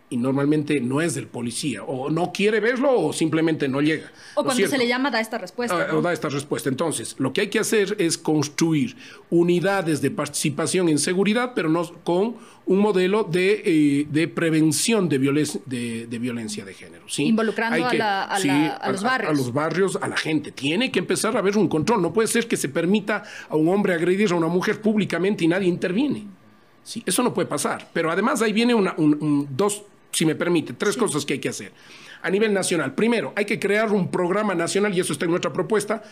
Y 0.09 0.15
normalmente 0.15 0.79
no 0.79 1.01
es 1.01 1.15
del 1.15 1.27
policía, 1.27 1.83
o 1.83 2.09
no 2.09 2.31
quiere 2.31 2.61
verlo 2.61 2.97
o 2.97 3.11
simplemente 3.11 3.67
no 3.67 3.81
llega. 3.81 4.05
O 4.35 4.41
¿no 4.43 4.49
es 4.51 4.55
cuando 4.55 4.67
se 4.69 4.77
le 4.77 4.87
llama 4.87 5.11
da 5.11 5.19
esta 5.19 5.37
respuesta. 5.37 5.75
Ah, 5.77 5.87
¿no? 5.91 5.97
o 5.99 6.01
da 6.01 6.13
esta 6.13 6.29
respuesta. 6.29 6.69
Entonces, 6.69 7.15
lo 7.19 7.33
que 7.33 7.41
hay 7.41 7.47
que 7.49 7.59
hacer 7.59 7.93
es 7.99 8.17
construir 8.17 8.95
unidades 9.29 10.01
de 10.01 10.09
participación 10.09 10.87
en 10.87 10.97
seguridad, 10.99 11.51
pero 11.55 11.67
no 11.67 11.83
con 12.05 12.37
un 12.67 12.79
modelo 12.79 13.25
de, 13.25 13.61
eh, 13.65 14.07
de 14.09 14.27
prevención 14.29 15.09
de, 15.09 15.19
violen- 15.19 15.61
de, 15.65 16.07
de 16.07 16.19
violencia 16.19 16.63
de 16.63 16.73
género. 16.73 17.03
¿sí? 17.09 17.23
Involucrando 17.25 17.85
a 17.85 17.93
la- 17.93 18.23
a 18.23 18.39
la- 18.39 18.67
a 18.77 18.91
los 18.91 19.03
barrios. 19.03 19.29
A, 19.29 19.33
los 19.33 19.53
barrios, 19.53 19.99
a 20.01 20.07
la 20.07 20.15
gente. 20.17 20.51
Tiene 20.53 20.89
que 20.89 20.99
empezar 20.99 21.35
a 21.35 21.39
haber 21.39 21.57
un 21.57 21.67
control. 21.67 22.01
No 22.01 22.13
puede 22.13 22.29
ser 22.29 22.47
que 22.47 22.55
se 22.55 22.69
permita 22.69 23.23
a 23.49 23.55
un 23.57 23.67
hombre 23.67 23.93
agredir 23.93 24.31
a 24.31 24.35
una 24.35 24.47
mujer 24.47 24.81
públicamente 24.81 25.43
y 25.43 25.49
nadie 25.49 25.67
interviene. 25.67 26.27
Sí, 26.83 27.03
eso 27.05 27.21
no 27.23 27.33
puede 27.33 27.47
pasar. 27.49 27.89
Pero 27.91 28.09
además 28.09 28.41
ahí 28.41 28.53
viene 28.53 28.73
una, 28.73 28.93
un- 28.97 29.17
un- 29.21 29.47
dos, 29.51 29.83
si 30.11 30.25
me 30.25 30.35
permite, 30.35 30.73
tres 30.73 30.97
cosas 30.97 31.25
que 31.25 31.33
hay 31.33 31.39
que 31.39 31.49
hacer. 31.49 31.71
A 32.21 32.29
nivel 32.29 32.53
nacional, 32.53 32.95
primero, 32.95 33.33
hay 33.35 33.45
que 33.45 33.59
crear 33.59 33.91
un 33.91 34.09
programa 34.09 34.55
nacional, 34.55 34.95
y 34.95 34.99
eso 34.99 35.13
está 35.13 35.25
en 35.25 35.31
nuestra 35.31 35.53
propuesta, 35.53 36.03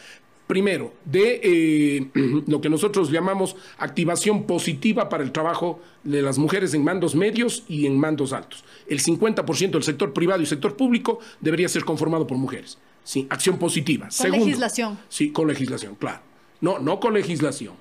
primero, 0.48 0.94
de 1.06 1.40
eh, 1.44 2.08
lo 2.48 2.62
que 2.62 2.70
nosotros 2.70 3.12
llamamos 3.12 3.56
activación 3.78 4.44
positiva 4.44 5.10
para 5.10 5.24
el 5.24 5.32
trabajo 5.32 5.80
de 6.04 6.22
las 6.22 6.38
mujeres 6.38 6.74
en 6.74 6.84
mandos 6.84 7.16
medios 7.16 7.64
y 7.68 7.86
en 7.86 8.00
mandos 8.00 8.34
altos. 8.34 8.64
El 8.88 9.02
50% 9.02 9.72
del 9.72 9.84
sector 9.84 10.14
privado 10.14 10.42
y 10.42 10.46
sector 10.46 10.76
público 10.76 11.20
debería 11.42 11.68
ser 11.68 11.84
conformado 11.84 12.28
por 12.28 12.38
mujeres. 12.38 12.78
Sí, 13.04 13.28
acción 13.30 13.58
positiva. 13.58 14.10
Con 14.18 14.32
legislación. 14.32 14.98
Sí, 15.10 15.32
con 15.32 15.48
legislación, 15.48 15.96
claro. 15.96 16.22
No, 16.62 16.80
no 16.80 17.00
con 17.00 17.14
legislación. 17.14 17.74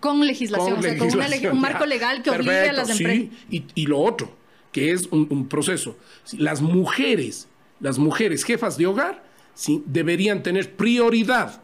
Con 0.00 0.26
legislación, 0.26 0.70
Con 0.70 0.78
o 0.80 0.82
sea, 0.82 0.98
con 0.98 1.08
una 1.14 1.52
un 1.52 1.60
marco 1.60 1.86
legal 1.86 2.22
que 2.24 2.30
obligue 2.30 2.70
a 2.70 2.72
las 2.72 2.88
sí. 2.88 3.04
empresas. 3.04 3.38
Y, 3.50 3.64
y 3.76 3.86
lo 3.86 4.00
otro, 4.00 4.32
que 4.72 4.92
es 4.92 5.08
un, 5.10 5.26
un 5.30 5.48
proceso. 5.48 5.96
Las 6.38 6.60
mujeres, 6.62 7.48
las 7.80 7.98
mujeres 7.98 8.44
jefas 8.44 8.76
de 8.76 8.86
hogar, 8.86 9.24
sí, 9.54 9.82
deberían 9.86 10.42
tener 10.42 10.74
prioridad 10.76 11.62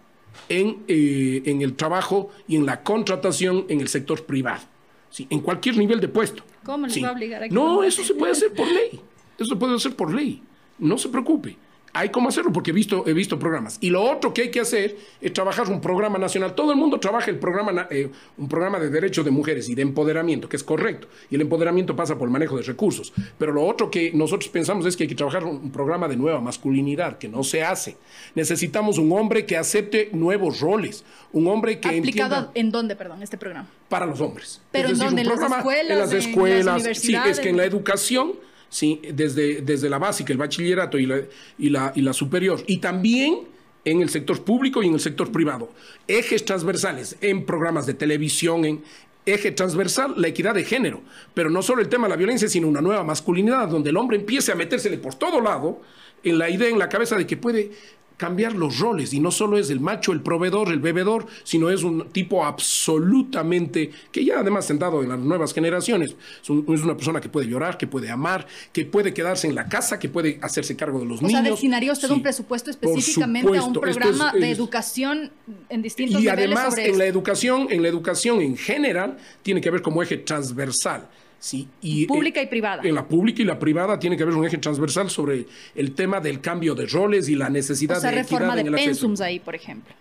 en, 0.48 0.82
eh, 0.88 1.42
en 1.46 1.62
el 1.62 1.74
trabajo 1.74 2.30
y 2.48 2.56
en 2.56 2.66
la 2.66 2.82
contratación 2.82 3.64
en 3.68 3.80
el 3.80 3.88
sector 3.88 4.24
privado. 4.26 4.62
Sí, 5.10 5.26
en 5.30 5.40
cualquier 5.40 5.76
nivel 5.78 6.00
de 6.00 6.08
puesto. 6.08 6.42
¿Cómo 6.64 6.86
les 6.86 6.94
Sí. 6.94 7.00
va 7.00 7.08
a 7.08 7.12
obligar 7.12 7.42
a 7.44 7.48
que 7.48 7.54
No, 7.54 7.76
no? 7.76 7.82
eso 7.84 8.02
se 8.04 8.12
puede 8.14 8.32
hacer 8.32 8.52
por 8.52 8.66
ley. 8.66 9.00
Eso 9.38 9.46
se 9.50 9.56
puede 9.56 9.74
hacer 9.76 9.94
por 9.96 10.12
ley. 10.12 10.42
No 10.78 10.98
se 10.98 11.08
preocupe. 11.08 11.56
Hay 11.98 12.10
cómo 12.10 12.28
hacerlo 12.28 12.52
porque 12.52 12.72
he 12.72 12.74
visto, 12.74 13.04
he 13.06 13.14
visto 13.14 13.38
programas. 13.38 13.78
Y 13.80 13.88
lo 13.88 14.02
otro 14.02 14.34
que 14.34 14.42
hay 14.42 14.50
que 14.50 14.60
hacer 14.60 14.96
es 15.20 15.32
trabajar 15.32 15.68
un 15.70 15.80
programa 15.80 16.18
nacional. 16.18 16.54
Todo 16.54 16.72
el 16.72 16.76
mundo 16.76 17.00
trabaja 17.00 17.30
el 17.30 17.38
programa, 17.38 17.88
eh, 17.90 18.10
un 18.36 18.48
programa 18.48 18.78
de 18.78 18.90
derechos 18.90 19.24
de 19.24 19.30
mujeres 19.30 19.68
y 19.70 19.74
de 19.74 19.80
empoderamiento, 19.80 20.46
que 20.46 20.56
es 20.56 20.62
correcto. 20.62 21.08
Y 21.30 21.36
el 21.36 21.40
empoderamiento 21.40 21.96
pasa 21.96 22.18
por 22.18 22.28
el 22.28 22.32
manejo 22.32 22.56
de 22.58 22.64
recursos. 22.64 23.14
Pero 23.38 23.52
lo 23.52 23.64
otro 23.64 23.90
que 23.90 24.12
nosotros 24.12 24.50
pensamos 24.50 24.84
es 24.84 24.94
que 24.94 25.04
hay 25.04 25.08
que 25.08 25.14
trabajar 25.14 25.44
un, 25.44 25.70
programa 25.70 26.06
de 26.06 26.16
nueva 26.16 26.40
masculinidad, 26.40 27.16
que 27.16 27.28
no 27.28 27.42
se 27.42 27.64
hace. 27.64 27.96
Necesitamos 28.34 28.98
un 28.98 29.10
hombre 29.12 29.46
que 29.46 29.56
acepte 29.56 30.10
nuevos 30.12 30.60
roles. 30.60 31.02
Un 31.32 31.48
hombre 31.48 31.80
que 31.80 31.88
¿Aplicado 31.88 32.34
entienda 32.34 32.50
en 32.54 32.70
dónde, 32.70 32.96
perdón, 32.96 33.22
este 33.22 33.38
programa? 33.38 33.68
para 33.88 34.06
los 34.06 34.20
hombres. 34.20 34.60
¿Pero 34.70 34.88
en 34.88 34.98
dónde? 34.98 35.22
¿En 35.22 35.28
las 35.28 35.40
escuelas, 35.40 35.90
En 35.90 35.98
las 35.98 36.10
en 36.10 36.16
las 36.16 36.26
escuelas. 36.26 36.64
sí, 36.64 36.68
es 36.68 36.74
universidades? 36.74 37.40
que 37.40 37.48
en 37.48 37.56
la 37.56 37.64
educación, 37.64 38.32
sí, 38.68 39.00
desde, 39.12 39.62
desde 39.62 39.88
la 39.88 39.98
básica, 39.98 40.32
el 40.32 40.38
bachillerato 40.38 40.98
y 40.98 41.06
la, 41.06 41.20
y, 41.58 41.70
la, 41.70 41.92
y 41.94 42.02
la 42.02 42.12
superior. 42.12 42.62
Y 42.66 42.78
también 42.78 43.40
en 43.84 44.02
el 44.02 44.08
sector 44.08 44.42
público 44.42 44.82
y 44.82 44.88
en 44.88 44.94
el 44.94 45.00
sector 45.00 45.30
privado. 45.30 45.70
Ejes 46.08 46.44
transversales 46.44 47.16
en 47.20 47.46
programas 47.46 47.86
de 47.86 47.94
televisión, 47.94 48.64
en 48.64 48.82
eje 49.24 49.52
transversal, 49.52 50.14
la 50.16 50.28
equidad 50.28 50.54
de 50.54 50.64
género. 50.64 51.02
Pero 51.34 51.50
no 51.50 51.62
solo 51.62 51.82
el 51.82 51.88
tema 51.88 52.06
de 52.06 52.10
la 52.10 52.16
violencia, 52.16 52.48
sino 52.48 52.68
una 52.68 52.80
nueva 52.80 53.04
masculinidad, 53.04 53.68
donde 53.68 53.90
el 53.90 53.96
hombre 53.96 54.16
empiece 54.16 54.52
a 54.52 54.54
metérsele 54.54 54.98
por 54.98 55.14
todo 55.14 55.40
lado 55.40 55.80
en 56.22 56.38
la 56.38 56.50
idea 56.50 56.68
en 56.68 56.78
la 56.78 56.88
cabeza 56.88 57.16
de 57.16 57.26
que 57.26 57.36
puede 57.36 57.70
cambiar 58.16 58.54
los 58.54 58.78
roles 58.78 59.12
y 59.12 59.20
no 59.20 59.30
solo 59.30 59.58
es 59.58 59.68
el 59.70 59.80
macho, 59.80 60.12
el 60.12 60.22
proveedor, 60.22 60.68
el 60.72 60.80
bebedor, 60.80 61.26
sino 61.44 61.68
es 61.70 61.82
un 61.82 62.08
tipo 62.10 62.44
absolutamente, 62.44 63.90
que 64.10 64.24
ya 64.24 64.40
además 64.40 64.64
sentado 64.66 65.02
en 65.02 65.08
las 65.10 65.18
nuevas 65.18 65.52
generaciones, 65.52 66.16
es, 66.42 66.50
un- 66.50 66.64
es 66.74 66.82
una 66.82 66.96
persona 66.96 67.20
que 67.20 67.28
puede 67.28 67.46
llorar, 67.46 67.76
que 67.78 67.86
puede 67.86 68.10
amar, 68.10 68.46
que 68.72 68.84
puede 68.84 69.12
quedarse 69.12 69.46
en 69.48 69.54
la 69.54 69.68
casa, 69.68 69.98
que 69.98 70.08
puede 70.08 70.38
hacerse 70.42 70.76
cargo 70.76 70.98
de 71.00 71.06
los 71.06 71.18
O 71.22 71.26
niños. 71.26 71.42
sea, 71.42 71.50
destinaría 71.50 71.92
usted 71.92 72.08
Sí, 72.08 72.14
un 72.14 72.22
presupuesto 72.22 72.70
específicamente 72.70 73.56
a 73.58 73.62
un 73.62 73.72
programa 73.74 74.32
es- 74.34 74.40
de 74.40 74.50
educación 74.50 75.30
en 75.68 75.82
distintos 75.82 76.20
y 76.20 76.24
niveles 76.24 76.38
además 76.46 76.70
sobre 76.74 76.88
en 76.88 76.98
la 76.98 77.04
educación, 77.06 77.66
en 77.70 77.82
la 77.82 77.88
educación 77.88 78.40
en 78.40 78.56
general 78.56 79.18
tiene 79.42 79.60
que 79.60 79.68
haber 79.68 79.82
como 79.82 80.02
eje 80.02 80.16
transversal. 80.18 81.08
Sí, 81.38 81.68
y, 81.82 82.06
Pública 82.06 82.40
eh, 82.40 82.44
y 82.44 82.46
privada. 82.46 82.82
En 82.82 82.94
la 82.94 83.06
pública 83.06 83.42
y 83.42 83.44
la 83.44 83.58
privada 83.58 83.98
tiene 83.98 84.16
que 84.16 84.22
haber 84.22 84.34
un 84.34 84.44
eje 84.44 84.58
transversal 84.58 85.10
sobre 85.10 85.46
el 85.74 85.92
tema 85.92 86.20
del 86.20 86.40
cambio 86.40 86.74
de 86.74 86.86
roles 86.86 87.28
y 87.28 87.36
la 87.36 87.50
necesidad 87.50 87.98
O 87.98 88.00
sea, 88.00 88.10
de 88.10 88.16
reforma 88.16 88.54
de 88.54 88.62
en 88.62 88.66
el 88.68 88.74
acceso. 88.74 88.90
pensums 88.90 89.20
ahí, 89.20 89.38
por 89.38 89.54
ejemplo. 89.54 89.94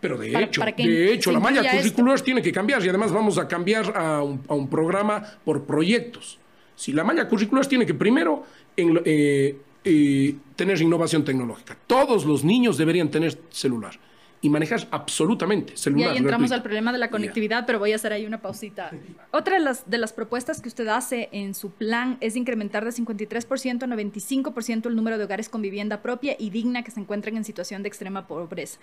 Pero 0.00 0.16
de 0.16 0.32
Para- 0.32 0.46
hecho, 0.46 0.60
para 0.60 0.72
de 0.72 1.12
hecho, 1.12 1.30
la 1.30 1.40
malla 1.40 1.60
esto. 1.60 1.76
curricular 1.76 2.20
tiene 2.22 2.40
que 2.40 2.50
cambiar 2.52 2.82
y 2.84 2.88
además 2.88 3.12
vamos 3.12 3.36
a 3.36 3.46
cambiar 3.46 3.94
a 3.96 4.22
un, 4.22 4.40
a 4.48 4.54
un 4.54 4.68
programa 4.68 5.22
por 5.44 5.64
proyectos. 5.64 6.38
Si 6.74 6.92
la 6.92 7.04
malla 7.04 7.28
curricular 7.28 7.66
tiene 7.66 7.84
que 7.84 7.92
primero 7.92 8.44
en 8.76 8.98
eh, 9.04 9.58
eh, 9.84 10.34
tener 10.56 10.80
innovación 10.80 11.22
tecnológica. 11.24 11.76
Todos 11.86 12.24
los 12.24 12.44
niños 12.44 12.78
deberían 12.78 13.10
tener 13.10 13.38
celular 13.50 13.98
y 14.42 14.48
manejar 14.48 14.88
absolutamente 14.90 15.74
Y 15.74 15.76
celular. 15.76 16.10
ahí 16.10 16.16
entramos 16.18 16.50
al 16.52 16.62
problema 16.62 16.92
de 16.92 16.98
la 16.98 17.10
conectividad, 17.10 17.66
pero 17.66 17.78
voy 17.78 17.92
a 17.92 17.96
hacer 17.96 18.12
ahí 18.12 18.24
una 18.24 18.40
pausita. 18.40 18.90
Otra 19.32 19.54
de 19.58 19.60
las, 19.60 19.88
de 19.88 19.98
las 19.98 20.12
propuestas 20.12 20.60
que 20.62 20.68
usted 20.68 20.88
hace 20.88 21.28
en 21.32 21.54
su 21.54 21.70
plan 21.70 22.16
es 22.20 22.36
incrementar 22.36 22.84
de 22.84 22.90
53% 22.90 23.82
a 23.82 23.86
95% 23.86 24.86
el 24.86 24.96
número 24.96 25.18
de 25.18 25.24
hogares 25.24 25.48
con 25.48 25.60
vivienda 25.60 26.00
propia 26.00 26.36
y 26.38 26.50
digna 26.50 26.82
que 26.82 26.90
se 26.90 27.00
encuentren 27.00 27.36
en 27.36 27.44
situación 27.44 27.82
de 27.82 27.88
extrema 27.88 28.26
pobreza. 28.26 28.78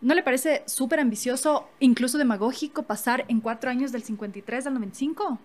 ¿No 0.00 0.14
le 0.14 0.24
parece 0.24 0.64
súper 0.66 0.98
ambicioso, 0.98 1.68
incluso 1.78 2.18
demagógico, 2.18 2.82
pasar 2.82 3.24
en 3.28 3.40
cuatro 3.40 3.70
años 3.70 3.92
del 3.92 4.02
53 4.02 4.66
al 4.66 4.74
95? 4.74 5.38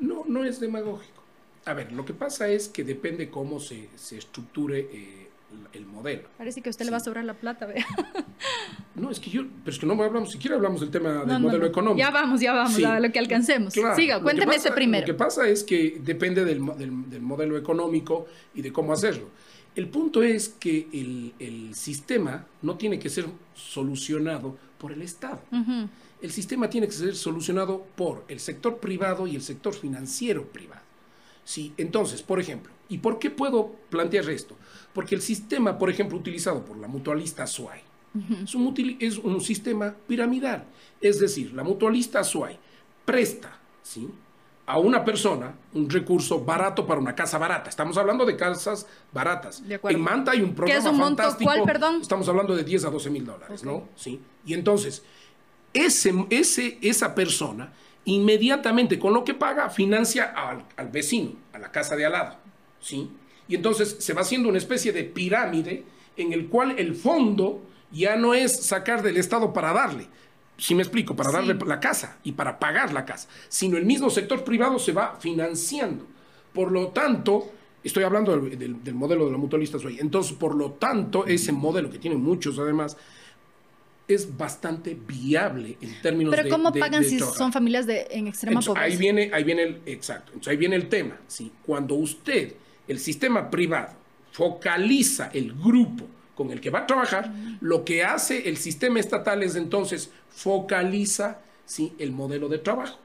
No, 0.00 0.24
no 0.26 0.44
es 0.44 0.60
demagógico. 0.60 1.22
A 1.64 1.72
ver, 1.72 1.90
lo 1.92 2.04
que 2.04 2.12
pasa 2.12 2.48
es 2.48 2.68
que 2.68 2.84
depende 2.84 3.30
cómo 3.30 3.60
se, 3.60 3.88
se 3.96 4.18
estructure 4.18 4.80
eh, 4.92 5.23
el 5.72 5.86
modelo. 5.86 6.28
Parece 6.38 6.60
que 6.60 6.68
a 6.68 6.70
usted 6.70 6.84
le 6.84 6.90
va 6.90 6.98
a 6.98 7.00
sobrar 7.00 7.24
la 7.24 7.34
plata, 7.34 7.66
vea. 7.66 7.86
No, 8.94 9.10
es 9.10 9.18
que 9.18 9.28
yo, 9.28 9.42
pero 9.64 9.74
es 9.74 9.78
que 9.80 9.86
no 9.86 10.00
hablamos, 10.00 10.30
siquiera 10.30 10.54
hablamos 10.54 10.80
del 10.80 10.90
tema 10.90 11.24
del 11.24 11.40
modelo 11.40 11.66
económico. 11.66 11.98
Ya 11.98 12.12
vamos, 12.12 12.40
ya 12.40 12.52
vamos, 12.52 12.82
a 12.84 13.00
lo 13.00 13.10
que 13.10 13.18
alcancemos. 13.18 13.72
Siga, 13.72 14.22
cuénteme 14.22 14.54
ese 14.54 14.70
primero. 14.70 15.04
Lo 15.04 15.12
que 15.12 15.18
pasa 15.18 15.48
es 15.48 15.64
que 15.64 16.00
depende 16.00 16.44
del, 16.44 16.64
del, 16.78 17.20
modelo 17.20 17.58
económico 17.58 18.26
y 18.54 18.62
de 18.62 18.72
cómo 18.72 18.92
hacerlo. 18.92 19.30
El 19.74 19.88
punto 19.88 20.22
es 20.22 20.48
que 20.48 20.86
el, 20.92 21.34
el 21.40 21.74
sistema 21.74 22.46
no 22.62 22.76
tiene 22.76 23.00
que 23.00 23.08
ser 23.08 23.26
solucionado 23.54 24.56
por 24.78 24.92
el 24.92 25.02
Estado. 25.02 25.40
El 26.22 26.30
sistema 26.30 26.70
tiene 26.70 26.86
que 26.86 26.92
ser 26.92 27.16
solucionado 27.16 27.84
por 27.96 28.24
el 28.28 28.38
sector 28.38 28.78
privado 28.78 29.26
y 29.26 29.34
el 29.34 29.42
sector 29.42 29.74
financiero 29.74 30.44
privado. 30.44 30.82
Sí, 31.44 31.74
entonces, 31.76 32.22
por 32.22 32.40
ejemplo, 32.40 32.72
¿y 32.88 32.98
por 32.98 33.18
qué 33.18 33.30
puedo 33.30 33.72
plantear 33.90 34.28
esto? 34.30 34.56
Porque 34.94 35.14
el 35.14 35.20
sistema, 35.22 35.76
por 35.76 35.90
ejemplo, 35.90 36.16
utilizado 36.16 36.64
por 36.64 36.78
la 36.78 36.88
mutualista 36.88 37.46
SUAY, 37.46 37.80
es, 38.44 38.54
un, 38.54 38.96
es, 39.00 39.18
un, 39.18 39.40
sistema 39.40 39.92
piramidal. 40.06 40.64
Es 41.00 41.18
decir, 41.18 41.52
la 41.52 41.64
mutualista 41.64 42.22
SUAY 42.22 42.56
presta 43.04 43.58
¿sí? 43.82 44.08
a 44.66 44.78
una 44.78 45.04
persona 45.04 45.54
un 45.74 45.90
recurso 45.90 46.44
barato 46.44 46.86
para 46.86 47.00
una 47.00 47.14
casa 47.14 47.38
barata. 47.38 47.68
Estamos 47.68 47.98
hablando 47.98 48.24
de 48.24 48.36
casas 48.36 48.86
baratas. 49.12 49.62
en 49.68 50.00
Manta 50.00 50.30
hay 50.30 50.42
un 50.42 50.54
programa 50.54 50.90
es 50.90 50.96
fantástico. 50.96 51.50
Monto, 51.50 51.64
¿cuál, 51.64 51.72
perdón? 51.72 52.00
Estamos 52.00 52.28
hablando 52.28 52.54
de 52.54 52.62
10 52.62 52.84
a 52.84 52.90
12 52.90 53.10
mil 53.10 53.26
dólares, 53.26 53.64
¿no? 53.64 53.88
Sí. 53.96 54.20
Y 54.46 54.54
entonces, 54.54 55.02
ese, 55.72 56.14
ese, 56.30 56.78
esa 56.80 57.16
persona 57.16 57.72
inmediatamente 58.04 58.98
con 58.98 59.12
lo 59.12 59.24
que 59.24 59.34
paga 59.34 59.70
financia 59.70 60.32
al, 60.36 60.64
al, 60.76 60.88
vecino, 60.88 61.32
a 61.52 61.58
la 61.58 61.72
casa 61.72 61.96
de 61.96 62.06
al 62.06 62.12
lado. 62.12 62.36
¿sí? 62.80 63.10
Y 63.48 63.56
entonces 63.56 63.96
se 63.98 64.12
va 64.12 64.22
haciendo 64.22 64.48
una 64.48 64.58
especie 64.58 64.92
de 64.92 65.04
pirámide 65.04 65.84
en 66.16 66.32
el 66.32 66.48
cual 66.48 66.74
el 66.78 66.94
fondo 66.94 67.62
ya 67.90 68.16
no 68.16 68.34
es 68.34 68.64
sacar 68.64 69.02
del 69.02 69.16
Estado 69.16 69.52
para 69.52 69.72
darle, 69.72 70.06
si 70.56 70.74
me 70.74 70.82
explico, 70.82 71.14
para 71.16 71.30
darle 71.30 71.54
la 71.66 71.80
casa 71.80 72.18
y 72.24 72.32
para 72.32 72.58
pagar 72.58 72.92
la 72.92 73.04
casa, 73.04 73.28
sino 73.48 73.76
el 73.76 73.84
mismo 73.84 74.10
sector 74.10 74.44
privado 74.44 74.78
se 74.78 74.92
va 74.92 75.16
financiando. 75.20 76.06
Por 76.52 76.70
lo 76.70 76.88
tanto, 76.88 77.50
estoy 77.82 78.04
hablando 78.04 78.36
del, 78.38 78.82
del 78.82 78.94
modelo 78.94 79.26
de 79.26 79.32
la 79.32 79.38
mutualista 79.38 79.78
hoy, 79.78 79.98
entonces, 80.00 80.34
por 80.36 80.54
lo 80.54 80.72
tanto, 80.72 81.26
ese 81.26 81.52
modelo 81.52 81.90
que 81.90 81.98
tiene 81.98 82.16
muchos 82.16 82.58
además, 82.58 82.96
es 84.06 84.36
bastante 84.36 84.94
viable 84.94 85.78
en 85.80 86.02
términos 86.02 86.30
de... 86.30 86.36
Pero 86.36 86.50
¿cómo 86.50 86.72
pagan 86.72 87.04
si 87.04 87.18
son 87.18 87.52
familias 87.52 87.86
de, 87.86 88.06
en 88.10 88.26
extrema 88.26 88.60
pobreza? 88.60 88.84
Ahí 88.84 88.96
viene, 88.96 89.30
ahí 89.32 89.44
viene 89.44 89.62
el, 89.62 89.80
exacto, 89.86 90.32
entonces 90.32 90.50
ahí 90.50 90.56
viene 90.56 90.76
el 90.76 90.88
tema, 90.88 91.18
¿sí? 91.26 91.50
Cuando 91.64 91.94
usted, 91.94 92.54
el 92.88 92.98
sistema 92.98 93.50
privado, 93.50 93.92
focaliza 94.32 95.30
el 95.32 95.52
grupo 95.52 96.06
con 96.34 96.50
el 96.50 96.60
que 96.60 96.70
va 96.70 96.80
a 96.80 96.86
trabajar, 96.86 97.32
lo 97.60 97.84
que 97.84 98.02
hace 98.02 98.48
el 98.48 98.56
sistema 98.56 98.98
estatal 98.98 99.42
es 99.42 99.54
entonces 99.54 100.10
focaliza 100.28 101.38
¿sí? 101.64 101.92
el 101.98 102.10
modelo 102.10 102.48
de 102.48 102.58
trabajo. 102.58 102.98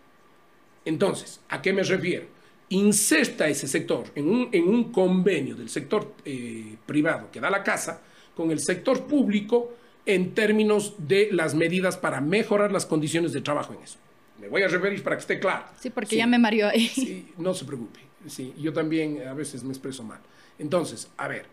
Entonces, 0.86 1.40
¿a 1.50 1.62
qué 1.62 1.72
me 1.72 1.84
refiero? 1.84 2.26
Inserta 2.70 3.48
ese 3.48 3.68
sector 3.68 4.06
en 4.16 4.30
un, 4.30 4.50
en 4.52 4.68
un 4.68 4.92
convenio 4.92 5.56
del 5.56 5.70
sector 5.70 6.16
eh, 6.26 6.76
privado 6.86 7.30
que 7.32 7.40
da 7.40 7.50
la 7.50 7.64
casa 7.64 8.02
con 8.36 8.52
el 8.52 8.60
sector 8.60 9.06
público 9.06 9.74
en 10.06 10.34
términos 10.34 10.96
de 10.98 11.30
las 11.32 11.54
medidas 11.54 11.98
para 11.98 12.22
mejorar 12.22 12.72
las 12.72 12.86
condiciones 12.86 13.34
de 13.34 13.42
trabajo 13.42 13.74
en 13.74 13.84
eso. 13.84 14.00
Me 14.40 14.48
voy 14.48 14.64
a 14.64 14.68
referir 14.68 15.04
para 15.04 15.18
que 15.18 15.22
esté 15.22 15.40
claro. 15.40 15.66
Sí, 15.80 15.90
porque 15.90 16.16
ya 16.16 16.26
me 16.26 16.40
mareó 16.40 16.70
ahí. 16.70 16.88
Sí, 16.88 17.34
no 17.38 17.54
se 17.54 17.66
preocupe. 17.66 18.09
Sí, 18.28 18.54
yo 18.58 18.74
también 18.74 19.28
a 19.28 19.34
veces 19.34 19.64
me 19.64 19.70
expreso 19.70 20.04
mal. 20.04 20.20
Entonces, 20.58 21.10
a 21.18 21.28
ver, 21.28 21.46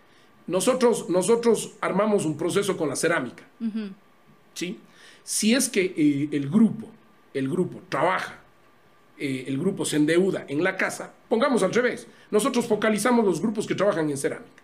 nosotros, 0.47 1.09
nosotros 1.09 1.73
armamos 1.81 2.25
un 2.25 2.37
proceso 2.37 2.77
con 2.77 2.89
la 2.89 2.97
cerámica. 2.97 3.45
¿sí? 4.55 4.79
Si 5.25 5.55
es 5.55 5.69
que 5.69 5.95
eh, 5.97 6.29
el 6.33 6.49
grupo, 6.49 6.89
el 7.35 7.49
grupo 7.49 7.83
trabaja, 7.89 8.41
eh, 9.19 9.45
el 9.47 9.59
grupo 9.59 9.85
se 9.85 9.97
endeuda 9.97 10.45
en 10.49 10.63
la 10.63 10.77
casa, 10.77 11.13
pongamos 11.29 11.63
al 11.63 11.73
revés. 11.73 12.07
Nosotros 12.31 12.67
focalizamos 12.67 13.25
los 13.25 13.41
grupos 13.41 13.67
que 13.67 13.75
trabajan 13.75 14.11
en 14.11 14.17
cerámica. 14.17 14.63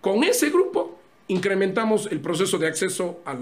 Con 0.00 0.22
ese 0.24 0.50
grupo 0.50 0.98
incrementamos 1.28 2.08
el 2.10 2.20
proceso 2.20 2.58
de 2.58 2.68
acceso 2.68 3.20
al, 3.24 3.40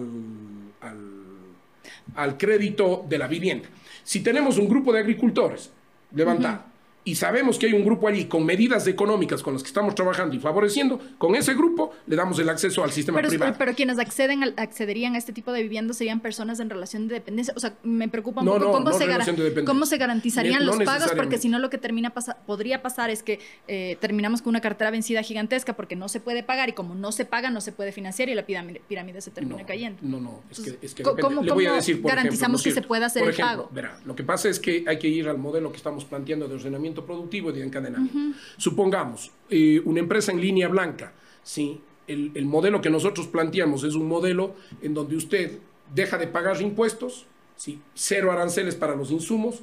al, 2.15 2.37
crédito 2.37 3.05
de 3.09 3.19
la 3.19 3.29
vivienda. 3.29 3.69
Si 4.03 4.21
tenemos 4.21 4.59
un 4.59 4.69
grupo 4.69 4.93
de 4.93 5.01
agricultores 5.01 5.71
levantado, 6.13 6.65
y 7.07 7.15
sabemos 7.15 7.57
que 7.57 7.67
hay 7.67 7.73
un 7.73 7.85
grupo 7.85 8.09
allí 8.09 8.25
con 8.25 8.45
medidas 8.45 8.85
económicas 8.89 9.41
con 9.41 9.55
las 9.55 9.63
que 9.63 9.69
estamos 9.69 9.95
trabajando 9.95 10.35
y 10.35 10.41
favoreciendo, 10.41 11.01
con 11.19 11.37
ese 11.37 11.55
grupo 11.55 11.93
le 12.09 12.17
damos 12.17 12.37
el 12.41 12.49
acceso 12.49 12.83
al 12.83 12.91
sistema 12.91 13.23
privado. 13.23 13.55
Pero 13.57 13.75
quienes 13.77 14.01
acceden 14.01 14.43
accederían 14.57 15.15
a 15.15 15.19
este 15.19 15.33
tipo 15.33 15.53
de 15.53 15.63
viviendas 15.63 15.99
serían 15.99 16.19
personas 16.19 16.59
en 16.59 16.69
relación 16.69 17.07
de 17.07 17.15
dependencia. 17.15 17.55
O 17.57 17.61
sea, 17.61 17.75
me 17.85 18.09
preocupa 18.09 18.41
un 18.41 18.49
poco 18.49 18.73
cómo, 18.73 18.93
se 18.93 19.65
cómo, 19.65 19.87
se 19.87 19.99
garantizarían 19.99 20.67
los 20.67 20.79
pagos, 20.79 21.13
porque 21.15 21.39
si 21.39 21.49
no 21.49 21.61
lo 21.61 21.71
que 21.71 21.79
termina 21.79 22.13
podría 22.45 22.83
pasar 22.83 23.09
es 23.09 23.23
que 23.23 23.39
eh, 23.69 23.97
terminamos 24.01 24.43
con 24.43 24.51
una 24.51 24.61
cartera 24.61 24.91
vencida 24.91 25.23
gigantesca 25.23 25.77
porque 25.77 25.95
no 25.95 26.09
se 26.09 26.19
puede 26.19 26.43
pagar 26.43 26.71
y 26.71 26.73
como 26.73 26.97
no 26.97 27.13
se 27.13 27.25
paga 27.25 27.51
no 27.51 27.61
se 27.61 27.71
puede 27.71 27.93
financiar 27.93 28.31
y 28.31 28.35
la 28.35 28.45
pirámide, 28.45 29.21
se 29.21 29.31
termina 29.31 29.65
cayendo. 29.65 30.01
No, 30.03 30.21
no, 30.21 30.43
es 30.51 30.59
que, 30.59 30.79
es 30.83 30.93
que 30.93 31.05
¿cómo, 31.05 31.45
le 31.45 31.53
voy 31.53 31.67
a 31.67 31.75
decir, 31.75 32.03
garantizamos 32.03 32.65
que 32.65 32.73
se 32.73 32.83
pueda 32.83 33.07
hacer 33.07 33.23
el 33.23 33.37
pago? 33.37 33.71
Verá, 33.73 34.01
lo 34.05 34.17
que 34.17 34.25
pasa 34.25 34.49
es 34.49 34.59
que 34.59 34.85
hay 34.89 34.99
que 34.99 35.07
ir 35.07 35.29
al 35.29 35.39
modelo 35.39 35.71
que 35.71 35.77
estamos 35.77 36.05
planteando 36.05 36.49
de 36.49 36.57
ordenamiento 36.57 36.96
productivo 37.05 37.51
y 37.51 37.55
de 37.55 37.65
encadenamiento. 37.65 38.39
Supongamos 38.57 39.31
eh, 39.51 39.83
una 39.85 40.01
empresa 40.01 40.33
en 40.33 40.41
línea 40.41 40.69
blanca, 40.69 41.13
¿sí? 41.43 41.81
El, 42.07 42.45
modelo 42.45 42.81
que 42.81 42.89
nosotros 42.89 43.27
planteamos 43.27 43.83
es 43.83 43.95
un 43.95 44.07
modelo 44.07 44.55
en 44.81 44.95
donde 44.95 45.17
usted 45.17 45.59
deja 45.93 46.17
de 46.17 46.29
pagar 46.29 46.61
impuestos, 46.63 47.27
¿sí? 47.57 47.81
cero 47.95 48.31
aranceles 48.31 48.77
para 48.77 48.95
los 48.95 49.11
insumos. 49.11 49.61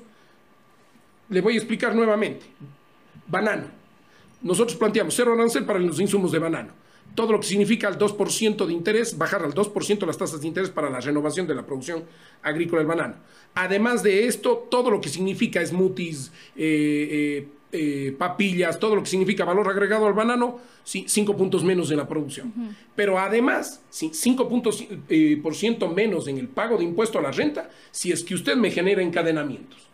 Le 1.29 1.39
voy 1.39 1.53
a 1.53 1.57
explicar 1.57 1.95
nuevamente. 1.95 2.45
Banano. 3.27 3.67
Nosotros 4.41 4.77
planteamos 4.77 5.15
cero 5.15 5.33
arancel 5.33 5.63
para 5.63 5.79
los 5.79 6.01
insumos 6.01 6.33
de 6.33 6.39
banano 6.39 6.82
todo 7.15 7.31
lo 7.31 7.39
que 7.39 7.47
significa 7.47 7.87
el 7.87 7.97
2% 7.97 8.65
de 8.65 8.73
interés, 8.73 9.17
bajar 9.17 9.43
al 9.43 9.53
2% 9.53 10.05
las 10.05 10.17
tasas 10.17 10.41
de 10.41 10.47
interés 10.47 10.69
para 10.69 10.89
la 10.89 10.99
renovación 10.99 11.47
de 11.47 11.55
la 11.55 11.65
producción 11.65 12.03
agrícola 12.41 12.79
del 12.79 12.87
banano. 12.87 13.15
Además 13.55 14.03
de 14.03 14.27
esto, 14.27 14.67
todo 14.69 14.89
lo 14.89 14.99
que 14.99 15.09
significa 15.09 15.63
smoothies, 15.65 16.31
eh, 16.55 17.45
eh, 17.45 17.47
eh, 17.71 18.15
papillas, 18.17 18.79
todo 18.79 18.95
lo 18.95 19.03
que 19.03 19.09
significa 19.09 19.45
valor 19.45 19.67
agregado 19.69 20.07
al 20.07 20.13
banano, 20.13 20.59
sí, 20.83 21.05
5 21.07 21.35
puntos 21.37 21.63
menos 21.63 21.91
en 21.91 21.97
la 21.97 22.07
producción. 22.07 22.75
Pero 22.95 23.19
además, 23.19 23.81
sí, 23.89 24.11
5 24.13 24.49
puntos 24.49 24.83
por 25.41 25.55
ciento 25.55 25.89
menos 25.89 26.27
en 26.27 26.37
el 26.37 26.47
pago 26.47 26.77
de 26.77 26.83
impuesto 26.83 27.19
a 27.19 27.21
la 27.21 27.31
renta 27.31 27.69
si 27.91 28.11
es 28.11 28.23
que 28.23 28.35
usted 28.35 28.55
me 28.55 28.71
genera 28.71 29.01
encadenamientos. 29.01 29.89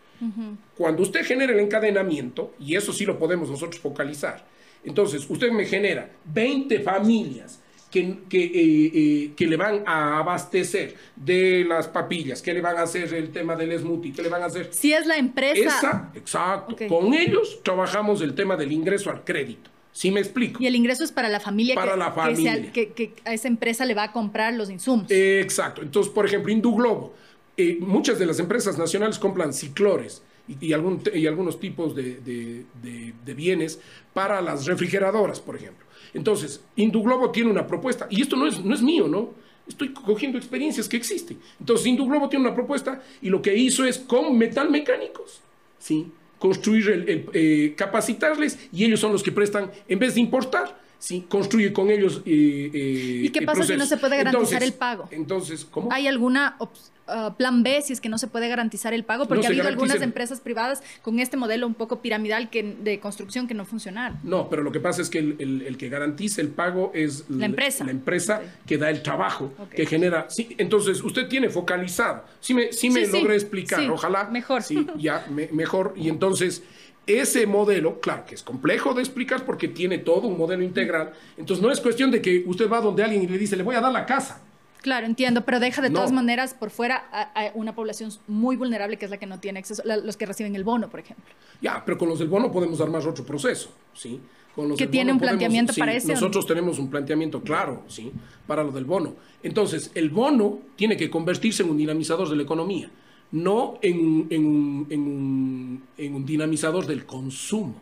Cuando 0.75 1.03
usted 1.03 1.25
genera 1.25 1.53
el 1.53 1.59
encadenamiento, 1.59 2.53
y 2.59 2.75
eso 2.75 2.91
sí 2.91 3.05
lo 3.05 3.17
podemos 3.17 3.49
nosotros 3.49 3.79
focalizar, 3.79 4.45
entonces, 4.83 5.25
usted 5.29 5.51
me 5.51 5.65
genera 5.65 6.09
20 6.25 6.79
familias 6.79 7.59
que, 7.91 8.19
que, 8.29 8.43
eh, 8.43 8.91
eh, 8.93 9.31
que, 9.35 9.47
le 9.47 9.57
van 9.57 9.83
a 9.85 10.19
abastecer 10.19 10.95
de 11.15 11.65
las 11.67 11.87
papillas, 11.87 12.41
que 12.41 12.53
le 12.53 12.61
van 12.61 12.77
a 12.77 12.83
hacer 12.83 13.13
el 13.13 13.31
tema 13.31 13.55
del 13.55 13.77
smoothie, 13.79 14.13
que 14.13 14.21
le 14.21 14.29
van 14.29 14.43
a 14.43 14.45
hacer... 14.45 14.69
Si 14.71 14.93
es 14.93 15.07
la 15.07 15.17
empresa... 15.17 15.77
Esa, 15.77 16.11
exacto. 16.13 16.75
Con 16.87 17.13
ellos 17.13 17.61
trabajamos 17.63 18.21
el 18.21 18.35
tema 18.35 18.55
del 18.55 18.71
ingreso 18.71 19.09
al 19.09 19.23
crédito. 19.23 19.71
¿Sí 19.91 20.11
me 20.11 20.19
explico? 20.19 20.61
Y 20.61 20.67
el 20.67 20.75
ingreso 20.75 21.03
es 21.03 21.11
para 21.11 21.29
la 21.29 21.39
familia. 21.39 21.75
Para 21.75 21.93
que, 21.93 21.99
la 21.99 22.11
familia. 22.11 22.71
Que, 22.71 23.13
a 23.25 23.33
esa 23.33 23.47
empresa 23.47 23.85
le 23.85 23.95
va 23.95 24.03
a 24.03 24.11
comprar 24.11 24.53
los 24.53 24.69
insumos. 24.69 25.09
exacto. 25.09 25.81
Entonces, 25.81 26.13
por 26.13 26.25
ejemplo, 26.25 26.51
Induglobo. 26.51 27.15
Eh, 27.57 27.77
muchas 27.81 28.17
de 28.17 28.25
las 28.25 28.39
empresas 28.39 28.77
nacionales 28.77 29.19
compran 29.19 29.51
ciclores 29.51 30.21
y, 30.59 30.73
algún, 30.73 31.01
y 31.13 31.27
algunos 31.27 31.59
tipos 31.59 31.95
de, 31.95 32.19
de, 32.21 33.33
bienes 33.33 33.79
para 34.13 34.41
las 34.41 34.65
refrigeradoras, 34.65 35.39
por 35.39 35.55
ejemplo. 35.55 35.85
Entonces, 36.13 36.63
Induglobo 36.75 37.31
tiene 37.31 37.51
una 37.51 37.67
propuesta, 37.67 38.07
y 38.09 38.21
esto 38.21 38.35
no 38.35 38.47
es, 38.47 38.63
no 38.63 38.73
es 38.73 38.81
mío, 38.81 39.07
¿no? 39.07 39.33
Estoy 39.67 39.93
cogiendo 39.93 40.37
experiencias 40.37 40.89
que 40.89 40.97
existen. 40.97 41.37
Entonces, 41.59 41.85
Induglobo 41.85 42.27
tiene 42.27 42.45
una 42.45 42.55
propuesta 42.55 43.01
y 43.21 43.29
lo 43.29 43.41
que 43.41 43.55
hizo 43.55 43.85
es 43.85 43.99
con 43.99 44.35
metalmecánicos, 44.37 45.41
¿sí? 45.77 46.07
Construir, 46.39 46.89
el, 46.89 47.29
eh, 47.33 47.75
capacitarles 47.77 48.57
y 48.73 48.85
ellos 48.85 48.99
son 48.99 49.11
los 49.11 49.21
que 49.21 49.31
prestan, 49.31 49.71
en 49.87 49.99
vez 49.99 50.15
de 50.15 50.21
importar, 50.21 50.79
¿sí? 50.99 51.25
construye 51.27 51.73
con 51.73 51.89
ellos. 51.89 52.21
Eh, 52.25 52.69
eh, 52.73 53.21
¿Y 53.23 53.29
qué 53.29 53.41
pasa 53.41 53.63
si 53.63 53.75
no 53.75 53.85
se 53.85 53.97
puede 53.97 54.17
garantizar 54.17 54.61
el 54.61 54.73
pago? 54.73 55.07
Entonces, 55.11 55.65
¿cómo? 55.65 55.91
¿Hay 55.91 56.07
alguna 56.07 56.57
uh, 56.59 57.33
plan 57.35 57.63
B 57.63 57.81
si 57.81 57.93
es 57.93 58.01
que 58.01 58.09
no 58.09 58.17
se 58.17 58.27
puede 58.27 58.47
garantizar 58.47 58.93
el 58.93 59.03
pago? 59.03 59.27
Porque 59.27 59.47
ha 59.47 59.49
habido 59.49 59.67
algunas 59.67 60.01
empresas 60.01 60.41
privadas 60.41 60.83
con 61.01 61.19
este 61.19 61.37
modelo 61.37 61.65
un 61.65 61.73
poco 61.73 62.01
piramidal 62.01 62.49
que, 62.49 62.63
de 62.63 62.99
construcción 62.99 63.47
que 63.47 63.53
no 63.53 63.65
funcionaron. 63.65 64.19
No, 64.23 64.49
pero 64.49 64.61
lo 64.61 64.71
que 64.71 64.79
pasa 64.79 65.01
es 65.01 65.09
que 65.09 65.19
el, 65.19 65.75
que 65.77 65.89
garantiza 65.89 66.41
el 66.41 66.49
pago 66.49 66.91
es 66.93 67.29
la 67.29 67.45
empresa, 67.45 67.85
la 67.85 67.91
empresa 67.91 68.41
que 68.67 68.77
da 68.77 68.89
el 68.89 69.01
trabajo, 69.01 69.51
que 69.73 69.85
genera. 69.85 70.29
Sí, 70.29 70.55
entonces, 70.57 71.01
usted 71.01 71.27
tiene 71.27 71.49
focalizado. 71.49 72.25
Sí 72.41 72.53
me, 72.53 72.73
sí 72.73 72.89
me 72.89 73.07
logré 73.07 73.35
explicar, 73.35 73.89
ojalá. 73.89 74.25
Mejor. 74.25 74.61
Sí, 74.61 74.85
ya, 74.97 75.25
mejor. 75.29 75.93
Y 75.95 76.09
entonces 76.09 76.61
ese 77.09 77.47
modelo, 77.47 77.99
claro 77.99 78.25
que 78.25 78.35
es 78.35 78.43
complejo 78.43 78.93
de 78.93 79.01
explicar 79.01 79.45
porque 79.45 79.67
tiene 79.67 79.97
todo 79.97 80.27
un 80.27 80.37
modelo 80.37 80.63
integral. 80.63 81.13
Entonces 81.37 81.63
no 81.63 81.71
es 81.71 81.79
cuestión 81.79 82.11
de 82.11 82.21
que 82.21 82.43
usted 82.45 82.69
va 82.69 82.81
donde 82.81 83.03
alguien 83.03 83.23
y 83.23 83.27
le 83.27 83.37
dice, 83.37 83.55
le 83.55 83.63
voy 83.63 83.75
a 83.75 83.81
dar 83.81 83.91
la 83.91 84.05
casa. 84.05 84.41
Claro, 84.81 85.05
entiendo, 85.05 85.43
pero 85.43 85.59
deja 85.59 85.81
de 85.81 85.89
todas 85.89 86.11
maneras 86.11 86.53
por 86.53 86.69
fuera 86.69 87.03
a, 87.11 87.51
una 87.53 87.75
población 87.75 88.11
muy 88.27 88.55
vulnerable 88.55 88.97
que 88.97 89.05
es 89.05 89.11
la 89.11 89.17
que 89.17 89.25
no 89.25 89.39
tiene 89.39 89.59
acceso, 89.59 89.83
los 89.85 90.15
que 90.15 90.25
reciben 90.25 90.55
el 90.55 90.63
bono, 90.63 90.89
por 90.89 91.01
ejemplo. 91.01 91.25
Ya, 91.61 91.83
pero 91.85 91.97
con 91.97 92.07
los 92.07 92.19
del 92.19 92.29
bono 92.29 92.49
podemos 92.51 92.79
armar 92.79 93.05
otro 93.05 93.25
proceso, 93.25 93.71
¿sí? 93.93 94.21
Con 94.55 94.69
los 94.69 94.77
que 94.77 94.87
tiene 94.87 95.11
un 95.11 95.19
planteamiento 95.19 95.73
para 95.77 95.93
eso. 95.93 96.07
Nosotros 96.07 96.45
tenemos 96.47 96.79
un 96.79 96.89
planteamiento 96.89 97.41
claro, 97.41 97.83
¿sí? 97.87 98.11
Para 98.47 98.63
lo 98.63 98.71
del 98.71 98.85
bono. 98.85 99.15
Entonces, 99.43 99.91
el 99.95 100.09
bono 100.09 100.59
tiene 100.77 100.95
que 100.95 101.09
convertirse 101.09 101.63
en 101.63 101.71
un 101.71 101.77
dinamizador 101.77 102.29
de 102.29 102.37
la 102.37 102.43
economía, 102.43 102.89
no 103.31 103.79
en, 103.81 104.27
en 104.29 106.13
un 106.15 106.25
dinamizador 106.25 106.85
del 106.87 107.05
consumo. 107.05 107.75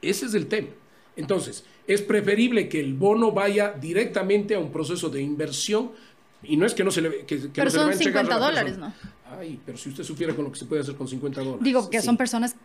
Ese 0.00 0.26
es 0.26 0.34
el 0.34 0.46
tema. 0.46 0.68
Entonces, 1.16 1.64
es 1.86 2.02
preferible 2.02 2.68
que 2.68 2.80
el 2.80 2.94
bono 2.94 3.32
vaya 3.32 3.72
directamente 3.72 4.54
a 4.54 4.58
un 4.58 4.70
proceso 4.70 5.08
de 5.08 5.22
inversión 5.22 5.92
y 6.42 6.56
no 6.56 6.66
es 6.66 6.74
que 6.74 6.84
no 6.84 6.90
se 6.90 7.02
le. 7.02 7.24
Que, 7.24 7.36
pero 7.54 7.70
son 7.70 7.94
50 7.94 8.38
dólares, 8.38 8.78
¿no? 8.78 8.92
Ay, 9.38 9.60
pero 9.64 9.78
si 9.78 9.88
usted 9.88 10.04
supiera 10.04 10.34
con 10.34 10.44
lo 10.44 10.52
que 10.52 10.58
se 10.58 10.66
puede 10.66 10.82
hacer 10.82 10.94
con 10.94 11.08
50 11.08 11.40
dólares. 11.40 11.64
Digo 11.64 11.88
que 11.88 12.00
son 12.00 12.16
personas. 12.16 12.56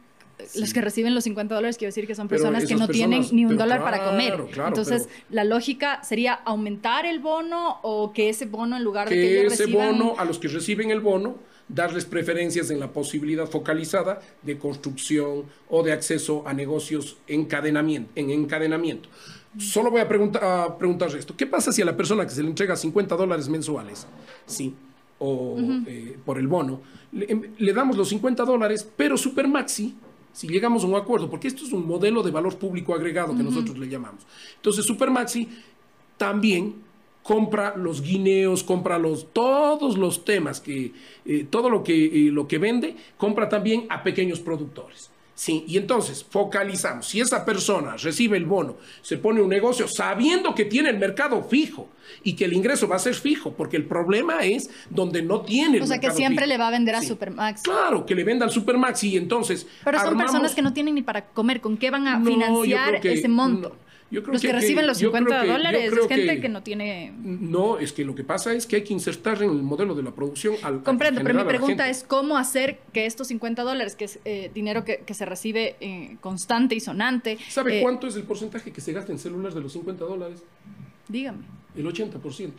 Los 0.53 0.71
que 0.71 0.81
reciben 0.81 1.15
los 1.15 1.23
50 1.23 1.55
dólares, 1.55 1.77
quiero 1.79 1.89
decir 1.89 2.05
que 2.05 2.13
son 2.13 2.27
personas 2.27 2.67
que 2.67 2.75
no 2.75 2.87
tienen 2.87 3.25
ni 3.31 3.45
un 3.45 3.57
dólar 3.57 3.81
para 3.81 4.05
comer. 4.05 4.39
Entonces, 4.67 5.09
la 5.31 5.43
lógica 5.43 6.03
sería 6.03 6.33
aumentar 6.33 7.07
el 7.07 7.19
bono 7.19 7.79
o 7.81 8.13
que 8.13 8.29
ese 8.29 8.45
bono, 8.45 8.77
en 8.77 8.83
lugar 8.83 9.09
de 9.09 9.15
que 9.15 9.39
ellos 9.41 9.53
ese 9.53 9.65
bono, 9.65 10.13
a 10.17 10.25
los 10.25 10.37
que 10.37 10.47
reciben 10.47 10.91
el 10.91 10.99
bono, 10.99 11.37
darles 11.69 12.05
preferencias 12.05 12.69
en 12.71 12.79
la 12.79 12.91
posibilidad 12.91 13.47
focalizada 13.47 14.21
de 14.41 14.57
construcción 14.57 15.43
o 15.69 15.83
de 15.83 15.91
acceso 15.91 16.43
a 16.47 16.53
negocios 16.53 17.17
encadenamiento, 17.27 18.11
en 18.15 18.29
encadenamiento. 18.29 19.09
Solo 19.57 19.91
voy 19.91 20.01
a, 20.01 20.07
preguntar, 20.07 20.77
preguntar 20.77 21.13
esto. 21.15 21.35
¿Qué 21.35 21.47
pasa 21.47 21.71
si 21.71 21.81
a 21.81 21.85
la 21.85 21.97
persona 21.97 22.25
que 22.25 22.31
se 22.31 22.43
le 22.43 22.49
entrega 22.49 22.75
50 22.75 23.15
dólares 23.15 23.49
mensuales, 23.49 24.07
sí, 24.45 24.73
o 25.19 25.57
eh, 25.87 26.17
por 26.23 26.37
el 26.37 26.47
bono, 26.47 26.81
em, 27.11 27.41
le, 27.57 27.73
damos 27.73 27.97
los 27.97 28.09
50 28.09 28.45
dólares, 28.45 28.87
pero 28.95 29.17
Supermaxi, 29.17 29.95
si 30.31 30.47
llegamos 30.47 30.83
a 30.83 30.87
un 30.87 30.95
acuerdo, 30.95 31.29
porque 31.29 31.47
esto 31.47 31.65
es 31.65 31.73
un 31.73 31.87
modelo 31.87 32.21
de 32.21 32.29
valor 32.29 32.57
público 32.57 32.93
agregado 32.93 33.35
que 33.35 33.43
nosotros 33.43 33.77
le 33.79 33.89
llamamos. 33.89 34.21
Entonces, 34.57 34.85
Supermaxi 34.85 35.49
también 36.17 36.75
compra 37.27 37.75
los 37.75 38.01
guineos, 38.01 38.63
compra 38.63 38.97
los, 38.97 39.33
todos 39.33 39.97
los 39.97 40.23
temas, 40.23 40.61
que, 40.61 40.93
eh, 41.25 41.45
todo 41.49 41.69
lo 41.69 41.83
que, 41.83 42.05
eh, 42.05 42.31
lo 42.31 42.47
que 42.47 42.57
vende, 42.57 42.95
compra 43.17 43.49
también 43.49 43.85
a 43.89 44.01
pequeños 44.01 44.39
productores. 44.39 45.09
Sí, 45.35 45.65
y 45.67 45.75
entonces 45.75 46.25
focalizamos. 46.27 47.05
Si 47.05 47.19
esa 47.19 47.43
persona 47.43 47.97
recibe 47.97 48.37
el 48.37 48.45
bono, 48.45 48.77
se 49.01 49.17
pone 49.17 49.41
un 49.41 49.49
negocio 49.49 49.89
sabiendo 49.89 50.55
que 50.55 50.63
tiene 50.63 50.89
el 50.89 50.97
mercado 50.97 51.43
fijo 51.43 51.89
y 52.23 52.33
que 52.33 52.45
el 52.45 52.53
ingreso 52.53 52.87
va 52.87 52.95
a 52.95 52.99
ser 52.99 53.13
fijo, 53.13 53.51
porque 53.51 53.75
el 53.75 53.85
problema 53.85 54.45
es 54.45 54.69
donde 54.89 55.21
no 55.21 55.41
tiene 55.41 55.77
el 55.77 55.83
O 55.83 55.85
sea, 55.85 55.99
que 55.99 56.11
siempre 56.11 56.47
le 56.47 56.57
va 56.57 56.69
a 56.69 56.71
vender 56.71 56.95
a 56.95 57.01
Supermax. 57.01 57.63
Claro, 57.63 58.05
que 58.05 58.15
le 58.15 58.23
venda 58.23 58.45
al 58.45 58.51
Supermax 58.51 59.03
y 59.03 59.17
entonces. 59.17 59.67
Pero 59.83 59.99
son 59.99 60.17
personas 60.17 60.55
que 60.55 60.61
no 60.61 60.71
tienen 60.71 60.95
ni 60.95 61.01
para 61.01 61.25
comer. 61.25 61.59
¿Con 61.59 61.75
qué 61.75 61.91
van 61.91 62.07
a 62.07 62.23
financiar 62.23 63.05
ese 63.05 63.27
monto? 63.27 63.75
Los 64.09 64.41
que, 64.41 64.53
reciben 64.53 64.87
los 64.87 64.97
50 64.99 65.45
dólares 65.45 65.91
es 65.91 66.07
gente 66.07 66.39
que, 66.39 66.49
no 66.49 66.63
tiene... 66.63 67.13
No, 67.21 67.77
es 67.77 67.91
que 67.91 68.05
lo 68.05 68.15
que 68.15 68.23
pasa 68.23 68.53
es 68.53 68.65
que 68.65 68.77
hay 68.77 68.83
que 68.83 68.93
insertar 68.93 69.41
en 69.43 69.49
el 69.49 69.61
modelo 69.63 69.95
de 69.95 70.03
la 70.03 70.11
producción 70.11 70.55
al... 70.63 70.81
Comprendo, 70.83 71.21
pero 71.23 71.33
mi 71.33 71.43
pregunta 71.43 71.89
es 71.89 72.03
cómo 72.03 72.37
hacer 72.37 72.79
que 72.93 73.05
estos 73.05 73.27
50 73.27 73.63
dólares, 73.63 73.95
que 73.95 74.05
es 74.05 74.19
eh, 74.23 74.49
dinero 74.53 74.85
que, 74.85 75.13
se 75.13 75.25
recibe 75.25 75.75
eh, 75.81 76.17
constante 76.21 76.75
y 76.75 76.79
sonante... 76.79 77.37
¿Sabe 77.49 77.79
eh, 77.79 77.81
cuánto 77.81 78.07
es 78.07 78.15
el 78.15 78.23
porcentaje 78.23 78.71
que 78.71 78.79
se 78.79 78.93
gasta 78.93 79.11
en 79.11 79.19
celulares 79.19 79.55
de 79.55 79.61
los 79.61 79.73
50 79.73 80.05
dólares? 80.05 80.41
Dígame. 81.09 81.43
El 81.75 81.85
80%. 81.85 82.51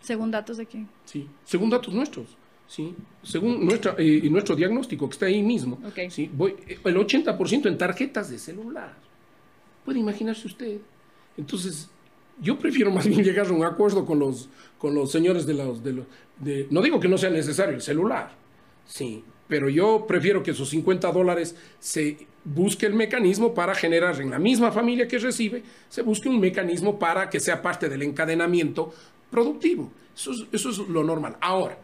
¿Según 0.00 0.30
datos 0.30 0.56
de 0.56 0.66
quién? 0.66 0.88
Sí, 1.04 1.28
según 1.44 1.70
datos 1.70 1.94
nuestros. 1.94 2.26
¿sí? 2.66 2.94
Según 3.22 3.64
nuestra, 3.64 3.96
nuestro 4.30 4.56
diagnóstico 4.56 5.08
que 5.08 5.12
está 5.12 5.26
ahí 5.26 5.42
mismo, 5.42 5.78
¿sí? 6.10 6.30
Voy, 6.32 6.54
el 6.68 6.96
80% 6.96 7.66
en 7.66 7.78
tarjetas 7.78 8.30
de 8.30 8.38
celular. 8.38 9.07
Puede 9.88 10.00
imaginarse 10.00 10.46
usted. 10.46 10.80
Entonces, 11.38 11.88
yo 12.42 12.58
prefiero 12.58 12.90
más 12.90 13.06
bien 13.06 13.24
llegar 13.24 13.46
a 13.46 13.52
un 13.52 13.64
acuerdo 13.64 14.04
con 14.04 14.18
los, 14.18 14.50
con 14.76 14.94
los 14.94 15.10
señores 15.10 15.46
de 15.46 15.54
los... 15.54 15.82
De 15.82 16.66
no 16.68 16.82
digo 16.82 17.00
que 17.00 17.08
no 17.08 17.16
sea 17.16 17.30
necesario 17.30 17.74
el 17.74 17.80
celular, 17.80 18.32
sí, 18.84 19.24
pero 19.48 19.70
yo 19.70 20.04
prefiero 20.06 20.42
que 20.42 20.50
esos 20.50 20.68
50 20.68 21.10
dólares 21.10 21.56
se 21.78 22.26
busque 22.44 22.84
el 22.84 22.92
mecanismo 22.92 23.54
para 23.54 23.74
generar 23.74 24.20
en 24.20 24.28
la 24.28 24.38
misma 24.38 24.72
familia 24.72 25.08
que 25.08 25.16
recibe, 25.16 25.62
se 25.88 26.02
busque 26.02 26.28
un 26.28 26.38
mecanismo 26.38 26.98
para 26.98 27.30
que 27.30 27.40
sea 27.40 27.62
parte 27.62 27.88
del 27.88 28.02
encadenamiento 28.02 28.92
productivo. 29.30 29.90
Eso 30.14 30.32
es, 30.32 30.44
eso 30.52 30.68
es 30.68 30.78
lo 30.80 31.02
normal. 31.02 31.38
Ahora, 31.40 31.78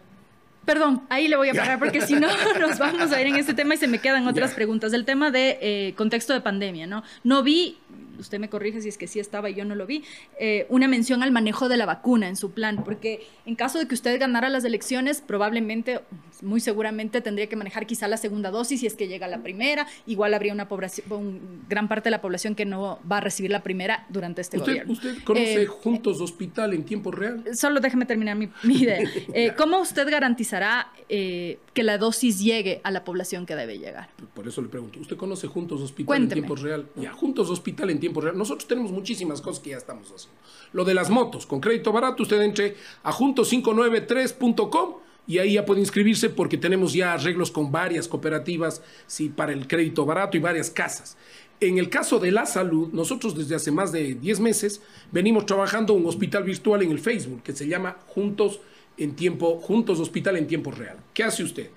Perdón, 0.65 1.03
ahí 1.09 1.29
le 1.29 1.37
voy 1.37 1.51
a 1.51 1.55
parar 1.55 1.79
porque 1.79 2.01
si 2.01 2.15
no 2.15 2.29
nos 2.61 2.79
vamos 2.79 3.13
a 3.13 3.21
ir 3.21 3.27
en 3.27 3.37
este 3.37 3.55
tema 3.55 3.75
y 3.75 3.79
se 3.79 3.87
me 3.87 3.99
quedan 3.99 4.27
otras 4.27 4.55
preguntas. 4.55 4.93
El 4.93 5.05
tema 5.05 5.31
de 5.31 5.59
eh, 5.61 5.95
contexto 5.97 6.33
de 6.33 6.41
pandemia, 6.41 6.87
¿no? 6.87 7.03
No 7.23 7.43
vi 7.43 7.77
usted 8.19 8.39
me 8.39 8.49
corrige 8.49 8.81
si 8.81 8.89
es 8.89 8.99
que 8.99 9.07
sí 9.07 9.21
estaba 9.21 9.51
y 9.51 9.55
yo 9.55 9.65
no 9.65 9.75
lo 9.75 9.87
vi, 9.87 10.05
eh, 10.39 10.67
una 10.69 10.89
mención 10.89 11.23
al 11.23 11.31
manejo 11.31 11.69
de 11.69 11.77
la 11.77 11.87
vacuna 11.87 12.29
en 12.29 12.37
su 12.37 12.53
plan, 12.53 12.83
porque 12.85 13.27
en 13.47 13.55
caso 13.55 13.79
de 13.79 13.87
que 13.87 13.95
usted 13.95 14.19
ganara 14.19 14.49
las 14.49 14.65
elecciones, 14.65 15.21
probablemente, 15.21 16.01
muy 16.43 16.61
seguramente 16.61 17.21
tendría 17.21 17.49
que 17.49 17.57
manejar 17.57 17.87
quizá 17.87 18.09
la 18.09 18.17
segunda 18.17 18.51
dosis 18.51 18.81
si 18.81 18.87
es 18.87 18.95
que 18.95 19.09
llega 19.09 19.29
la 19.29 19.43
primera, 19.43 19.87
igual 20.07 20.35
habría 20.35 20.53
una 20.53 20.69
población, 20.69 21.65
gran 21.69 21.89
parte 21.89 22.09
de 22.09 22.13
la 22.13 22.21
población 22.21 22.55
que 22.55 22.65
no 22.65 22.99
va 23.11 23.19
a 23.19 23.21
recibir 23.21 23.51
la 23.51 23.63
primera 23.63 24.07
durante 24.09 24.41
este 24.41 24.59
gobierno. 24.59 24.93
¿Usted 24.93 25.23
conoce 25.25 25.63
eh, 25.63 25.67
Juntos 25.67 26.21
Hospital 26.21 26.75
en 26.75 26.85
tiempo 26.85 27.11
real? 27.11 27.45
Solo 27.55 27.81
déjeme 27.81 28.07
terminar 28.07 28.37
mi, 28.37 28.51
idea. 28.65 29.01
Eh, 29.35 29.53
¿Cómo 29.57 29.81
usted 29.81 30.09
garantizará 30.09 30.93
que 31.09 31.83
la 31.83 31.99
dosis 31.99 32.41
llegue 32.41 32.81
a 32.85 32.91
la 32.91 33.05
población 33.05 33.47
que 33.47 33.57
debe 33.57 33.79
llegar? 33.79 34.09
Por 34.35 34.47
eso 34.47 34.63
le 34.63 34.69
pregunto, 34.69 35.01
¿usted 35.01 35.17
conoce 35.17 35.47
Juntos 35.47 35.81
Hospital 35.81 36.23
en 36.23 36.29
tiempo 36.29 36.57
real? 36.57 36.87
Ya, 36.97 37.13
Juntos 37.13 37.51
Hospital 37.51 37.91
en 37.91 38.01
tiempo 38.01 38.04
real. 38.13 38.37
Nosotros 38.37 38.67
tenemos 38.67 38.93
muchísimas 38.93 39.41
cosas 39.41 39.63
que 39.63 39.71
ya 39.71 39.77
estamos 39.77 40.11
haciendo. 40.13 40.39
Lo 40.73 40.85
de 40.85 40.95
las 40.95 41.11
motos, 41.11 41.47
con 41.47 41.61
crédito 41.61 41.93
barato, 41.93 42.23
usted 42.23 42.41
entre 42.43 42.77
a 43.03 43.13
juntos593.com 43.13 44.95
y 45.27 45.39
ahí 45.39 45.55
ya 45.55 45.65
puede 45.65 45.81
inscribirse 45.81 46.31
porque 46.31 46.59
tenemos 46.59 46.93
ya 46.93 47.15
arreglos 47.15 47.51
con 47.51 47.73
varias 47.73 48.09
cooperativas 48.09 48.83
sí, 49.07 49.29
para 49.29 49.53
el 49.53 49.67
crédito 49.67 50.05
barato 50.05 50.37
y 50.37 50.41
varias 50.41 50.71
casas. 50.71 51.17
En 51.61 51.79
el 51.79 51.89
caso 51.89 52.19
de 52.19 52.33
la 52.33 52.47
salud, 52.47 52.91
nosotros 52.93 53.37
desde 53.37 53.55
hace 53.55 53.71
más 53.71 53.93
de 53.93 54.15
10 54.15 54.41
meses 54.41 54.83
venimos 55.13 55.47
trabajando 55.47 55.95
un 55.95 56.07
hospital 56.07 56.45
virtual 56.45 56.83
en 56.83 56.91
el 56.91 56.99
Facebook 56.99 57.43
que 57.43 57.53
se 57.53 57.67
llama 57.67 57.97
Juntos 58.09 58.61
en 58.99 59.15
tiempo, 59.17 59.59
Juntos 59.61 59.99
Hospital 60.01 60.37
en 60.37 60.47
tiempo 60.47 60.71
real. 60.71 60.99
¿Qué 61.15 61.25
hace 61.25 61.43
usted? 61.43 61.71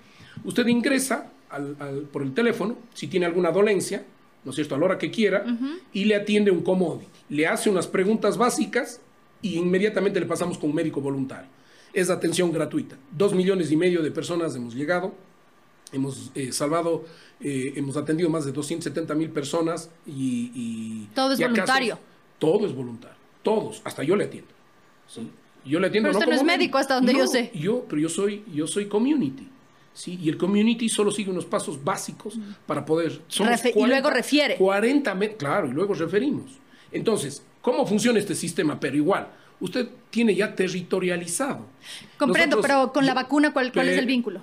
Usted 0.44 0.66
ingresa 0.66 1.32
por 2.12 2.22
el 2.22 2.34
teléfono 2.34 2.76
si 2.92 3.06
tiene 3.06 3.26
alguna 3.26 3.50
dolencia, 3.50 4.04
¿no 4.44 4.50
es 4.50 4.54
cierto?, 4.54 4.74
a 4.74 4.78
la 4.78 4.84
hora 4.84 4.98
que 4.98 5.10
quiera, 5.10 5.44
y 5.92 6.04
le 6.04 6.16
atiende 6.16 6.50
un 6.50 6.62
commodity. 6.62 7.08
Le 7.28 7.46
hace 7.46 7.70
unas 7.70 7.86
preguntas 7.86 8.36
básicas 8.36 9.00
y 9.42 9.56
inmediatamente 9.56 10.20
le 10.20 10.26
pasamos 10.26 10.58
con 10.58 10.70
un 10.70 10.76
médico 10.76 11.00
voluntario. 11.00 11.48
Es 11.92 12.10
atención 12.10 12.52
gratuita. 12.52 12.96
Dos 13.10 13.34
millones 13.34 13.70
y 13.70 13.76
medio 13.76 14.02
de 14.02 14.10
personas 14.10 14.54
hemos 14.56 14.74
llegado, 14.74 15.14
hemos 15.92 16.30
eh, 16.34 16.52
salvado, 16.52 17.04
eh, 17.40 17.72
hemos 17.76 17.96
atendido 17.96 18.28
más 18.30 18.44
de 18.44 18.52
270 18.52 19.14
mil 19.14 19.30
personas 19.30 19.90
y, 20.06 21.06
todo 21.14 21.32
es 21.32 21.40
voluntario. 21.40 21.98
todo 22.38 22.66
es 22.66 22.74
voluntario, 22.74 23.16
todos, 23.42 23.80
hasta 23.84 24.02
yo 24.02 24.16
le 24.16 24.24
atiendo. 24.24 24.50
Yo 25.64 25.80
le 25.80 25.88
atiendo. 25.88 26.08
Pero 26.08 26.18
usted 26.18 26.30
no, 26.30 26.36
es 26.36 26.44
médico 26.44 26.78
hasta 26.78 26.94
donde 26.94 27.14
yo 27.14 27.26
sé. 27.26 27.50
Yo, 27.54 27.84
pero 27.88 28.00
yo 28.00 28.08
soy, 28.08 28.44
yo 28.52 28.66
soy 28.66 28.86
community. 28.86 29.48
¿Sí? 29.94 30.18
Y 30.22 30.28
el 30.28 30.36
community 30.36 30.88
solo 30.88 31.10
sigue 31.10 31.30
unos 31.30 31.44
pasos 31.44 31.82
básicos 31.82 32.38
para 32.66 32.84
poder... 32.84 33.20
y 33.74 33.86
luego 33.86 34.10
refiere. 34.10 34.56
40, 34.56 35.18
claro, 35.36 35.68
y 35.68 35.72
luego 35.72 35.94
referimos. 35.94 36.52
Entonces, 36.92 37.42
¿cómo 37.60 37.86
funciona 37.86 38.18
este 38.18 38.34
sistema? 38.34 38.78
Pero 38.78 38.96
igual, 38.96 39.28
usted 39.60 39.88
tiene 40.10 40.34
ya 40.34 40.54
territorializado. 40.54 41.66
Comprendo, 42.16 42.60
pero 42.60 42.92
con 42.92 43.06
la 43.06 43.14
vacuna, 43.14 43.52
¿cuál, 43.52 43.72
cuál 43.72 43.88
es 43.88 43.98
el 43.98 44.06
vínculo? 44.06 44.42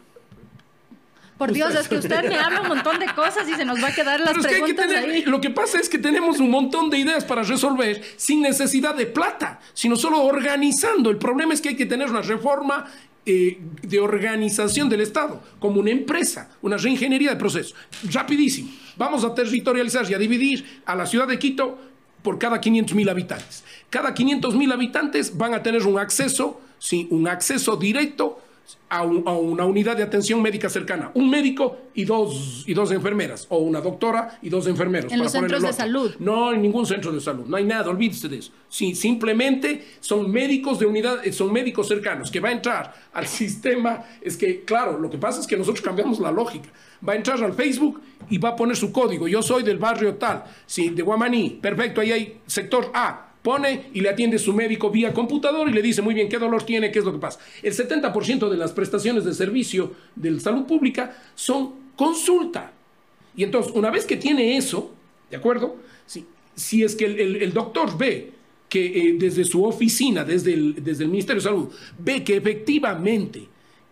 Por 1.38 1.52
Dios, 1.52 1.76
es 1.76 1.90
que 1.90 1.98
usted 1.98 2.30
me 2.30 2.38
habla 2.38 2.62
un 2.62 2.70
montón 2.70 2.98
de 2.98 3.08
cosas 3.08 3.48
y 3.50 3.56
se 3.56 3.66
nos 3.66 3.84
va 3.84 3.90
a 3.90 3.94
quedar 3.94 4.22
las 4.22 4.38
preguntas 4.38 4.90
ahí. 4.90 5.24
Lo 5.24 5.42
que 5.42 5.50
pasa 5.50 5.80
es 5.80 5.90
que 5.90 5.98
tenemos 5.98 6.40
un 6.40 6.50
montón 6.50 6.90
de 6.90 6.98
ideas 6.98 7.26
para 7.26 7.44
resolver 7.44 8.02
sin 8.16 8.42
necesidad 8.42 8.96
de 8.96 9.06
plata, 9.06 9.60
sino 9.74 9.98
solo 9.98 10.24
organizando. 10.24 11.10
El 11.10 11.18
problema 11.18 11.54
es 11.54 11.60
que 11.60 11.70
hay 11.70 11.76
que 11.76 11.86
tener 11.86 12.10
una 12.10 12.22
reforma 12.22 12.86
eh, 13.26 13.60
de 13.82 14.00
organización 14.00 14.88
del 14.88 15.02
Estado, 15.02 15.42
como 15.60 15.80
una 15.80 15.90
empresa, 15.90 16.52
una 16.62 16.78
reingeniería 16.78 17.32
de 17.32 17.36
procesos. 17.36 17.76
Rapidísimo. 18.12 18.72
Vamos 18.98 19.24
a 19.24 19.34
territorializar 19.34 20.10
y 20.10 20.14
a 20.14 20.20
dividir 20.20 20.82
a 20.86 20.96
la 20.96 21.06
ciudad 21.06 21.28
de 21.28 21.40
Quito 21.40 21.80
por 22.22 22.38
cada 22.38 22.62
500 22.62 22.96
mil 22.96 23.10
habitantes. 23.10 23.64
Cada 23.90 24.14
500 24.14 24.56
mil 24.56 24.72
habitantes 24.72 25.38
van 25.38 25.54
a 25.54 25.64
tener 25.64 25.88
un 25.88 25.98
acceso, 25.98 26.62
sí, 26.78 27.08
un 27.10 27.28
acceso 27.28 27.78
directo 27.78 28.45
a, 28.90 29.04
una 29.04 29.66
unidad 29.66 29.98
de 29.98 30.04
atención 30.04 30.42
médica 30.42 30.70
cercana, 30.70 31.12
un 31.14 31.30
médico 31.30 31.78
y 31.94 32.06
dos, 32.06 32.64
y 32.66 32.74
dos 32.74 32.92
enfermeras, 32.92 33.46
o 33.50 33.58
una 33.58 33.82
doctora 33.82 34.40
y 34.42 34.50
dos 34.50 34.68
enfermeros. 34.68 35.12
En 35.12 35.20
los 35.20 35.32
centros 35.32 35.62
de 35.62 35.74
salud. 35.74 36.16
No, 36.20 36.54
en 36.54 36.62
ningún 36.62 36.86
centro 36.86 37.12
de 37.12 37.20
salud, 37.20 37.46
no 37.46 37.58
hay 37.58 37.64
nada, 37.64 37.90
olvídese 37.90 38.30
de 38.30 38.38
eso. 38.38 38.52
Sí, 38.70 38.96
simplemente 38.96 39.86
son 40.00 40.32
médicos 40.32 40.80
de 40.80 40.86
unidad, 40.86 41.26
eh, 41.26 41.32
son 41.32 41.52
médicos 41.52 41.88
cercanos, 41.88 42.32
que 42.32 42.40
va 42.40 42.50
a 42.50 42.54
entrar 42.54 42.94
al 43.14 43.28
sistema, 43.28 44.04
es 44.22 44.38
que, 44.38 44.64
claro, 44.64 45.00
lo 45.00 45.10
que 45.10 45.18
pasa 45.18 45.40
es 45.40 45.48
que 45.48 45.58
nosotros 45.58 45.84
cambiamos 45.84 46.20
la 46.20 46.32
lógica. 46.32 46.70
Va 47.08 47.14
a 47.14 47.16
entrar 47.16 47.44
al 47.44 47.54
Facebook 47.54 48.02
y 48.30 48.38
va 48.38 48.50
a 48.50 48.56
poner 48.56 48.76
su 48.76 48.92
código. 48.92 49.28
Yo 49.28 49.42
soy 49.42 49.64
del 49.64 49.78
barrio 49.78 50.16
tal, 50.16 50.44
sí, 50.66 50.90
de 50.90 51.04
Guamaní, 51.04 51.60
perfecto, 51.62 52.02
ahí 52.02 52.12
hay 52.12 52.42
sector 52.48 52.92
A, 52.94 53.34
pone 53.46 53.92
y 53.94 54.02
le 54.02 54.10
atiende 54.10 54.40
su 54.40 54.54
médico 54.54 54.90
vía 54.90 55.14
computador 55.14 55.70
y 55.70 55.72
le 55.72 55.84
dice 55.84 56.02
muy 56.02 56.16
bien 56.16 56.28
qué 56.28 56.40
dolor 56.40 56.64
tiene, 56.64 56.92
qué 56.92 56.98
es 56.98 57.06
lo 57.06 57.14
que 57.14 57.20
pasa. 57.20 57.40
El 57.62 57.74
70% 57.74 58.50
de 58.50 58.58
las 58.58 58.72
prestaciones 58.74 59.24
de 59.24 59.36
servicio 59.36 59.94
de 60.16 60.40
salud 60.40 60.66
pública 60.66 61.16
son 61.36 61.76
consulta. 61.96 62.74
Y 63.38 63.44
entonces, 63.44 63.72
una 63.76 63.92
vez 63.92 64.06
que 64.06 64.18
tiene 64.18 64.58
eso, 64.58 64.92
¿de 65.30 65.38
acuerdo? 65.38 65.76
Si, 66.08 66.26
si 66.56 66.84
es 66.84 66.96
que 66.96 67.06
el, 67.06 67.54
doctor 67.54 67.96
ve 67.96 68.32
que 68.68 68.86
eh, 68.86 69.16
desde 69.20 69.46
su 69.46 69.64
oficina, 69.64 70.24
desde 70.24 70.54
el, 70.54 70.84
desde 70.84 71.04
el 71.04 71.12
Ministerio 71.12 71.40
de 71.40 71.48
Salud, 71.48 71.68
ve 72.00 72.24
que 72.24 72.38
efectivamente 72.38 73.48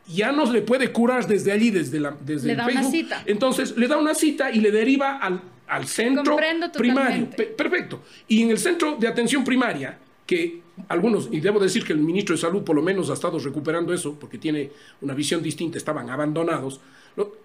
ya 0.08 0.32
no 0.32 0.51
le 0.51 0.64
puede 0.64 0.91
curar 0.91 1.28
desde 1.28 1.51
allí, 1.51 1.70
desde, 1.70 1.99
la, 1.99 2.18
desde 2.26 2.47
le 2.47 2.56
da 2.56 2.68
una 2.68 2.84
cita. 2.84 3.24
Entonces 3.28 3.78
le 3.78 3.88
da 3.88 3.97
una 3.97 4.16
cita 4.16 4.51
y 4.51 4.60
le 4.62 4.72
deriva 4.72 5.18
al 5.18 5.41
al 5.68 5.88
centro 5.88 6.38
primario. 6.74 7.30
perfecto. 7.30 8.01
Y 8.28 8.43
en 8.43 8.51
el 8.51 8.57
centro 8.57 8.95
de 8.97 9.07
atención 9.07 9.43
primaria, 9.43 9.97
que 10.26 10.61
algunos, 10.88 11.30
y 11.32 11.39
debo 11.39 11.59
decir 11.59 11.84
que 11.84 11.93
el 11.93 11.99
ministro 11.99 12.36
de 12.36 12.41
Salud 12.41 12.64
por 12.64 12.76
lo 12.76 12.82
menos 12.82 13.09
ha 13.09 13.14
estado 13.14 13.39
recuperando 13.39 13.93
eso, 13.93 14.18
porque 14.20 14.38
tiene 14.38 14.72
una 15.01 15.14
visión 15.14 15.41
distinta, 15.41 15.78
estaban 15.78 16.09
abandonados, 16.09 16.80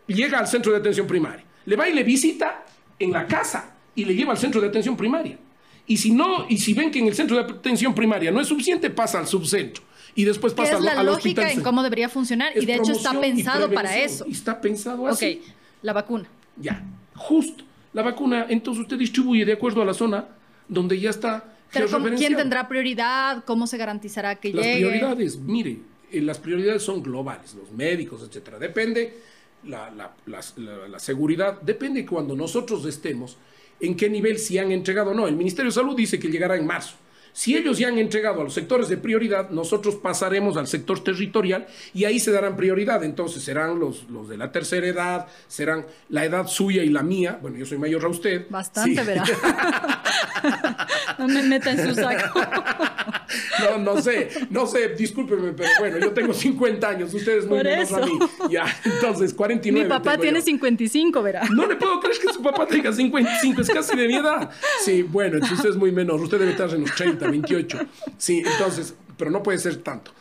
llega 0.07 0.39
al 0.39 0.47
centro 0.47 0.73
de 0.73 0.79
atención 0.79 1.07
primaria, 1.07 1.45
le 1.67 1.77
va 1.77 1.89
y 1.89 1.95
le 1.95 2.05
visita 2.05 2.65
en 2.99 3.13
la 3.13 3.27
casa 3.27 3.75
y 3.95 4.05
le 4.05 4.15
lleva 4.15 4.33
al 4.33 4.39
centro 4.39 4.61
de 4.61 4.69
atención 4.69 4.97
primaria. 4.97 5.39
Y 5.87 5.97
si 5.97 6.13
no, 6.13 6.47
y 6.49 6.59
si 6.59 6.75
ven 6.75 6.91
que 6.91 6.99
en 6.99 7.07
el 7.07 7.15
centro 7.15 7.37
de 7.37 7.43
atención 7.43 7.95
primaria 7.95 8.31
no 8.31 8.41
es 8.41 8.49
suficiente, 8.49 8.91
pasa 8.91 9.19
al 9.19 9.27
subcentro 9.27 9.83
y 10.15 10.25
después 10.25 10.53
pasa 10.53 10.75
es 10.75 10.81
la 10.81 11.03
lógica 11.03 11.51
en 11.51 11.63
cómo 11.63 11.83
debería 11.83 12.09
funcionar 12.09 12.53
y 12.57 12.67
de 12.67 12.75
hecho 12.75 12.93
está 12.93 13.19
pensado 13.19 13.71
para 13.71 13.97
eso. 13.99 14.27
está 14.27 14.61
pensado 14.61 15.07
así. 15.07 15.41
Ok, 15.43 15.55
la 15.83 15.93
vacuna. 15.93 16.27
Ya, 16.57 16.83
justo 17.15 17.65
la 17.99 18.05
vacuna, 18.05 18.47
entonces 18.49 18.83
usted 18.83 18.97
distribuye 18.97 19.45
de 19.45 19.55
acuerdo 19.55 19.83
a 19.83 19.85
la 19.85 19.93
zona 19.93 20.25
donde 20.69 21.01
ya 21.01 21.11
está. 21.11 21.53
Pero 21.73 21.89
¿quién 22.17 22.37
tendrá 22.37 22.69
prioridad? 22.69 23.43
¿Cómo 23.45 23.67
se 23.67 23.77
garantizará 23.77 24.37
que 24.37 24.53
las 24.53 24.65
llegue? 24.65 24.81
Las 24.81 24.89
prioridades, 24.89 25.39
mire, 25.39 25.79
eh, 26.13 26.21
las 26.21 26.39
prioridades 26.39 26.85
son 26.85 27.03
globales, 27.03 27.55
los 27.55 27.73
médicos, 27.73 28.23
etcétera. 28.23 28.61
Depende 28.61 29.19
la, 29.65 29.91
la, 30.27 30.99
seguridad, 31.01 31.61
depende 31.61 32.07
cuando 32.07 32.37
nosotros 32.37 32.87
estemos, 32.87 33.37
en 33.81 33.97
qué 33.97 34.09
nivel 34.09 34.39
si 34.39 34.59
han 34.59 34.71
entregado 34.71 35.11
o 35.11 35.15
no. 35.15 35.27
El 35.27 35.35
Ministerio 35.35 35.71
de 35.71 35.75
Salud 35.75 35.97
dice 35.97 36.21
que 36.21 36.29
llegará 36.29 36.57
en 36.57 36.67
marzo. 36.67 36.95
Si 37.39 37.57
ellos 37.57 37.79
ya 37.79 37.87
han 37.87 37.99
entregado 37.99 38.41
a 38.41 38.45
los 38.45 38.53
sectores 38.53 38.89
de 38.89 38.97
prioridad, 38.97 39.51
nosotros 39.51 39.95
pasaremos 39.95 40.57
al 40.57 40.67
sector 40.67 41.05
territorial 41.05 41.69
y 41.95 42.05
ahí 42.05 42.19
se 42.19 42.33
darán 42.33 42.57
prioridad. 42.57 43.05
Entonces 43.05 43.45
serán 43.45 43.79
los, 43.79 44.11
los 44.11 44.29
de 44.29 44.37
la 44.37 44.51
tercera 44.51 44.89
edad, 44.89 45.29
serán 45.47 45.87
la 46.09 46.25
edad 46.25 46.49
suya 46.49 46.83
y 46.83 46.89
la 46.89 47.05
mía. 47.05 47.39
Bueno, 47.41 47.57
yo 47.57 47.65
soy 47.65 47.79
mayor 47.79 48.05
a 48.05 48.09
usted. 48.09 48.47
Bastante, 48.51 49.05
¿verdad? 49.05 49.25
no 51.19 51.29
me 51.29 51.43
meta 51.45 51.71
en 51.71 51.89
su 51.89 51.95
saco. 51.95 52.41
no, 53.61 53.79
no 53.79 54.03
sé, 54.03 54.31
no 54.51 54.67
sé, 54.67 54.89
discúlpeme, 54.91 55.53
pero 55.53 55.71
bueno, 55.79 55.99
yo 55.99 56.13
tengo 56.13 56.33
50 56.33 56.89
años, 56.89 57.15
ustedes 57.15 57.47
muy 57.47 57.63
menos 57.63 57.93
a 57.93 58.01
mí. 58.01 58.19
Ya, 58.51 58.65
entonces, 58.85 59.35
49. 59.35 59.85
Mi 59.85 59.89
papá 59.89 60.19
tiene 60.19 60.41
55, 60.41 61.23
¿verdad? 61.23 61.49
No 61.51 61.67
le 61.67 61.77
puedo 61.77 62.01
creer 62.01 62.19
que 62.19 62.33
su 62.33 62.43
papá 62.43 62.67
tenga 62.67 62.93
55, 62.93 63.61
es 63.61 63.71
casi 63.71 63.97
de 63.97 64.09
mi 64.09 64.17
edad. 64.17 64.51
Sí, 64.85 65.03
bueno, 65.03 65.35
entonces 65.35 65.59
usted 65.59 65.71
es 65.71 65.77
muy 65.77 65.93
menor, 65.93 66.21
usted 66.21 66.39
debe 66.39 66.53
estar 66.53 66.71
en 66.71 66.83
los 66.83 66.95
30, 66.95 67.28
28. 67.31 67.79
Sí, 68.17 68.43
entonces, 68.45 68.95
pero 69.17 69.31
no 69.31 69.43
puede 69.43 69.59
ser 69.59 69.77
tanto. 69.79 70.13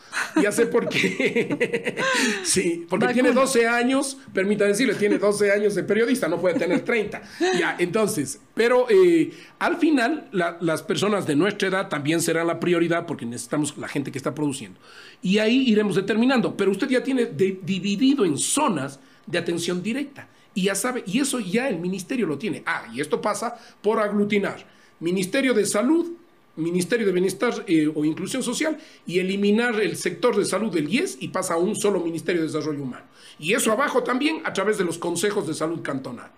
Ya 0.41 0.51
sé 0.51 0.66
por 0.66 0.89
qué. 0.89 1.97
sí, 2.43 2.86
porque 2.89 3.14
tiene 3.14 3.32
12 3.32 3.68
años, 3.68 4.18
permita 4.34 4.66
decirle, 4.66 4.95
tiene 4.95 5.18
12 5.18 5.51
años 5.51 5.76
de 5.76 5.84
periodista, 5.84 6.28
no 6.28 6.39
puede 6.39 6.58
tener 6.58 6.82
30. 6.82 7.22
Ya, 7.60 7.76
entonces, 7.80 8.39
pero 8.53 8.88
eh, 8.89 9.32
al 9.60 9.78
final 9.78 10.28
las 10.32 10.82
personas 10.84 11.28
de 11.28 11.36
nuestra 11.36 11.68
edad 11.68 11.89
también 11.89 12.22
serán 12.22 12.47
la 12.47 12.60
prioridad 12.60 13.05
porque 13.05 13.26
necesitamos 13.26 13.78
la 13.78 13.88
gente 13.88 14.12
que 14.12 14.18
está 14.18 14.34
produciendo. 14.34 14.80
Y 15.22 15.38
ahí 15.38 15.70
iremos 15.70 15.95
determinando, 15.95 16.55
pero 16.55 16.72
usted 16.72 16.89
ya 16.89 17.03
tiene 17.03 17.26
dividido 17.26 18.26
en 18.26 18.38
zonas 18.38 18.99
de 19.26 19.38
atención 19.38 19.84
directa. 19.84 20.28
Y 20.53 20.64
ya 20.64 20.76
sabe, 20.76 21.03
y 21.05 21.20
eso 21.20 21.39
ya 21.39 21.70
el 21.70 21.78
ministerio 21.78 22.26
lo 22.26 22.38
tiene. 22.39 22.64
Ah, 22.66 22.88
y 22.91 22.99
esto 22.99 23.22
pasa 23.22 23.55
por 23.82 23.99
aglutinar. 23.99 24.66
Ministerio 24.99 25.53
de 25.53 25.66
Salud, 25.66 26.14
Ministerio 26.58 27.05
de 27.05 27.12
Bienestar 27.12 27.64
eh, 27.68 27.89
o 27.93 28.03
Inclusión 28.03 28.43
Social 28.43 28.78
y 29.05 29.20
eliminar 29.20 29.80
el 29.80 29.95
sector 29.95 30.36
de 30.36 30.45
salud 30.45 30.72
del 30.74 30.91
IES 30.91 31.18
y 31.22 31.30
pasa 31.30 31.53
a 31.53 31.58
un 31.58 31.76
solo 31.76 31.99
Ministerio 31.99 32.41
de 32.41 32.47
Desarrollo 32.47 32.82
Humano. 32.82 33.05
Y 33.39 33.53
eso 33.53 33.72
abajo 33.72 34.03
también 34.03 34.41
a 34.43 34.53
través 34.53 34.78
de 34.78 34.84
los 34.84 34.97
consejos 34.97 35.47
de 35.47 35.53
salud 35.53 35.82
cantonal. 35.82 36.32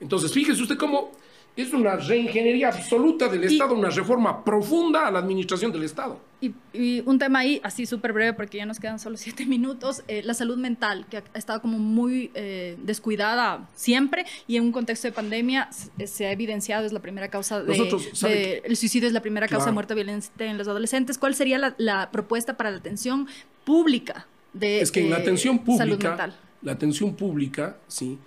Entonces, 0.00 0.32
fíjese 0.32 0.62
usted 0.62 0.76
cómo 0.76 1.12
es 1.56 1.72
una 1.72 1.96
reingeniería 1.96 2.68
absoluta 2.68 3.28
del 3.28 3.44
Estado, 3.44 3.74
una 3.74 3.90
reforma 3.90 4.44
profunda 4.44 5.06
a 5.06 5.10
la 5.10 5.20
administración 5.20 5.70
del 5.70 5.84
Estado. 5.84 6.18
Y, 6.40 7.00
un 7.06 7.18
tema 7.18 7.38
ahí, 7.38 7.60
así 7.62 7.86
súper 7.86 8.12
breve, 8.12 8.32
porque 8.32 8.58
ya 8.58 8.66
nos 8.66 8.80
quedan 8.80 8.98
solo 8.98 9.16
siete 9.16 9.46
minutos, 9.46 10.02
eh, 10.08 10.22
la 10.24 10.34
salud 10.34 10.58
mental, 10.58 11.06
que 11.08 11.18
ha 11.18 11.38
estado 11.38 11.62
como 11.62 11.78
muy 11.78 12.30
eh, 12.34 12.76
descuidada 12.82 13.68
siempre 13.74 14.26
y 14.46 14.56
en 14.56 14.64
un 14.64 14.72
contexto 14.72 15.08
de 15.08 15.12
pandemia 15.12 15.70
se, 16.04 16.26
ha 16.26 16.32
evidenciado, 16.32 16.84
es 16.84 16.92
la 16.92 17.00
primera 17.00 17.28
causa 17.28 17.62
de, 17.62 18.62
el 18.64 18.76
suicidio 18.76 19.06
es 19.06 19.14
la 19.14 19.22
primera 19.22 19.48
causa 19.48 19.66
de 19.66 19.72
muerte 19.72 19.94
violenta 19.94 20.44
en 20.44 20.58
los 20.58 20.68
adolescentes. 20.68 21.18
¿Cuál 21.18 21.34
sería 21.34 21.74
la, 21.78 22.10
propuesta 22.10 22.56
para 22.56 22.70
la 22.70 22.78
atención 22.78 23.28
pública 23.64 24.26
de 24.52 24.80
Es 24.80 24.92
que 24.92 25.00
en 25.00 25.10
la 25.10 25.16
atención 25.16 25.58
pública, 25.60 25.84
salud 25.84 26.02
mental? 26.02 26.34
la 26.62 26.72
atención 26.72 27.14
pública, 27.14 27.76
sí, 27.88 28.18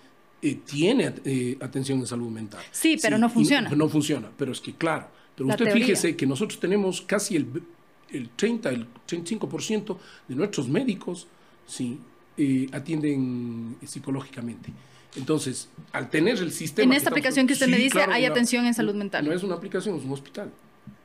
eh, 0.50 0.60
tiene 0.66 1.14
eh, 1.26 1.58
atención 1.62 2.00
de 2.00 2.08
salud 2.08 2.30
mental. 2.30 2.62
Sí, 2.72 2.98
pero 3.02 3.18
no 3.18 3.30
funciona. 3.30 3.70
No 3.70 3.90
funciona, 3.90 4.30
pero 4.38 4.52
es 4.52 4.62
que 4.62 4.74
claro, 4.74 5.08
pero 5.36 5.50
usted 5.50 5.72
fíjese 5.72 6.16
que 6.16 6.26
nosotros 6.26 6.60
tenemos 6.60 7.02
casi 7.02 7.36
el, 7.36 7.48
el 8.10 8.30
30, 8.30 8.70
el 8.70 8.88
35% 9.08 9.98
de 10.28 10.36
nuestros 10.36 10.68
médicos, 10.68 11.28
sí, 11.66 12.00
eh, 12.38 12.68
atienden 12.72 13.78
psicológicamente. 13.86 14.72
Entonces, 15.16 15.70
al 15.92 16.10
tener 16.10 16.38
el 16.38 16.52
sistema... 16.52 16.92
En 16.92 16.98
esta 16.98 17.10
aplicación 17.10 17.48
que 17.48 17.54
usted 17.54 17.68
me 17.68 17.78
dice, 17.78 18.00
hay 18.02 18.26
atención 18.26 18.66
en 18.66 18.74
salud 18.74 18.94
mental. 18.94 19.26
No 19.26 19.34
es 19.34 19.44
una 19.44 19.56
aplicación, 19.56 19.98
es 19.98 20.04
un 20.04 20.12
hospital. 20.12 20.52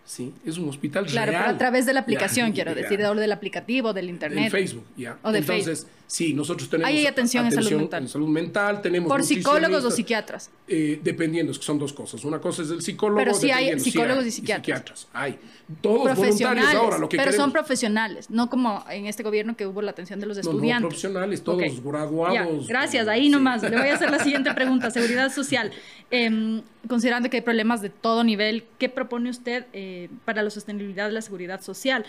Sí, 0.05 0.33
es 0.45 0.59
un 0.59 0.69
hospital 0.69 1.07
claro, 1.07 1.31
real. 1.31 1.45
Pero 1.45 1.55
a 1.55 1.59
través 1.59 1.87
de 1.87 1.93
la 1.93 2.01
aplicación, 2.01 2.53
quiero 2.55 2.75
decir, 2.75 2.99
del 2.99 3.33
aplicativo, 3.33 3.93
del 3.93 4.11
internet. 4.11 4.47
En 4.47 4.51
Facebook, 4.51 4.85
ya. 4.97 5.19
O 5.23 5.33
de 5.33 5.39
Entonces, 5.39 5.87
sí, 6.13 6.35
nosotros 6.35 6.69
tenemos 6.69 6.93
hay 6.93 7.07
atención, 7.07 7.47
en 7.47 7.53
salud 7.53 7.73
mental. 7.73 8.03
En 8.03 8.09
salud 8.09 8.29
mental 8.29 8.83
tenemos 8.83 9.09
por 9.09 9.25
psicólogos 9.25 9.83
o 9.85 9.91
psiquiatras. 9.91 10.51
Eh, 10.69 11.01
dependiendo, 11.03 11.53
es 11.53 11.59
que 11.59 11.65
son 11.65 11.79
dos 11.79 11.95
cosas. 11.95 12.23
Una 12.25 12.39
cosa 12.39 12.63
es 12.63 12.71
el 12.71 12.83
psicólogo. 12.83 13.19
Pero 13.19 13.33
sí 13.33 13.51
hay 13.51 13.81
psicólogos 13.81 14.27
y 14.27 14.31
psiquiatras. 14.31 15.09
Hay 15.15 15.39
todos 15.81 16.15
voluntarios 16.15 16.75
ahora. 16.75 16.99
Lo 16.99 17.09
que 17.09 17.17
pero 17.17 17.33
son 17.33 17.51
profesionales, 17.51 18.29
no 18.29 18.51
como 18.51 18.85
en 18.91 19.07
este 19.07 19.23
gobierno 19.23 19.57
que 19.57 19.67
hubo 19.67 19.81
la 19.81 19.93
atención 19.93 20.21
de 20.21 20.27
los 20.27 20.37
estudiantes. 20.37 20.83
No, 20.83 20.89
profesionales, 20.89 21.43
todos 21.43 21.83
graduados. 21.83 22.67
gracias, 22.67 23.09
ahí 23.09 23.31
nomás. 23.31 23.63
Le 23.63 23.77
voy 23.77 23.89
a 23.89 23.95
hacer 23.95 24.11
la 24.11 24.19
siguiente 24.19 24.53
pregunta. 24.53 24.91
Seguridad 24.91 25.33
social. 25.33 25.73
Em, 26.11 26.61
considerando 26.89 27.31
que 27.31 27.39
hay 27.39 27.43
problemas 27.43 27.81
de 27.81 27.89
todo 27.89 28.23
nivel, 28.23 28.65
¿qué 28.79 28.91
propone 28.91 29.31
usted 29.31 29.65
eh, 29.73 30.11
para 30.27 30.43
la 30.43 30.51
sostenibilidad 30.51 31.07
de 31.07 31.13
la 31.13 31.23
seguridad 31.23 31.63
social? 31.63 32.05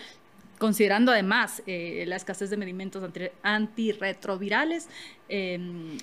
Considerando 0.58 1.12
además 1.12 1.62
eh, 1.66 2.04
la 2.06 2.16
escasez 2.16 2.50
de 2.50 2.56
medicamentos 2.56 3.02
antirretrovirales, 3.42 4.88
em, 5.28 5.98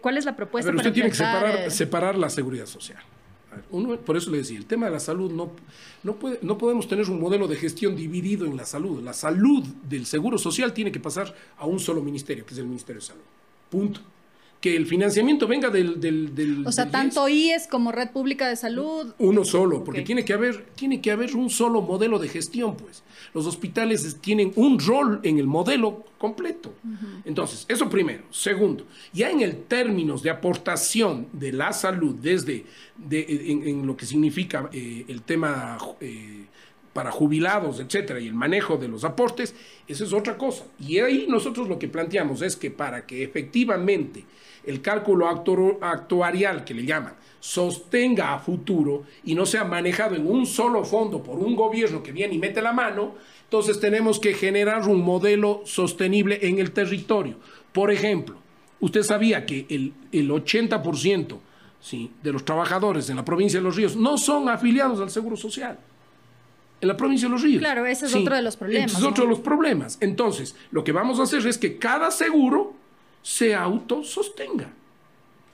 ¿cuál 0.00 0.18
es 0.18 0.24
la 0.24 0.36
propuesta? 0.36 0.70
Pero 0.70 0.78
usted 0.78 0.92
tiene 0.92 1.08
que 1.10 1.16
separar, 1.16 1.70
separar 1.70 2.16
la 2.16 2.30
seguridad 2.30 2.66
social. 2.66 2.98
Uno, 3.70 3.96
por 3.96 4.16
eso 4.16 4.30
le 4.30 4.38
decía, 4.38 4.58
el 4.58 4.66
tema 4.66 4.86
de 4.86 4.92
la 4.92 5.00
salud 5.00 5.32
no, 5.32 5.52
no, 6.02 6.16
puede, 6.16 6.38
no 6.42 6.58
podemos 6.58 6.86
tener 6.88 7.08
un 7.08 7.18
modelo 7.18 7.48
de 7.48 7.56
gestión 7.56 7.96
dividido 7.96 8.44
en 8.44 8.56
la 8.56 8.66
salud. 8.66 9.02
La 9.02 9.14
salud 9.14 9.64
del 9.88 10.04
seguro 10.04 10.36
social 10.36 10.74
tiene 10.74 10.92
que 10.92 11.00
pasar 11.00 11.34
a 11.56 11.64
un 11.64 11.80
solo 11.80 12.02
ministerio, 12.02 12.44
que 12.44 12.52
es 12.52 12.58
el 12.58 12.66
Ministerio 12.66 13.00
de 13.00 13.06
Salud. 13.06 13.22
Punto 13.70 14.02
que 14.66 14.74
el 14.74 14.86
financiamiento 14.86 15.46
venga 15.46 15.70
del... 15.70 16.00
del, 16.00 16.66
o 16.66 16.72
sea, 16.72 16.90
tanto 16.90 17.28
IES 17.28 17.68
como 17.68 17.92
Red 17.92 18.10
Pública 18.10 18.48
de 18.48 18.56
Salud. 18.56 19.14
Uno 19.18 19.44
solo, 19.44 19.84
porque 19.84 20.02
tiene, 20.02 20.24
que 20.24 20.32
haber, 20.32 20.66
tiene 20.74 21.00
que 21.00 21.12
haber 21.12 21.36
un 21.36 21.50
solo 21.50 21.82
modelo 21.82 22.18
de 22.18 22.28
gestión, 22.28 22.76
pues. 22.76 23.04
Los 23.32 23.46
hospitales 23.46 24.16
tienen 24.20 24.52
un 24.56 24.80
rol 24.80 25.20
en 25.22 25.38
el 25.38 25.46
modelo 25.46 26.04
completo. 26.18 26.74
Entonces, 27.24 27.64
eso 27.68 27.88
primero. 27.88 28.24
Segundo, 28.32 28.86
ya 29.12 29.30
en 29.30 29.40
el 29.40 29.56
términos 29.66 30.24
de 30.24 30.30
aportación 30.30 31.28
de 31.32 31.52
la 31.52 31.72
salud 31.72 32.16
desde 32.16 32.64
en, 33.08 33.86
lo 33.86 33.96
que 33.96 34.04
significa 34.04 34.68
eh, 34.72 35.04
el 35.06 35.22
tema... 35.22 35.78
Eh, 36.00 36.46
para 36.92 37.10
jubilados, 37.10 37.78
etcétera, 37.78 38.20
y 38.20 38.26
el 38.26 38.32
manejo 38.32 38.78
de 38.78 38.88
los 38.88 39.04
aportes, 39.04 39.54
eso 39.86 40.02
es 40.02 40.14
otra 40.14 40.38
cosa. 40.38 40.64
Y 40.80 40.98
ahí 40.98 41.26
nosotros 41.28 41.68
lo 41.68 41.78
que 41.78 41.88
planteamos 41.88 42.40
es 42.40 42.56
que 42.56 42.70
para 42.70 43.04
que 43.04 43.22
efectivamente 43.22 44.24
el 44.66 44.82
cálculo 44.82 45.28
actuarial 45.28 46.64
que 46.64 46.74
le 46.74 46.84
llaman 46.84 47.14
sostenga 47.46 48.34
a 48.34 48.40
futuro 48.40 49.04
y 49.24 49.36
no 49.36 49.46
sea 49.46 49.62
manejado 49.62 50.16
en 50.16 50.26
un 50.26 50.46
solo 50.46 50.84
fondo 50.84 51.22
por 51.22 51.38
un 51.38 51.54
gobierno 51.54 52.02
que 52.02 52.10
viene 52.10 52.34
y 52.34 52.38
mete 52.38 52.60
la 52.60 52.72
mano, 52.72 53.14
entonces 53.44 53.78
tenemos 53.78 54.18
que 54.18 54.34
generar 54.34 54.88
un 54.88 55.00
modelo 55.00 55.62
sostenible 55.64 56.40
en 56.42 56.58
el 56.58 56.72
territorio. 56.72 57.36
Por 57.72 57.92
ejemplo, 57.92 58.36
usted 58.80 59.02
sabía 59.02 59.46
que 59.46 59.64
el, 59.68 59.92
el 60.10 60.28
80% 60.28 61.38
¿sí? 61.80 62.10
de 62.20 62.32
los 62.32 62.44
trabajadores 62.44 63.08
en 63.10 63.16
la 63.16 63.24
provincia 63.24 63.60
de 63.60 63.64
Los 63.64 63.76
Ríos 63.76 63.94
no 63.94 64.18
son 64.18 64.48
afiliados 64.48 64.98
al 65.00 65.10
Seguro 65.10 65.36
Social 65.36 65.78
en 66.80 66.88
la 66.88 66.96
provincia 66.96 67.28
de 67.28 67.32
Los 67.32 67.42
Ríos. 67.42 67.60
Claro, 67.60 67.86
ese 67.86 68.06
es 68.06 68.14
otro 68.14 68.34
de 68.34 68.42
los 68.42 68.56
problemas. 68.56 68.90
Ese 68.90 69.00
es 69.00 69.06
otro 69.06 69.24
de 69.24 69.30
los 69.30 69.40
problemas. 69.40 69.98
Entonces, 70.00 70.56
lo 70.72 70.84
que 70.84 70.92
vamos 70.92 71.20
a 71.20 71.22
hacer 71.22 71.46
es 71.46 71.58
que 71.58 71.78
cada 71.78 72.10
seguro 72.10 72.74
se 73.26 73.56
autosostenga. 73.56 74.70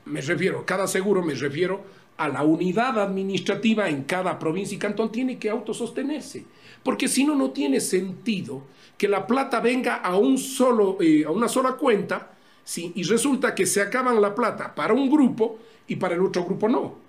Me 0.04 0.20
refiero, 0.20 0.66
cada 0.66 0.86
seguro 0.86 1.22
me 1.22 1.32
refiero 1.32 1.80
a 2.18 2.28
la 2.28 2.42
unidad 2.42 2.98
administrativa 2.98 3.88
en 3.88 4.02
cada 4.02 4.38
provincia 4.38 4.76
y 4.76 4.78
cantón 4.78 5.10
tiene 5.10 5.38
que 5.38 5.48
autosostenerse. 5.48 6.44
Porque 6.82 7.08
si 7.08 7.24
no, 7.24 7.34
no 7.34 7.50
tiene 7.50 7.80
sentido 7.80 8.64
que 8.98 9.08
la 9.08 9.26
plata 9.26 9.60
venga 9.60 9.96
a, 9.96 10.18
un 10.18 10.36
solo, 10.36 10.98
eh, 11.00 11.24
a 11.24 11.30
una 11.30 11.48
sola 11.48 11.72
cuenta 11.72 12.32
y 12.76 13.02
resulta 13.04 13.54
que 13.54 13.64
se 13.64 13.80
acaban 13.80 14.20
la 14.20 14.34
plata 14.34 14.74
para 14.74 14.92
un 14.92 15.10
grupo 15.10 15.58
y 15.88 15.96
para 15.96 16.14
el 16.14 16.20
otro 16.20 16.44
grupo 16.44 16.68
no. 16.68 17.01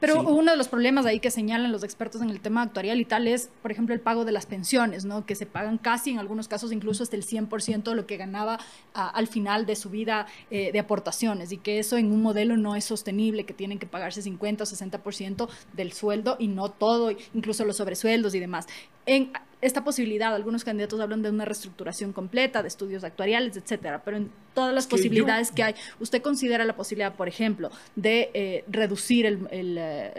Pero 0.00 0.20
uno 0.22 0.50
de 0.50 0.56
los 0.56 0.68
problemas 0.68 1.06
ahí 1.06 1.20
que 1.20 1.30
señalan 1.30 1.72
los 1.72 1.84
expertos 1.84 2.22
en 2.22 2.30
el 2.30 2.40
tema 2.40 2.62
actuarial 2.62 3.00
y 3.00 3.04
tal 3.04 3.28
es, 3.28 3.50
por 3.62 3.70
ejemplo, 3.70 3.94
el 3.94 4.00
pago 4.00 4.24
de 4.24 4.32
las 4.32 4.46
pensiones, 4.46 5.04
¿no? 5.04 5.26
que 5.26 5.34
se 5.34 5.46
pagan 5.46 5.78
casi, 5.78 6.10
en 6.10 6.18
algunos 6.18 6.48
casos 6.48 6.72
incluso 6.72 7.02
hasta 7.02 7.16
el 7.16 7.24
100% 7.24 7.82
de 7.82 7.94
lo 7.94 8.06
que 8.06 8.16
ganaba 8.16 8.58
al 8.92 9.26
final 9.26 9.66
de 9.66 9.76
su 9.76 9.90
vida 9.90 10.26
eh, 10.50 10.72
de 10.72 10.78
aportaciones 10.78 11.52
y 11.52 11.58
que 11.58 11.78
eso 11.78 11.96
en 11.96 12.12
un 12.12 12.22
modelo 12.22 12.56
no 12.56 12.76
es 12.76 12.84
sostenible, 12.84 13.44
que 13.44 13.54
tienen 13.54 13.78
que 13.78 13.86
pagarse 13.86 14.22
50 14.22 14.64
o 14.64 14.66
60% 14.66 15.48
del 15.72 15.92
sueldo 15.92 16.36
y 16.38 16.48
no 16.48 16.70
todo, 16.70 17.10
incluso 17.32 17.64
los 17.64 17.76
sobresueldos 17.76 18.34
y 18.34 18.40
demás. 18.40 18.66
En, 19.06 19.32
esta 19.64 19.82
posibilidad, 19.82 20.34
algunos 20.34 20.62
candidatos 20.62 21.00
hablan 21.00 21.22
de 21.22 21.30
una 21.30 21.46
reestructuración 21.46 22.12
completa, 22.12 22.60
de 22.60 22.68
estudios 22.68 23.02
actuariales, 23.02 23.56
etcétera, 23.56 24.02
pero 24.04 24.18
en 24.18 24.30
todas 24.52 24.74
las 24.74 24.86
posibilidades 24.86 25.50
que 25.50 25.62
hay, 25.62 25.74
¿usted 26.00 26.20
considera 26.20 26.66
la 26.66 26.76
posibilidad, 26.76 27.14
por 27.14 27.28
ejemplo, 27.28 27.70
de 27.96 28.30
eh, 28.34 28.64
reducir 28.68 29.24
el, 29.24 29.48
eh, 29.50 30.12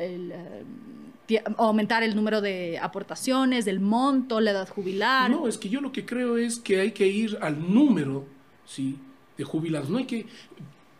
eh, 1.27 1.43
aumentar 1.57 2.01
el 2.01 2.15
número 2.15 2.41
de 2.41 2.79
aportaciones, 2.79 3.65
del 3.65 3.79
monto, 3.79 4.41
la 4.41 4.49
edad 4.49 4.67
jubilar? 4.67 5.29
No, 5.29 5.47
es 5.47 5.59
que 5.59 5.69
yo 5.69 5.79
lo 5.79 5.91
que 5.91 6.05
creo 6.05 6.37
es 6.37 6.57
que 6.57 6.79
hay 6.79 6.91
que 6.91 7.05
ir 7.05 7.37
al 7.39 7.71
número, 7.71 8.25
¿sí? 8.65 8.97
de 9.37 9.43
jubilados. 9.43 9.89
No 9.89 9.99
hay 9.99 10.05
que 10.05 10.25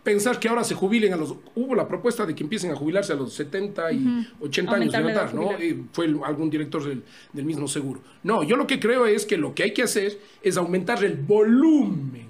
pensar 0.05 0.39
que 0.39 0.47
ahora 0.47 0.63
se 0.63 0.75
jubilen 0.75 1.11
a 1.11 1.17
los... 1.17 1.35
Hubo 1.55 1.75
la 1.75 1.87
propuesta 1.87 2.25
de 2.25 2.35
que 2.35 2.43
empiecen 2.43 2.71
a 2.71 2.75
jubilarse 2.75 3.11
a 3.11 3.15
los 3.15 3.33
70 3.33 3.91
y 3.91 4.27
80 4.39 4.75
años 4.75 4.93
de 4.93 4.99
edad, 4.99 5.33
¿no? 5.33 5.49
fue 5.91 6.05
algún 6.23 6.49
director 6.49 6.83
del, 6.87 7.03
mismo 7.43 7.67
seguro. 7.67 7.99
No, 8.23 8.43
yo 8.43 8.55
lo 8.55 8.67
que 8.67 8.79
creo 8.79 9.07
es 9.07 9.25
que 9.25 9.35
lo 9.35 9.53
que 9.53 9.63
hay 9.63 9.73
que 9.73 9.81
hacer 9.81 10.17
es 10.43 10.55
aumentar 10.57 11.03
el 11.03 11.15
volumen 11.15 12.27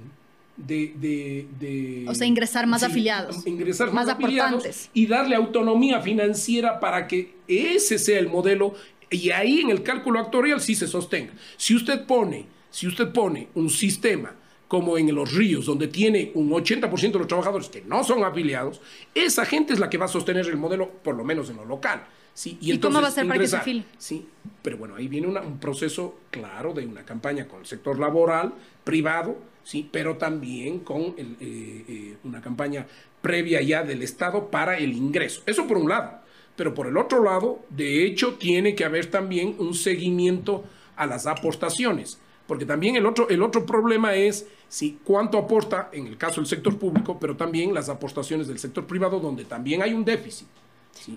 de... 0.56 2.06
o 2.08 2.16
sea, 2.16 2.26
ingresar 2.26 2.66
más 2.66 2.82
afiliados. 2.82 3.46
Ingresar 3.46 3.92
más, 3.92 4.08
afiliados 4.08 4.90
y 4.94 5.06
darle 5.06 5.36
autonomía 5.36 6.00
financiera 6.00 6.80
para 6.80 7.08
que 7.08 7.36
ese 7.46 8.00
sea 8.00 8.20
el 8.20 8.30
modelo 8.30 8.74
y 9.10 9.32
ahí 9.32 9.60
en 9.60 9.70
el 9.70 9.84
cálculo 9.84 10.20
actuarial 10.20 10.62
sí 10.62 10.76
se 10.76 10.88
sostenga. 10.88 11.34
Si 11.58 11.76
usted 11.76 12.06
pone, 12.06 12.46
si 12.72 12.88
usted 12.88 13.12
pone 13.12 13.50
un 13.54 13.70
sistema 13.70 14.34
como 14.76 14.98
en 14.98 15.16
los 15.16 15.32
ríos, 15.32 15.68
donde 15.68 15.88
tiene 15.88 16.34
un 16.34 16.50
80% 16.50 17.14
de 17.14 17.20
los 17.20 17.28
trabajadores 17.28 17.70
que 17.70 17.82
no 17.84 18.04
son 18.04 18.26
afiliados, 18.26 18.82
esa 19.14 19.46
gente 19.46 19.72
es 19.72 19.80
la 19.80 19.90
que 19.90 19.98
va 19.98 20.04
a 20.04 20.10
sostener 20.10 20.46
el 20.48 20.58
modelo, 20.58 20.90
por 21.02 21.16
lo 21.16 21.24
menos 21.24 21.50
en 21.50 21.56
lo 21.56 21.64
local. 21.64 22.04
¿sí? 22.34 22.58
Y, 22.60 22.78
cómo 22.80 23.02
va 23.02 23.08
a 23.08 23.12
ser 23.12 23.26
para 23.26 23.40
que 23.40 23.48
se? 23.48 23.86
Sí, 23.98 24.28
pero 24.62 24.76
bueno, 24.76 24.96
ahí 24.96 25.08
viene 25.08 25.28
un 25.28 25.60
proceso 25.60 26.20
claro 26.30 26.74
de 26.74 26.86
una 26.86 27.06
campaña 27.06 27.48
con 27.48 27.62
el 27.62 27.66
sector 27.66 27.98
laboral, 27.98 28.54
privado, 28.84 29.38
sí, 29.64 29.88
pero 29.90 30.18
también 30.18 30.80
con 30.80 31.16
eh, 31.18 31.36
eh, 31.40 32.18
una 32.26 32.42
campaña 32.42 32.86
previa 33.22 33.62
ya 33.62 33.82
del 33.82 34.02
Estado 34.02 34.52
para 34.52 34.78
el 34.78 34.92
ingreso. 34.92 35.42
Eso 35.46 35.66
por 35.68 35.78
un 35.78 35.88
lado. 35.88 36.20
Pero 36.58 36.74
por 36.74 36.88
el 36.88 36.98
otro 36.98 37.24
lado, 37.24 37.64
de 37.70 38.06
hecho, 38.06 38.34
tiene 38.34 38.76
que 38.76 38.84
haber 38.84 39.06
también 39.06 39.56
un 39.58 39.74
seguimiento 39.74 40.66
a 40.98 41.06
las 41.06 41.28
aportaciones. 41.28 42.20
Porque 42.48 42.66
también 42.66 42.96
el 42.96 43.06
otro, 43.06 43.28
el 43.30 43.42
otro 43.42 43.66
problema 43.66 44.14
es 44.16 44.46
si 44.68 45.00
cuánto 45.04 45.38
aporta, 45.38 45.90
en 45.92 46.08
el 46.08 46.18
caso 46.18 46.42
del 46.42 46.48
sector 46.48 46.78
público, 46.78 47.18
pero 47.20 47.36
también 47.36 47.74
las 47.74 47.90
aportaciones 47.90 48.48
del 48.48 48.60
sector 48.60 48.86
privado, 48.86 49.20
donde 49.20 49.46
también 49.46 49.82
hay 49.82 49.94
un 49.94 50.06
déficit. 50.06 50.48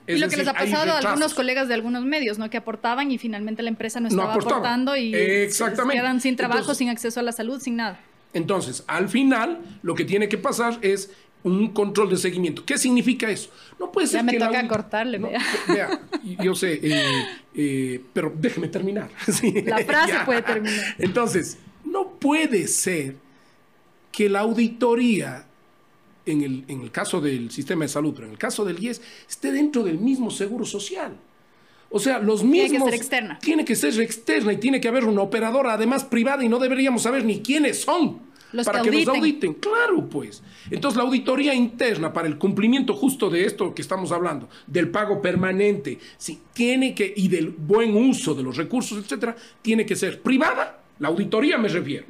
y 0.07 0.17
lo 0.17 0.29
que 0.29 0.37
les 0.37 0.49
ha 0.49 0.55
pasado 0.55 0.93
a 0.93 0.99
algunos 0.99 1.35
colegas 1.35 1.69
de 1.69 1.75
algunos 1.75 2.05
medios, 2.05 2.39
¿no? 2.39 2.49
Que 2.49 2.57
aportaban 2.57 3.11
y 3.11 3.19
finalmente 3.19 3.63
la 3.63 3.69
empresa 3.69 4.01
no 4.01 4.09
estaba 4.09 4.35
aportando 4.35 4.97
y 4.97 5.13
quedan 5.13 6.21
sin 6.21 6.37
trabajo, 6.37 6.75
sin 6.75 6.89
acceso 6.89 7.21
a 7.21 7.23
la 7.23 7.33
salud, 7.33 7.61
sin 7.61 7.77
nada. 7.77 8.01
Entonces, 8.35 8.85
al 8.87 9.09
final, 9.09 9.61
lo 9.83 9.95
que 9.95 10.05
tiene 10.05 10.29
que 10.29 10.37
pasar 10.37 10.79
es 10.83 11.11
un 11.53 11.69
control 11.69 12.11
de 12.11 12.17
seguimiento. 12.17 12.65
¿Qué 12.65 12.79
significa 12.79 13.31
eso? 13.31 13.51
No 13.79 13.93
puede 13.93 14.07
ser 14.07 14.21
ya 14.21 14.23
me 14.23 14.39
toca 14.39 14.69
cortarle, 14.69 15.19
vea. 15.19 15.41
vea. 15.69 16.01
Yo 16.43 16.55
sé, 16.55 16.81
eh, 16.83 17.27
eh, 17.55 18.01
pero 18.13 18.33
déjeme 18.37 18.69
terminar. 18.69 19.11
La 19.65 19.79
frase 19.79 20.15
puede 20.25 20.43
terminar. 20.43 20.97
Entonces, 20.99 21.59
no 21.85 22.11
puede 22.19 22.67
ser 22.69 23.17
que 24.13 24.29
la 24.29 24.41
auditoría, 24.41 25.47
en 26.27 26.43
el, 26.43 26.65
en 26.69 26.81
el 26.83 26.91
caso 26.91 27.21
del 27.21 27.51
sistema 27.51 27.85
de 27.85 27.89
salud, 27.89 28.13
pero 28.15 28.27
en 28.27 28.33
el 28.33 28.39
caso 28.39 28.65
del 28.65 28.83
IES, 28.83 29.01
esté 29.29 29.53
dentro 29.53 29.83
del 29.85 29.99
mismo 29.99 30.31
seguro 30.31 30.65
social. 30.65 31.17
O 31.91 31.99
sea, 31.99 32.19
los 32.19 32.43
mismos... 32.43 32.69
Tiene 32.69 32.85
que 32.85 32.85
ser 32.85 32.95
externa. 32.95 33.39
Tiene 33.39 33.65
que 33.65 33.77
ser 33.77 34.01
externa 34.01 34.53
y 34.53 34.57
tiene 34.59 34.81
que 34.81 34.89
haber 34.89 35.05
una 35.05 35.23
operadora, 35.23 35.73
además 35.73 36.05
privada, 36.05 36.45
y 36.45 36.49
no 36.49 36.59
deberíamos 36.59 37.03
saber 37.03 37.25
ni 37.25 37.41
quiénes 37.41 37.81
son 37.81 38.28
para 38.65 38.83
que, 38.83 38.91
nos 38.91 39.09
auditen. 39.09 39.55
Claro, 39.55 40.09
pues. 40.09 40.43
Entonces, 40.71 40.97
la 40.97 41.05
auditoría 41.05 41.55
interna 41.55 42.13
para 42.13 42.29
el 42.29 42.39
cumplimiento 42.39 42.95
justo 42.95 43.31
de 43.31 43.45
esto 43.45 43.75
que 43.75 43.83
estamos 43.83 44.13
hablando, 44.13 44.49
del 44.67 44.91
pago 44.91 45.21
permanente, 45.21 45.99
sí, 46.17 46.41
tiene 46.53 46.95
que, 46.95 47.13
y 47.17 47.29
del 47.29 47.51
buen 47.51 47.97
uso 47.97 48.35
de 48.35 48.43
los 48.43 48.57
recursos, 48.57 48.99
etcétera, 48.99 49.37
tiene 49.63 49.85
que 49.85 49.97
ser 49.97 50.23
privada. 50.23 50.81
La 50.99 51.09
auditoría 51.09 51.59
me 51.59 51.69
refiero. 51.69 52.07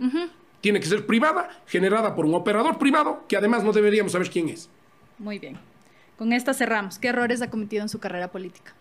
Tiene 0.60 0.80
que 0.80 0.86
ser 0.86 1.06
privada, 1.06 1.62
generada 1.66 2.14
por 2.14 2.26
un 2.26 2.34
operador 2.34 2.78
privado, 2.78 3.24
que 3.28 3.36
además 3.36 3.62
no 3.62 3.72
deberíamos 3.72 4.12
saber 4.12 4.30
quién 4.30 4.48
es. 4.48 4.68
Muy 5.18 5.38
bien. 5.38 5.58
Con 6.16 6.32
esta 6.32 6.52
cerramos. 6.52 6.98
¿Qué 6.98 7.08
errores 7.08 7.42
ha 7.42 7.50
cometido 7.50 7.82
en 7.82 7.88
su 7.88 8.00
carrera 8.00 8.28
política? 8.28 8.74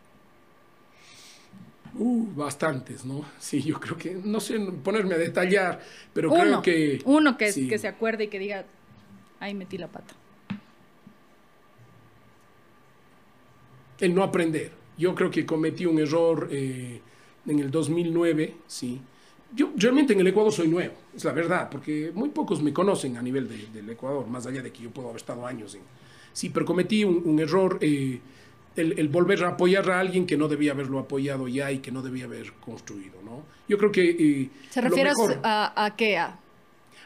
Uh, 1.99 2.27
bastantes, 2.35 3.05
¿no? 3.05 3.25
Sí, 3.39 3.61
yo 3.61 3.79
creo 3.79 3.97
que, 3.97 4.19
no 4.23 4.39
sé 4.39 4.59
ponerme 4.59 5.15
a 5.15 5.17
detallar, 5.17 5.81
pero 6.13 6.31
creo 6.31 6.61
que... 6.61 7.01
Uno 7.05 7.37
que, 7.37 7.53
que 7.53 7.77
se 7.77 7.87
acuerde 7.87 8.25
y 8.25 8.27
que 8.27 8.39
diga, 8.39 8.65
ahí 9.39 9.53
metí 9.53 9.77
la 9.77 9.87
pata. 9.87 10.13
El 13.99 14.13
no 14.13 14.23
aprender. 14.23 14.71
Yo 14.97 15.15
creo 15.15 15.29
que 15.31 15.45
cometí 15.45 15.85
un 15.85 15.99
error 15.99 16.49
eh, 16.51 17.01
en 17.45 17.59
el 17.59 17.71
2009, 17.71 18.55
sí. 18.67 19.01
Yo 19.55 19.71
realmente 19.75 20.13
en 20.13 20.19
el 20.19 20.27
Ecuador 20.27 20.51
soy 20.51 20.67
nuevo, 20.67 20.93
es 21.15 21.23
la 21.23 21.31
verdad, 21.31 21.69
porque 21.69 22.11
muy 22.13 22.29
pocos 22.29 22.61
me 22.61 22.73
conocen 22.73 23.15
a 23.15 23.21
nivel 23.21 23.47
del 23.71 23.89
Ecuador, 23.89 24.27
más 24.27 24.45
allá 24.45 24.61
de 24.61 24.71
que 24.71 24.83
yo 24.83 24.89
puedo 24.89 25.07
haber 25.07 25.21
estado 25.21 25.47
años 25.47 25.73
en... 25.75 25.81
Sí, 26.33 26.49
pero 26.49 26.65
cometí 26.65 27.03
un, 27.03 27.39
error... 27.39 27.77
Eh, 27.81 28.19
el, 28.77 29.07
volver 29.09 29.43
a 29.43 29.49
apoyar 29.49 29.89
a 29.89 29.99
alguien 29.99 30.25
que 30.25 30.37
no 30.37 30.47
debía 30.47 30.71
haberlo 30.71 30.99
apoyado 30.99 31.47
ya 31.47 31.71
y 31.71 31.79
que 31.79 31.91
no 31.91 32.01
debía 32.01 32.25
haber 32.25 32.53
construido, 32.53 33.21
¿no? 33.23 33.43
Yo 33.67 33.77
creo 33.77 33.91
que... 33.91 34.09
Eh, 34.09 34.49
¿Se 34.69 34.81
refiere 34.81 35.11
a, 35.43 35.93
qué? 35.97 36.17
A? 36.17 36.39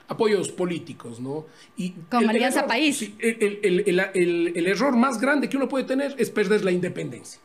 Apoyos 0.08 0.50
políticos, 0.50 1.20
¿no? 1.20 1.46
Y 1.78 1.92
Como 2.10 2.30
Alianza 2.30 2.68
País. 2.68 3.12
el, 3.20 4.68
error 4.68 4.96
más 4.96 5.20
grande 5.20 5.48
que 5.48 5.58
uno 5.58 5.70
puede 5.70 5.86
tener 5.86 6.16
es 6.18 6.30
perder 6.30 6.66
la 6.66 6.72
independencia. 6.72 7.40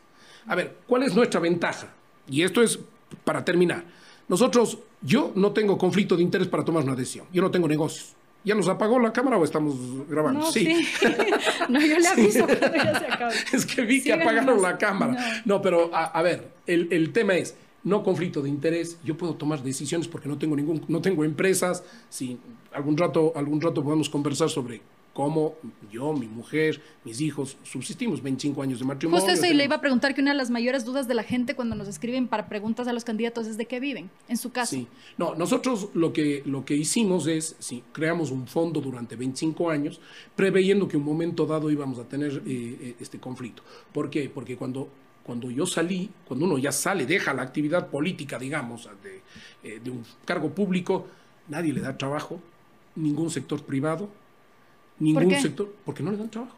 A 0.47 0.55
ver, 0.55 0.77
¿cuál 0.85 1.03
es 1.03 1.15
nuestra 1.15 1.39
ventaja? 1.39 1.93
Y 2.29 2.43
esto 2.43 2.61
es 2.61 2.79
para 3.23 3.43
terminar. 3.45 3.85
Nosotros, 4.27 4.77
yo 5.01 5.31
no 5.35 5.53
tengo 5.53 5.77
conflicto 5.77 6.17
de 6.17 6.23
interés 6.23 6.47
para 6.47 6.65
tomar 6.65 6.83
una 6.83 6.95
decisión. 6.95 7.27
Yo 7.31 7.41
no 7.41 7.49
tengo 7.49 7.67
negocios. 7.67 8.16
¿Ya 8.47 8.55
nos 8.55 8.69
apagó 8.69 8.97
la 8.97 9.11
cámara 9.11 9.37
o 9.37 9.43
estamos 9.43 9.75
grabando? 10.07 10.39
No, 10.39 10.51
sí. 10.53 10.69
no, 11.67 11.81
yo 11.81 11.99
le 11.99 12.07
aviso 12.07 12.47
cuando 12.47 12.77
ya 12.77 12.97
se 12.97 13.05
acaba. 13.05 13.31
es 13.51 13.65
que 13.65 13.81
vi 13.81 14.01
que 14.01 14.13
apagaron 14.13 14.61
la 14.61 14.77
cámara. 14.77 15.43
No, 15.43 15.61
pero 15.61 15.91
a, 15.93 16.21
ver, 16.21 16.47
el, 16.65 16.87
el, 16.91 17.11
tema 17.11 17.35
es 17.35 17.57
no 17.83 18.03
conflicto 18.03 18.41
de 18.41 18.47
interés. 18.47 18.99
Yo 19.03 19.17
puedo 19.17 19.35
tomar 19.35 19.63
decisiones 19.63 20.07
porque 20.07 20.29
no 20.29 20.37
tengo 20.37 20.55
ningún, 20.55 20.81
no 20.87 21.01
tengo 21.01 21.25
empresas. 21.25 21.83
Si 22.07 22.39
algún 22.71 22.95
rato, 22.95 23.33
algún 23.35 23.59
rato 23.59 23.83
podemos 23.83 24.09
conversar 24.09 24.49
sobre 24.49 24.79
cómo 25.17 25.55
yo, 25.91 26.13
mi 26.13 26.27
mujer, 26.27 26.79
mis 27.03 27.21
hijos 27.21 27.57
subsistimos 27.63 28.21
25 28.21 28.61
años 28.61 28.77
de 28.77 28.85
matrimonio. 28.85 29.19
Justo 29.19 29.33
eso 29.33 29.51
y 29.51 29.55
le 29.55 29.63
iba 29.63 29.77
a 29.77 29.81
preguntar 29.81 30.13
que 30.13 30.21
una 30.21 30.29
de 30.29 30.37
las 30.37 30.51
mayores 30.51 30.85
dudas 30.85 31.07
de 31.07 31.15
la 31.15 31.23
gente 31.23 31.55
cuando 31.55 31.73
nos 31.73 31.87
escriben 31.87 32.27
para 32.27 32.47
preguntas 32.47 32.87
a 32.87 32.93
los 32.93 33.03
candidatos 33.03 33.47
es 33.47 33.57
de 33.57 33.65
qué 33.65 33.79
viven, 33.79 34.11
en 34.27 34.37
su 34.37 34.51
caso. 34.51 34.75
Sí. 34.75 34.87
No, 35.17 35.33
nosotros 35.33 35.89
lo 35.95 36.13
que, 36.13 36.43
lo 36.45 36.63
que 36.65 36.75
hicimos 36.75 37.25
es, 37.25 37.55
sí, 37.57 37.83
creamos 37.93 38.29
un 38.29 38.45
fondo 38.45 38.79
durante 38.79 39.15
25 39.15 39.71
años, 39.71 39.99
preveyendo 40.35 40.87
que 40.87 40.97
un 40.97 41.05
momento 41.05 41.47
dado 41.47 41.71
íbamos 41.71 41.97
a 41.97 42.03
tener 42.03 42.43
eh, 42.45 42.77
eh, 42.79 42.95
este 42.99 43.17
conflicto. 43.17 43.63
¿Por 43.91 44.11
qué? 44.11 44.29
Porque 44.29 44.55
cuando, 44.55 44.87
cuando 45.23 45.49
yo 45.49 45.65
salí, 45.65 46.11
cuando 46.27 46.45
uno 46.45 46.59
ya 46.59 46.71
sale, 46.71 47.07
deja 47.07 47.33
la 47.33 47.41
actividad 47.41 47.87
política, 47.87 48.37
digamos, 48.37 48.87
de, 49.01 49.21
eh, 49.67 49.79
de 49.83 49.89
un 49.89 50.05
cargo 50.25 50.51
público, 50.51 51.07
nadie 51.47 51.73
le 51.73 51.81
da 51.81 51.97
trabajo, 51.97 52.39
ningún 52.95 53.31
sector 53.31 53.63
privado, 53.63 54.11
ningún 54.99 55.37
sector, 55.37 55.73
porque 55.85 56.03
no 56.03 56.11
le 56.11 56.17
dan 56.17 56.29
trabajo. 56.31 56.57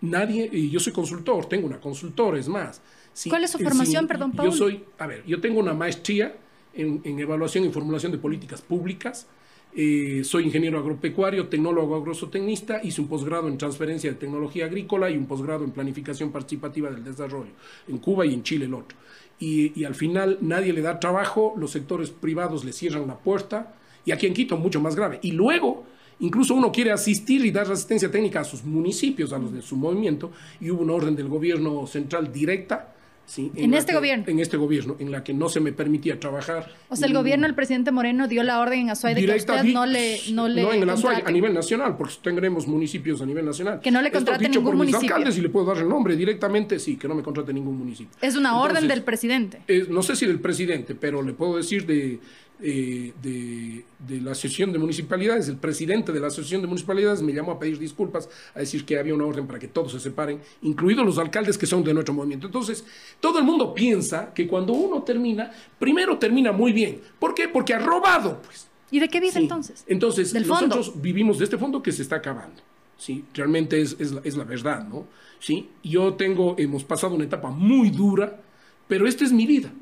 Nadie, 0.00 0.48
y 0.52 0.70
yo 0.70 0.80
soy 0.80 0.92
consultor, 0.92 1.46
tengo 1.46 1.66
una 1.66 1.80
consultora, 1.80 2.38
es 2.38 2.48
más. 2.48 2.82
Sí, 3.12 3.28
¿Cuál 3.28 3.44
es 3.44 3.50
su 3.50 3.58
eh, 3.58 3.62
formación, 3.62 4.04
sí, 4.04 4.08
perdón, 4.08 4.32
Yo 4.32 4.36
Paul? 4.36 4.52
soy, 4.52 4.84
a 4.98 5.06
ver, 5.06 5.24
yo 5.26 5.40
tengo 5.40 5.60
una 5.60 5.74
maestría 5.74 6.36
en, 6.72 7.00
en 7.04 7.18
evaluación 7.18 7.64
y 7.64 7.70
formulación 7.70 8.12
de 8.12 8.18
políticas 8.18 8.62
públicas. 8.62 9.28
eh, 9.72 10.22
soy 10.24 10.44
ingeniero 10.44 10.78
agropecuario, 10.80 11.48
tecnólogo 11.48 11.94
agrosotecnista, 11.96 12.80
hice 12.82 13.00
un 13.00 13.08
posgrado 13.08 13.46
en 13.48 13.56
transferencia 13.58 14.10
de 14.10 14.16
tecnología 14.16 14.64
agrícola 14.66 15.10
y 15.10 15.16
un 15.16 15.26
posgrado 15.26 15.64
en 15.64 15.70
planificación 15.70 16.32
participativa 16.32 16.90
del 16.90 17.04
desarrollo, 17.04 17.52
en 17.86 17.98
Cuba 17.98 18.26
y 18.26 18.34
en 18.34 18.42
Chile 18.42 18.64
el 18.66 18.74
otro. 18.74 18.98
Y, 19.38 19.78
y 19.80 19.84
al 19.84 19.94
final 19.94 20.38
nadie 20.40 20.72
le 20.72 20.82
da 20.82 20.98
trabajo, 20.98 21.54
los 21.56 21.70
sectores 21.70 22.10
privados 22.10 22.64
le 22.64 22.72
cierran 22.72 23.06
la 23.06 23.18
puerta, 23.18 23.74
y 24.04 24.12
aquí 24.12 24.26
en 24.26 24.34
Quito 24.34 24.56
mucho 24.56 24.80
más 24.80 24.96
grave. 24.96 25.20
Y 25.22 25.32
luego, 25.32 25.86
incluso 26.20 26.54
uno 26.54 26.70
quiere 26.72 26.92
asistir 26.92 27.44
y 27.44 27.50
dar 27.50 27.70
asistencia 27.70 28.10
técnica 28.10 28.40
a 28.40 28.44
sus 28.44 28.64
municipios, 28.64 29.32
a 29.32 29.38
los 29.38 29.52
de 29.52 29.62
su 29.62 29.76
movimiento, 29.76 30.30
y 30.60 30.70
hubo 30.70 30.82
una 30.82 30.92
orden 30.94 31.16
del 31.16 31.28
gobierno 31.28 31.86
central 31.86 32.32
directa. 32.32 32.94
¿sí? 33.26 33.52
¿En 33.54 33.74
este 33.74 33.92
que- 33.92 33.96
gobierno? 33.98 34.24
En 34.26 34.40
este 34.40 34.56
gobierno, 34.56 34.96
en 34.98 35.12
la 35.12 35.22
que 35.22 35.32
no 35.32 35.48
se 35.48 35.60
me 35.60 35.72
permitía 35.72 36.18
trabajar. 36.18 36.68
O 36.88 36.96
sea, 36.96 37.06
el 37.06 37.12
ningún- 37.12 37.22
gobierno 37.22 37.46
del 37.46 37.54
presidente 37.54 37.92
Moreno 37.92 38.26
dio 38.26 38.42
la 38.42 38.58
orden 38.58 38.80
en 38.80 38.90
Azuay 38.90 39.14
de 39.14 39.24
que 39.24 39.36
usted 39.36 39.62
no 39.72 39.86
le, 39.86 40.18
no 40.32 40.48
le 40.48 40.62
en 40.62 40.82
el 40.82 40.90
Azuay, 40.90 41.22
a 41.24 41.30
nivel 41.30 41.54
nacional, 41.54 41.96
porque 41.96 42.14
tendremos 42.24 42.66
municipios 42.66 43.22
a 43.22 43.26
nivel 43.26 43.44
nacional. 43.44 43.78
Que 43.80 43.92
no 43.92 44.00
le 44.02 44.08
Esto 44.08 44.18
contrate 44.18 44.40
dicho 44.48 44.58
ningún 44.58 44.72
por 44.76 44.84
mis 44.84 44.92
municipio. 44.94 45.14
alcaldes 45.14 45.38
y 45.38 45.42
le 45.42 45.48
puedo 45.48 45.64
dar 45.66 45.76
el 45.80 45.88
nombre 45.88 46.16
directamente, 46.16 46.80
sí, 46.80 46.96
que 46.96 47.06
no 47.06 47.14
me 47.14 47.22
contrate 47.22 47.52
ningún 47.52 47.78
municipio. 47.78 48.12
Es 48.20 48.34
una 48.34 48.60
orden 48.60 48.88
del 48.88 49.02
presidente. 49.04 49.60
no 49.88 50.02
sé 50.02 50.16
si 50.16 50.26
del 50.26 50.40
presidente, 50.40 50.96
pero 50.96 51.22
le 51.22 51.32
puedo 51.32 51.56
decir 51.56 51.86
de, 51.86 52.18
eh, 52.62 53.12
de, 53.22 53.84
de 53.98 54.20
la 54.20 54.32
Asociación 54.32 54.72
de 54.72 54.78
Municipalidades. 54.78 55.48
El 55.48 55.56
presidente 55.56 56.12
de 56.12 56.20
la 56.20 56.26
Asociación 56.28 56.60
de 56.62 56.66
Municipalidades 56.68 57.22
me 57.22 57.32
llamó 57.32 57.52
a 57.52 57.58
pedir 57.58 57.78
disculpas, 57.78 58.28
a 58.54 58.60
decir 58.60 58.84
que 58.84 58.98
había 58.98 59.14
una 59.14 59.24
orden 59.24 59.46
para 59.46 59.58
que 59.58 59.68
todos 59.68 59.92
se 59.92 60.00
separen, 60.00 60.40
incluidos 60.62 61.04
los 61.04 61.18
alcaldes 61.18 61.56
que 61.58 61.66
son 61.66 61.82
de 61.84 61.92
nuestro 61.94 62.14
movimiento. 62.14 62.46
Entonces, 62.46 62.84
todo 63.20 63.38
el 63.38 63.44
mundo 63.44 63.72
piensa 63.74 64.32
que 64.34 64.46
cuando 64.46 64.72
uno 64.72 65.02
termina, 65.02 65.50
primero 65.78 66.18
termina 66.18 66.52
muy 66.52 66.72
bien. 66.72 67.00
¿Por 67.18 67.34
qué? 67.34 67.48
Porque 67.48 67.74
ha 67.74 67.78
robado, 67.78 68.40
pues. 68.42 68.66
¿Y 68.90 68.98
de 69.00 69.08
qué 69.08 69.20
vive 69.20 69.32
Sí. 69.32 69.38
entonces? 69.38 69.84
Entonces, 69.86 70.32
Del 70.32 70.44
fondo. 70.44 70.66
nosotros 70.76 71.00
vivimos 71.00 71.38
de 71.38 71.44
este 71.44 71.56
fondo 71.58 71.82
que 71.82 71.92
se 71.92 72.02
está 72.02 72.16
acabando. 72.16 72.60
Sí, 72.96 73.24
realmente 73.34 73.80
es, 73.80 73.96
es 73.98 74.12
la, 74.12 74.20
es 74.24 74.36
la 74.36 74.44
verdad, 74.44 74.86
¿no? 74.86 75.06
Sí, 75.38 75.70
yo 75.82 76.14
tengo, 76.14 76.54
hemos 76.58 76.84
pasado 76.84 77.14
una 77.14 77.24
etapa 77.24 77.50
muy 77.50 77.88
dura, 77.90 78.40
pero 78.88 79.06
esta 79.06 79.24
es 79.24 79.32
mi 79.32 79.46
vida. 79.46 79.72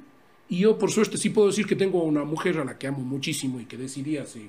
Y 0.49 0.59
yo, 0.61 0.79
por 0.79 0.91
suerte, 0.91 1.19
sí 1.19 1.31
puedo 1.31 1.49
decir 1.49 1.67
que 1.67 1.77
tengo 1.77 2.03
una 2.03 2.25
mujer 2.25 2.59
a 2.59 2.65
la 2.65 2.79
que 2.79 2.87
amo 2.87 3.01
muchísimo 3.01 3.61
y 3.61 3.65
que 3.67 3.77
decidí 3.77 4.17
hace 4.17 4.49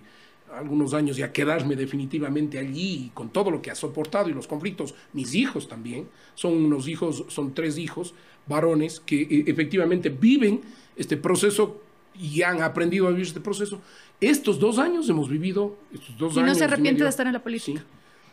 algunos 0.55 0.93
años 0.95 1.15
ya 1.17 1.31
quedarme 1.31 1.75
definitivamente 1.75 2.57
allí 2.57 3.05
y 3.05 3.11
con 3.13 3.29
todo 3.29 3.51
lo 3.51 3.61
que 3.61 3.69
ha 3.69 3.75
soportado 3.75 4.29
y 4.29 4.33
los 4.33 4.47
conflictos, 4.47 4.95
mis 5.13 5.35
hijos 5.35 5.67
también, 5.67 6.07
son 6.35 6.53
unos 6.53 6.87
hijos, 6.87 7.25
son 7.27 7.53
tres 7.53 7.77
hijos 7.77 8.15
varones 8.47 8.99
que 8.99 9.21
eh, 9.21 9.43
efectivamente 9.45 10.09
viven 10.09 10.61
este 10.95 11.17
proceso 11.17 11.81
y 12.19 12.41
han 12.41 12.61
aprendido 12.63 13.05
a 13.07 13.11
vivir 13.11 13.27
este 13.27 13.41
proceso. 13.41 13.79
Estos 14.19 14.59
dos 14.59 14.79
años 14.79 15.07
hemos 15.09 15.29
vivido, 15.29 15.77
estos 15.93 16.17
dos 16.17 16.33
Y 16.33 16.37
no 16.39 16.45
años 16.45 16.57
se 16.57 16.63
arrepiente 16.63 16.93
medio- 16.93 17.05
de 17.05 17.09
estar 17.09 17.27
en 17.27 17.33
la 17.33 17.43
política. 17.43 17.79
Sí. 17.81 17.85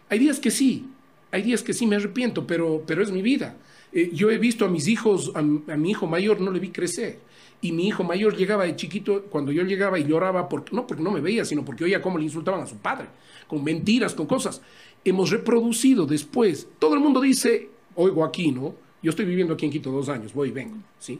Hay 0.08 0.18
días 0.18 0.40
que 0.40 0.50
sí, 0.50 0.86
hay 1.30 1.42
días 1.42 1.62
que 1.62 1.74
sí 1.74 1.86
me 1.86 1.96
arrepiento, 1.96 2.46
pero, 2.46 2.82
pero 2.86 3.02
es 3.02 3.10
mi 3.12 3.20
vida. 3.22 3.56
Eh, 3.92 4.10
yo 4.14 4.30
he 4.30 4.38
visto 4.38 4.64
a 4.64 4.68
mis 4.68 4.88
hijos, 4.88 5.32
a 5.34 5.42
mi 5.42 5.90
hijo 5.90 6.06
mayor 6.06 6.40
no 6.40 6.50
le 6.50 6.60
vi 6.60 6.70
crecer. 6.70 7.18
Y 7.60 7.72
mi 7.72 7.88
hijo 7.88 8.04
mayor 8.04 8.36
llegaba 8.36 8.64
de 8.64 8.76
chiquito, 8.76 9.24
cuando 9.24 9.50
yo 9.50 9.62
llegaba 9.62 9.98
y 9.98 10.04
lloraba, 10.04 10.48
porque, 10.48 10.74
no 10.74 10.86
porque 10.86 11.02
no 11.02 11.10
me 11.10 11.20
veía, 11.20 11.44
sino 11.44 11.64
porque 11.64 11.84
oía 11.84 12.02
cómo 12.02 12.18
le 12.18 12.24
insultaban 12.24 12.60
a 12.60 12.66
su 12.66 12.76
padre, 12.76 13.08
con 13.46 13.64
mentiras, 13.64 14.14
con 14.14 14.26
cosas. 14.26 14.60
Hemos 15.04 15.30
reproducido 15.30 16.06
después. 16.06 16.68
Todo 16.78 16.94
el 16.94 17.00
mundo 17.00 17.20
dice, 17.20 17.70
oigo 17.94 18.24
aquí, 18.24 18.52
¿no? 18.52 18.74
Yo 19.02 19.10
estoy 19.10 19.24
viviendo 19.24 19.54
aquí 19.54 19.66
en 19.66 19.72
Quito 19.72 19.90
dos 19.90 20.08
años, 20.08 20.32
voy 20.34 20.48
y 20.48 20.52
vengo, 20.52 20.76
¿sí? 20.98 21.18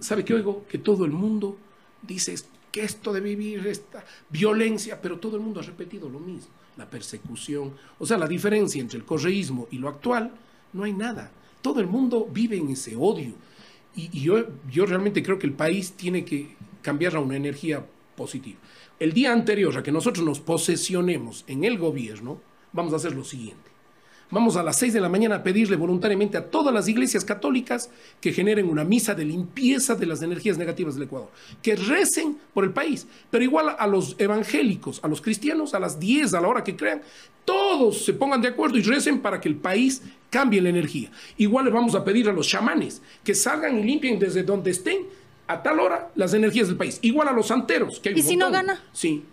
¿Sabe 0.00 0.24
qué 0.24 0.34
oigo? 0.34 0.64
Que 0.68 0.78
todo 0.78 1.04
el 1.04 1.12
mundo 1.12 1.56
dice 2.02 2.34
que 2.70 2.82
esto 2.84 3.12
de 3.12 3.20
vivir 3.20 3.66
esta 3.66 4.04
violencia, 4.28 5.00
pero 5.00 5.18
todo 5.18 5.36
el 5.36 5.42
mundo 5.42 5.60
ha 5.60 5.62
repetido 5.62 6.08
lo 6.08 6.20
mismo, 6.20 6.50
la 6.76 6.88
persecución. 6.88 7.72
O 7.98 8.06
sea, 8.06 8.18
la 8.18 8.28
diferencia 8.28 8.80
entre 8.80 8.98
el 8.98 9.04
correísmo 9.04 9.68
y 9.70 9.78
lo 9.78 9.88
actual, 9.88 10.32
no 10.72 10.84
hay 10.84 10.92
nada. 10.92 11.30
Todo 11.62 11.80
el 11.80 11.86
mundo 11.86 12.28
vive 12.30 12.56
en 12.56 12.70
ese 12.70 12.94
odio. 12.94 13.32
Y, 13.96 14.10
y 14.12 14.22
yo, 14.22 14.46
yo 14.70 14.86
realmente 14.86 15.22
creo 15.22 15.38
que 15.38 15.46
el 15.46 15.54
país 15.54 15.92
tiene 15.92 16.24
que 16.24 16.54
cambiar 16.82 17.16
a 17.16 17.20
una 17.20 17.36
energía 17.36 17.84
positiva. 18.14 18.58
El 18.98 19.12
día 19.12 19.32
anterior 19.32 19.76
a 19.76 19.82
que 19.82 19.92
nosotros 19.92 20.24
nos 20.24 20.40
posesionemos 20.40 21.44
en 21.48 21.64
el 21.64 21.78
gobierno, 21.78 22.40
vamos 22.72 22.92
a 22.92 22.96
hacer 22.96 23.14
lo 23.14 23.24
siguiente. 23.24 23.75
Vamos 24.28 24.56
a 24.56 24.62
las 24.64 24.76
6 24.78 24.92
de 24.92 25.00
la 25.00 25.08
mañana 25.08 25.36
a 25.36 25.42
pedirle 25.44 25.76
voluntariamente 25.76 26.36
a 26.36 26.50
todas 26.50 26.74
las 26.74 26.88
iglesias 26.88 27.24
católicas 27.24 27.90
que 28.20 28.32
generen 28.32 28.68
una 28.68 28.82
misa 28.82 29.14
de 29.14 29.24
limpieza 29.24 29.94
de 29.94 30.06
las 30.06 30.20
energías 30.20 30.58
negativas 30.58 30.94
del 30.94 31.04
Ecuador, 31.04 31.30
que 31.62 31.76
recen 31.76 32.36
por 32.52 32.64
el 32.64 32.72
país, 32.72 33.06
pero 33.30 33.44
igual 33.44 33.76
a 33.78 33.86
los 33.86 34.16
evangélicos, 34.18 34.98
a 35.04 35.08
los 35.08 35.20
cristianos, 35.20 35.74
a 35.74 35.78
las 35.78 36.00
10, 36.00 36.34
a 36.34 36.40
la 36.40 36.48
hora 36.48 36.64
que 36.64 36.74
crean, 36.74 37.02
todos 37.44 38.04
se 38.04 38.14
pongan 38.14 38.42
de 38.42 38.48
acuerdo 38.48 38.76
y 38.78 38.82
recen 38.82 39.20
para 39.20 39.40
que 39.40 39.48
el 39.48 39.54
país 39.54 40.02
cambie 40.28 40.60
la 40.60 40.70
energía. 40.70 41.08
Igual 41.36 41.66
le 41.66 41.70
vamos 41.70 41.94
a 41.94 42.04
pedir 42.04 42.28
a 42.28 42.32
los 42.32 42.48
chamanes 42.48 43.00
que 43.22 43.32
salgan 43.32 43.78
y 43.78 43.84
limpien 43.84 44.18
desde 44.18 44.42
donde 44.42 44.72
estén 44.72 45.06
a 45.46 45.62
tal 45.62 45.78
hora 45.78 46.10
las 46.16 46.34
energías 46.34 46.66
del 46.66 46.76
país. 46.76 46.98
Igual 47.02 47.28
a 47.28 47.32
los 47.32 47.46
santeros. 47.46 48.00
Que 48.00 48.08
hay 48.08 48.16
¿Y 48.16 48.20
un 48.20 48.26
si 48.26 48.36
no 48.36 48.50
gana? 48.50 48.82
Sí. 48.92 49.24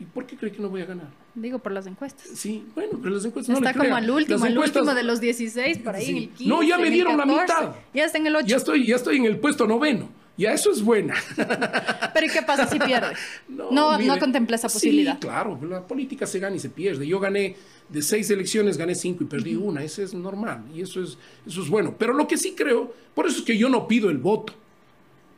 ¿Y 0.00 0.04
por 0.04 0.26
qué 0.26 0.36
cree 0.36 0.50
que 0.50 0.60
no 0.60 0.68
voy 0.68 0.82
a 0.82 0.86
ganar? 0.86 1.19
Digo, 1.34 1.60
por 1.60 1.70
las 1.72 1.86
encuestas. 1.86 2.26
Sí, 2.34 2.66
bueno, 2.74 2.98
pero 3.00 3.14
las 3.14 3.24
encuestas 3.24 3.52
no 3.60 3.64
Está 3.66 3.78
como 3.78 3.94
al 3.94 4.10
último, 4.10 4.38
Las 4.38 4.46
al 4.48 4.52
encuestas- 4.52 4.80
último 4.82 4.94
de 4.96 5.02
los 5.04 5.20
16, 5.20 5.78
por 5.78 5.94
ahí 5.94 6.04
Sí. 6.04 6.10
en 6.10 6.16
el 6.16 6.28
15. 6.30 6.44
No, 6.46 6.62
ya 6.62 6.76
me 6.78 6.90
dieron 6.90 7.16
la 7.16 7.24
14, 7.24 7.42
mitad. 7.66 7.74
Ya 7.94 8.04
está 8.04 8.18
en 8.18 8.26
el 8.26 8.36
8. 8.36 8.46
Ya 8.48 8.56
estoy, 8.56 8.86
ya 8.86 8.96
estoy 8.96 9.16
en 9.18 9.24
el 9.26 9.38
puesto 9.38 9.66
noveno. 9.66 10.08
Ya 10.36 10.52
eso 10.54 10.72
es 10.72 10.82
buena. 10.82 11.14
Pero 12.14 12.26
¿y 12.26 12.30
qué 12.30 12.42
pasa 12.42 12.66
si 12.66 12.78
pierde? 12.78 13.14
No, 13.48 13.70
no, 13.70 13.98
mire, 13.98 14.18
contempla 14.18 14.56
esa 14.56 14.68
posibilidad. 14.68 15.14
Sí, 15.14 15.20
claro, 15.20 15.58
la 15.68 15.86
política 15.86 16.26
se 16.26 16.38
gana 16.38 16.56
y 16.56 16.58
se 16.58 16.70
pierde. 16.70 17.06
Yo 17.06 17.20
gané 17.20 17.56
de 17.88 18.02
seis 18.02 18.30
elecciones, 18.30 18.76
gané 18.78 18.94
cinco 18.94 19.22
y 19.24 19.26
perdí 19.26 19.54
una. 19.54 19.84
Eso 19.84 20.02
es 20.02 20.14
normal 20.14 20.64
y 20.74 20.80
eso 20.80 21.02
es, 21.02 21.18
eso 21.46 21.62
es 21.62 21.68
bueno. 21.68 21.94
Pero 21.98 22.14
lo 22.14 22.26
que 22.26 22.38
sí 22.38 22.54
creo, 22.56 22.92
por 23.14 23.26
eso 23.26 23.38
es 23.38 23.44
que 23.44 23.56
yo 23.58 23.68
no 23.68 23.86
pido 23.86 24.08
el 24.10 24.18
voto. 24.18 24.54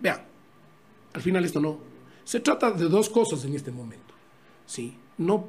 Vean, 0.01 0.22
al 1.12 1.20
final 1.22 1.45
esto 1.45 1.61
no. 1.61 1.78
Se 2.24 2.38
trata 2.40 2.70
de 2.70 2.84
dos 2.84 3.09
cosas 3.11 3.45
en 3.45 3.55
este 3.57 3.72
momento. 3.72 4.14
Sí, 4.66 4.95
no, 5.18 5.49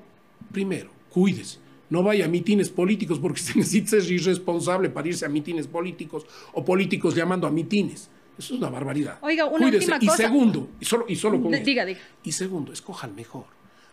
primero, 0.51 0.89
cuídese. 1.09 1.59
No 1.89 2.01
vaya 2.01 2.25
a 2.25 2.27
mitines 2.27 2.69
políticos 2.69 3.19
porque 3.19 3.39
se 3.41 3.57
necesita 3.57 4.01
ser 4.01 4.11
irresponsable 4.11 4.89
para 4.89 5.07
irse 5.07 5.25
a 5.25 5.29
mitines 5.29 5.67
políticos 5.67 6.25
o 6.53 6.63
políticos 6.65 7.15
llamando 7.15 7.47
a 7.47 7.51
mitines. 7.51 8.09
Eso 8.37 8.55
es 8.55 8.59
una 8.59 8.69
barbaridad. 8.69 9.19
Oiga, 9.21 9.45
una 9.45 9.59
Cuídese. 9.59 9.91
última 9.91 9.97
y 10.01 10.07
cosa. 10.07 10.23
segundo, 10.23 10.69
y 10.79 10.85
solo, 10.85 11.05
y 11.07 11.15
solo 11.15 11.41
con 11.41 11.51
diga, 11.51 11.85
diga. 11.85 11.99
Y 12.23 12.31
segundo, 12.31 12.73
escoja 12.73 13.05
al 13.05 13.13
mejor. 13.13 13.45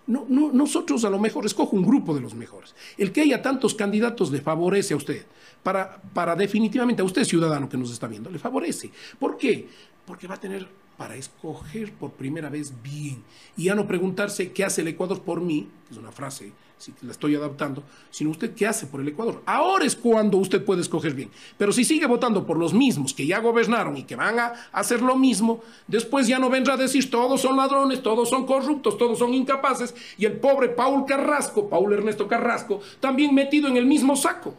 No, 0.06 0.24
no, 0.28 0.50
nosotros 0.50 1.04
a 1.04 1.10
lo 1.10 1.18
mejor, 1.18 1.44
escojo 1.44 1.76
un 1.76 1.84
grupo 1.84 2.14
de 2.14 2.20
los 2.20 2.34
mejores. 2.34 2.74
El 2.96 3.12
que 3.12 3.20
haya 3.20 3.42
tantos 3.42 3.74
candidatos 3.74 4.32
le 4.32 4.40
favorece 4.40 4.94
a 4.94 4.96
usted. 4.96 5.26
Para, 5.62 6.00
para 6.14 6.34
definitivamente 6.34 7.02
a 7.02 7.04
usted, 7.04 7.22
ciudadano 7.24 7.68
que 7.68 7.76
nos 7.76 7.92
está 7.92 8.06
viendo, 8.06 8.30
le 8.30 8.38
favorece. 8.38 8.90
¿Por 9.18 9.36
qué? 9.36 9.68
Porque 10.06 10.26
va 10.26 10.36
a 10.36 10.40
tener 10.40 10.66
para 11.00 11.16
escoger 11.16 11.94
por 11.94 12.10
primera 12.10 12.50
vez 12.50 12.74
bien. 12.82 13.24
Y 13.56 13.64
ya 13.64 13.74
no 13.74 13.86
preguntarse 13.86 14.52
qué 14.52 14.66
hace 14.66 14.82
el 14.82 14.88
Ecuador 14.88 15.22
por 15.22 15.40
mí, 15.40 15.66
que 15.88 15.94
es 15.94 15.98
una 15.98 16.12
frase, 16.12 16.52
si 16.76 16.92
la 17.00 17.12
estoy 17.12 17.34
adaptando, 17.34 17.82
sino 18.10 18.28
usted 18.28 18.54
qué 18.54 18.66
hace 18.66 18.86
por 18.86 19.00
el 19.00 19.08
Ecuador. 19.08 19.42
Ahora 19.46 19.86
es 19.86 19.96
cuando 19.96 20.36
usted 20.36 20.62
puede 20.62 20.82
escoger 20.82 21.14
bien. 21.14 21.30
Pero 21.56 21.72
si 21.72 21.86
sigue 21.86 22.04
votando 22.04 22.46
por 22.46 22.58
los 22.58 22.74
mismos 22.74 23.14
que 23.14 23.26
ya 23.26 23.38
gobernaron 23.38 23.96
y 23.96 24.02
que 24.02 24.14
van 24.14 24.38
a 24.38 24.52
hacer 24.72 25.00
lo 25.00 25.16
mismo, 25.16 25.62
después 25.86 26.26
ya 26.26 26.38
no 26.38 26.50
vendrá 26.50 26.74
a 26.74 26.76
decir 26.76 27.10
todos 27.10 27.40
son 27.40 27.56
ladrones, 27.56 28.02
todos 28.02 28.28
son 28.28 28.44
corruptos, 28.44 28.98
todos 28.98 29.18
son 29.18 29.32
incapaces, 29.32 29.94
y 30.18 30.26
el 30.26 30.34
pobre 30.34 30.68
Paul 30.68 31.06
Carrasco, 31.06 31.70
Paul 31.70 31.94
Ernesto 31.94 32.28
Carrasco, 32.28 32.82
también 33.00 33.34
metido 33.34 33.68
en 33.68 33.78
el 33.78 33.86
mismo 33.86 34.16
saco. 34.16 34.54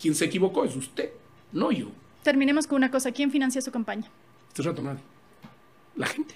Quien 0.00 0.16
se 0.16 0.24
equivocó 0.24 0.64
es 0.64 0.74
usted, 0.74 1.12
no 1.52 1.70
yo. 1.70 1.86
Terminemos 2.24 2.66
con 2.66 2.74
una 2.74 2.90
cosa. 2.90 3.12
¿Quién 3.12 3.30
financia 3.30 3.62
su 3.62 3.70
campaña? 3.70 4.10
Este 4.48 4.64
rato 4.64 4.82
nadie. 4.82 5.17
La 5.98 6.06
gente. 6.06 6.34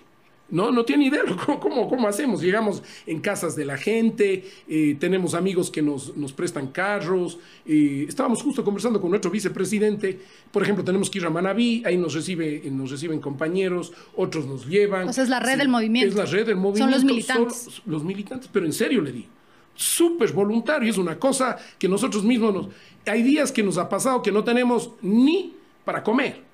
No, 0.53 0.71
no 0.71 0.85
tiene 0.85 1.07
idea 1.07 1.23
cómo, 1.61 1.89
cómo, 1.89 2.07
hacemos. 2.07 2.43
Llegamos 2.43 2.83
en 3.07 3.21
casas 3.21 3.57
de 3.57 3.65
la 3.65 3.79
gente, 3.79 4.45
eh, 4.69 4.97
tenemos 5.01 5.33
amigos 5.33 5.71
que 5.71 5.81
nos, 5.81 6.15
nos 6.15 6.35
prestan 6.35 6.67
carros. 6.69 7.39
Eh, 7.65 8.05
estábamos 8.07 8.43
justo 8.43 8.63
conversando 8.63 9.01
con 9.01 9.09
nuestro 9.09 9.31
vicepresidente. 9.31 10.21
Por 10.53 10.63
ejemplo, 10.63 10.85
tenemos 10.85 11.09
que 11.09 11.21
ir 11.21 11.25
a 11.25 11.31
Manabí, 11.31 11.83
ahí 11.87 11.97
nos, 11.97 12.13
recibe, 12.13 12.63
nos 12.71 12.91
reciben 12.91 13.19
compañeros, 13.19 13.95
otros 14.15 14.45
nos 14.47 14.67
llevan. 14.67 15.09
O 15.09 15.13
sea, 15.15 15.25
es 15.25 15.31
la 15.31 15.41
red 15.41 15.57
del 15.57 15.71
movimiento. 15.71 16.11
Es 16.11 16.15
la 16.17 16.27
red 16.27 16.47
del 16.47 16.57
movimiento. 16.57 16.85
Son 16.85 16.91
los 16.91 17.05
militantes. 17.05 17.83
los 17.87 18.05
militantes, 18.05 18.51
pero 18.53 18.67
en 18.67 18.75
serio 18.75 19.01
le 19.01 19.13
digo. 19.13 19.29
Súper 19.75 20.33
voluntario, 20.33 20.91
es 20.91 20.99
una 20.99 21.19
cosa 21.19 21.57
que 21.79 21.89
nosotros 21.89 22.25
mismos 22.25 22.53
nos... 22.53 22.69
Hay 23.07 23.23
días 23.23 23.51
que 23.51 23.63
nos 23.63 23.79
ha 23.79 23.89
pasado 23.89 24.21
que 24.21 24.31
no 24.31 24.45
tenemos 24.45 24.91
ni 25.01 25.55
para 25.87 26.03
comer. 26.03 26.52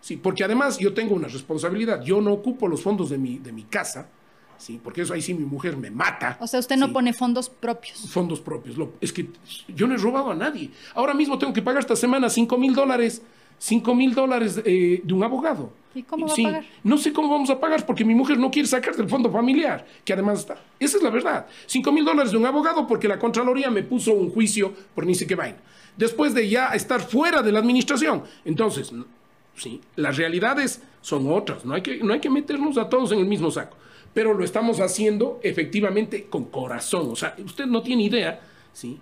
Sí, 0.00 0.16
porque 0.16 0.44
además 0.44 0.78
yo 0.78 0.94
tengo 0.94 1.14
una 1.14 1.28
responsabilidad. 1.28 2.02
Yo 2.02 2.20
no 2.20 2.32
ocupo 2.32 2.66
los 2.68 2.82
fondos 2.82 3.10
de 3.10 3.18
mi, 3.18 3.38
de 3.38 3.52
mi 3.52 3.64
casa, 3.64 4.08
sí, 4.56 4.80
porque 4.82 5.02
eso 5.02 5.12
ahí 5.12 5.22
sí 5.22 5.34
mi 5.34 5.44
mujer 5.44 5.76
me 5.76 5.90
mata. 5.90 6.38
O 6.40 6.46
sea, 6.46 6.60
usted 6.60 6.76
no 6.76 6.92
pone 6.92 7.12
fondos 7.12 7.50
propios. 7.50 7.98
Fondos 8.08 8.40
propios. 8.40 8.76
es 9.00 9.12
que 9.12 9.28
yo 9.68 9.86
no 9.86 9.94
he 9.94 9.98
robado 9.98 10.30
a 10.30 10.34
nadie. 10.34 10.70
Ahora 10.94 11.14
mismo 11.14 11.38
tengo 11.38 11.52
que 11.52 11.62
pagar 11.62 11.80
esta 11.80 11.96
semana 11.96 12.30
5 12.30 12.56
mil 12.56 12.74
dólares. 12.74 13.22
5 13.58 13.94
mil 13.94 14.14
dólares 14.14 14.60
eh, 14.64 15.02
de 15.04 15.14
un 15.14 15.22
abogado. 15.22 15.70
¿Y 15.94 16.02
cómo 16.02 16.26
va 16.26 16.32
a 16.32 16.36
pagar? 16.36 16.64
No 16.82 16.96
sé 16.96 17.12
cómo 17.12 17.28
vamos 17.28 17.50
a 17.50 17.60
pagar 17.60 17.84
porque 17.84 18.04
mi 18.06 18.14
mujer 18.14 18.38
no 18.38 18.50
quiere 18.50 18.66
sacar 18.66 18.96
del 18.96 19.08
fondo 19.08 19.30
familiar, 19.30 19.84
que 20.02 20.14
además 20.14 20.40
está. 20.40 20.56
Esa 20.78 20.96
es 20.96 21.02
la 21.02 21.10
verdad. 21.10 21.46
5 21.66 21.92
mil 21.92 22.04
dólares 22.04 22.32
de 22.32 22.38
un 22.38 22.46
abogado 22.46 22.86
porque 22.86 23.06
la 23.06 23.18
Contraloría 23.18 23.70
me 23.70 23.82
puso 23.82 24.14
un 24.14 24.30
juicio 24.30 24.72
por 24.94 25.04
ni 25.04 25.14
sé 25.14 25.26
qué 25.26 25.34
vaina. 25.34 25.58
Después 25.96 26.32
de 26.32 26.48
ya 26.48 26.68
estar 26.68 27.02
fuera 27.02 27.42
de 27.42 27.52
la 27.52 27.58
administración. 27.58 28.22
Entonces, 28.46 28.92
¿sí? 29.60 29.80
Las 29.96 30.16
realidades 30.16 30.82
son 31.02 31.30
otras, 31.30 31.64
no 31.64 31.74
hay, 31.74 31.82
que, 31.82 31.98
no 31.98 32.12
hay 32.12 32.20
que 32.20 32.30
meternos 32.30 32.78
a 32.78 32.88
todos 32.88 33.12
en 33.12 33.18
el 33.18 33.26
mismo 33.26 33.50
saco, 33.50 33.76
pero 34.14 34.34
lo 34.34 34.44
estamos 34.44 34.80
haciendo 34.80 35.38
efectivamente 35.42 36.24
con 36.24 36.46
corazón, 36.46 37.10
o 37.10 37.16
sea, 37.16 37.36
usted 37.44 37.66
no 37.66 37.82
tiene 37.82 38.04
idea, 38.04 38.40
¿sí? 38.72 38.98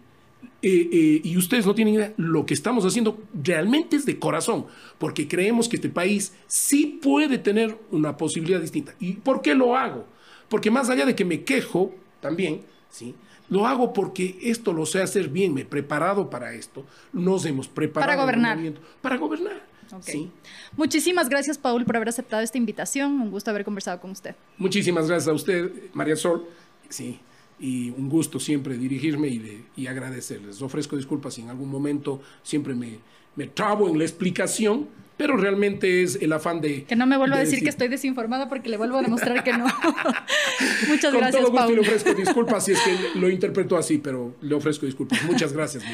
Eh, 0.61 0.89
eh, 0.93 1.21
y 1.23 1.37
ustedes 1.37 1.67
no 1.67 1.75
tienen 1.75 1.95
idea, 1.95 2.13
lo 2.17 2.45
que 2.45 2.55
estamos 2.55 2.85
haciendo 2.85 3.19
realmente 3.33 3.97
es 3.97 4.05
de 4.05 4.19
corazón, 4.19 4.67
porque 4.99 5.29
creemos 5.29 5.69
que 5.69 5.77
este 5.77 5.89
país 5.89 6.33
sí 6.49 6.99
puede 7.01 7.39
tener 7.39 7.77
una 7.91 8.17
posibilidad 8.17 8.61
distinta. 8.61 8.95
¿Y 8.99 9.15
por 9.15 9.41
qué 9.41 9.55
lo 9.55 9.77
hago? 9.77 10.05
Porque 10.49 10.71
más 10.71 10.91
allá 10.91 11.07
de 11.07 11.15
que 11.15 11.25
me 11.25 11.45
quejo 11.45 11.95
también, 12.21 12.63
¿sí? 12.91 13.15
Lo 13.51 13.67
hago 13.67 13.93
porque 13.93 14.39
esto 14.43 14.73
lo 14.73 14.85
sé 14.85 15.01
hacer 15.01 15.29
bien, 15.29 15.55
me 15.55 15.63
he 15.63 15.65
preparado 15.65 16.29
para 16.29 16.53
esto, 16.53 16.85
nos 17.13 17.45
hemos 17.47 17.69
preparado 17.69 18.11
para 18.11 18.23
gobernar. 18.23 18.59
Para 19.01 19.17
gobernar. 19.17 19.68
Okay. 19.93 20.30
Muchísimas 20.76 21.28
gracias, 21.28 21.57
Paul, 21.59 21.84
por 21.84 21.97
haber 21.97 22.09
aceptado 22.09 22.43
esta 22.43 22.59
invitación. 22.59 23.12
Un 23.20 23.30
gusto 23.30 23.51
haber 23.51 23.64
conversado 23.64 24.01
con 24.01 24.11
usted. 24.11 24.34
Muchísimas 24.59 25.09
gracias 25.09 25.28
a 25.28 25.32
usted, 25.32 25.70
María 25.93 26.16
Sol. 26.16 26.47
Sí, 26.89 27.20
y 27.59 27.91
un 27.91 28.09
gusto 28.09 28.39
siempre 28.39 28.76
dirigirme 28.76 29.28
y, 29.28 29.64
y 29.76 29.86
agradecerles. 29.86 30.61
Ofrezco 30.62 30.97
disculpas 30.97 31.34
si 31.34 31.43
en 31.43 31.51
algún 31.51 31.70
momento 31.70 32.20
siempre 32.43 32.74
me, 32.74 32.99
me 33.36 33.47
trabo 33.47 33.89
en 33.89 33.99
la 33.99 34.05
explicación, 34.05 34.89
pero 35.19 35.37
realmente 35.37 36.03
es 36.03 36.16
el 36.23 36.33
afán 36.33 36.62
de... 36.62 36.85
Que 36.85 36.97
no 36.97 37.07
me 37.07 37.19
vuelva 37.19 37.37
a 37.37 37.41
decir, 37.41 37.61
que 37.62 37.69
estoy 37.69 37.89
desinformada 37.89 38.49
porque 38.49 38.71
le 38.71 38.79
vuelvo 38.79 38.99
a 38.99 39.03
demostrar 39.03 39.43
que 39.45 39.53
no. 39.53 39.66
Muchas 40.89 41.12
Con 41.12 41.21
gracias, 41.21 41.43
todo 41.43 41.51
gusto 41.51 41.73
le 41.73 41.81
ofrezco 41.81 42.14
disculpas 42.14 42.64
si 42.64 42.73
es 42.73 42.81
que 42.81 42.97
lo 43.19 43.29
interpreto 43.29 43.77
así, 43.77 43.99
pero 43.99 44.37
le 44.41 44.55
ofrezco 44.55 44.87
disculpas. 44.87 45.23
Muchas 45.25 45.53
gracias. 45.53 45.85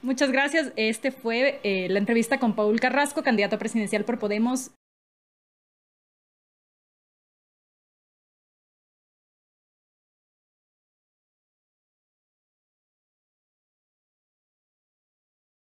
Muchas 0.00 0.30
gracias. 0.30 0.72
Este 0.76 1.10
fue 1.10 1.60
eh, 1.64 1.88
la 1.90 1.98
entrevista 1.98 2.38
con 2.38 2.54
Paul 2.54 2.78
Carrasco, 2.78 3.22
candidato 3.22 3.58
presidencial 3.58 4.04
por 4.04 4.18
Podemos 4.20 4.70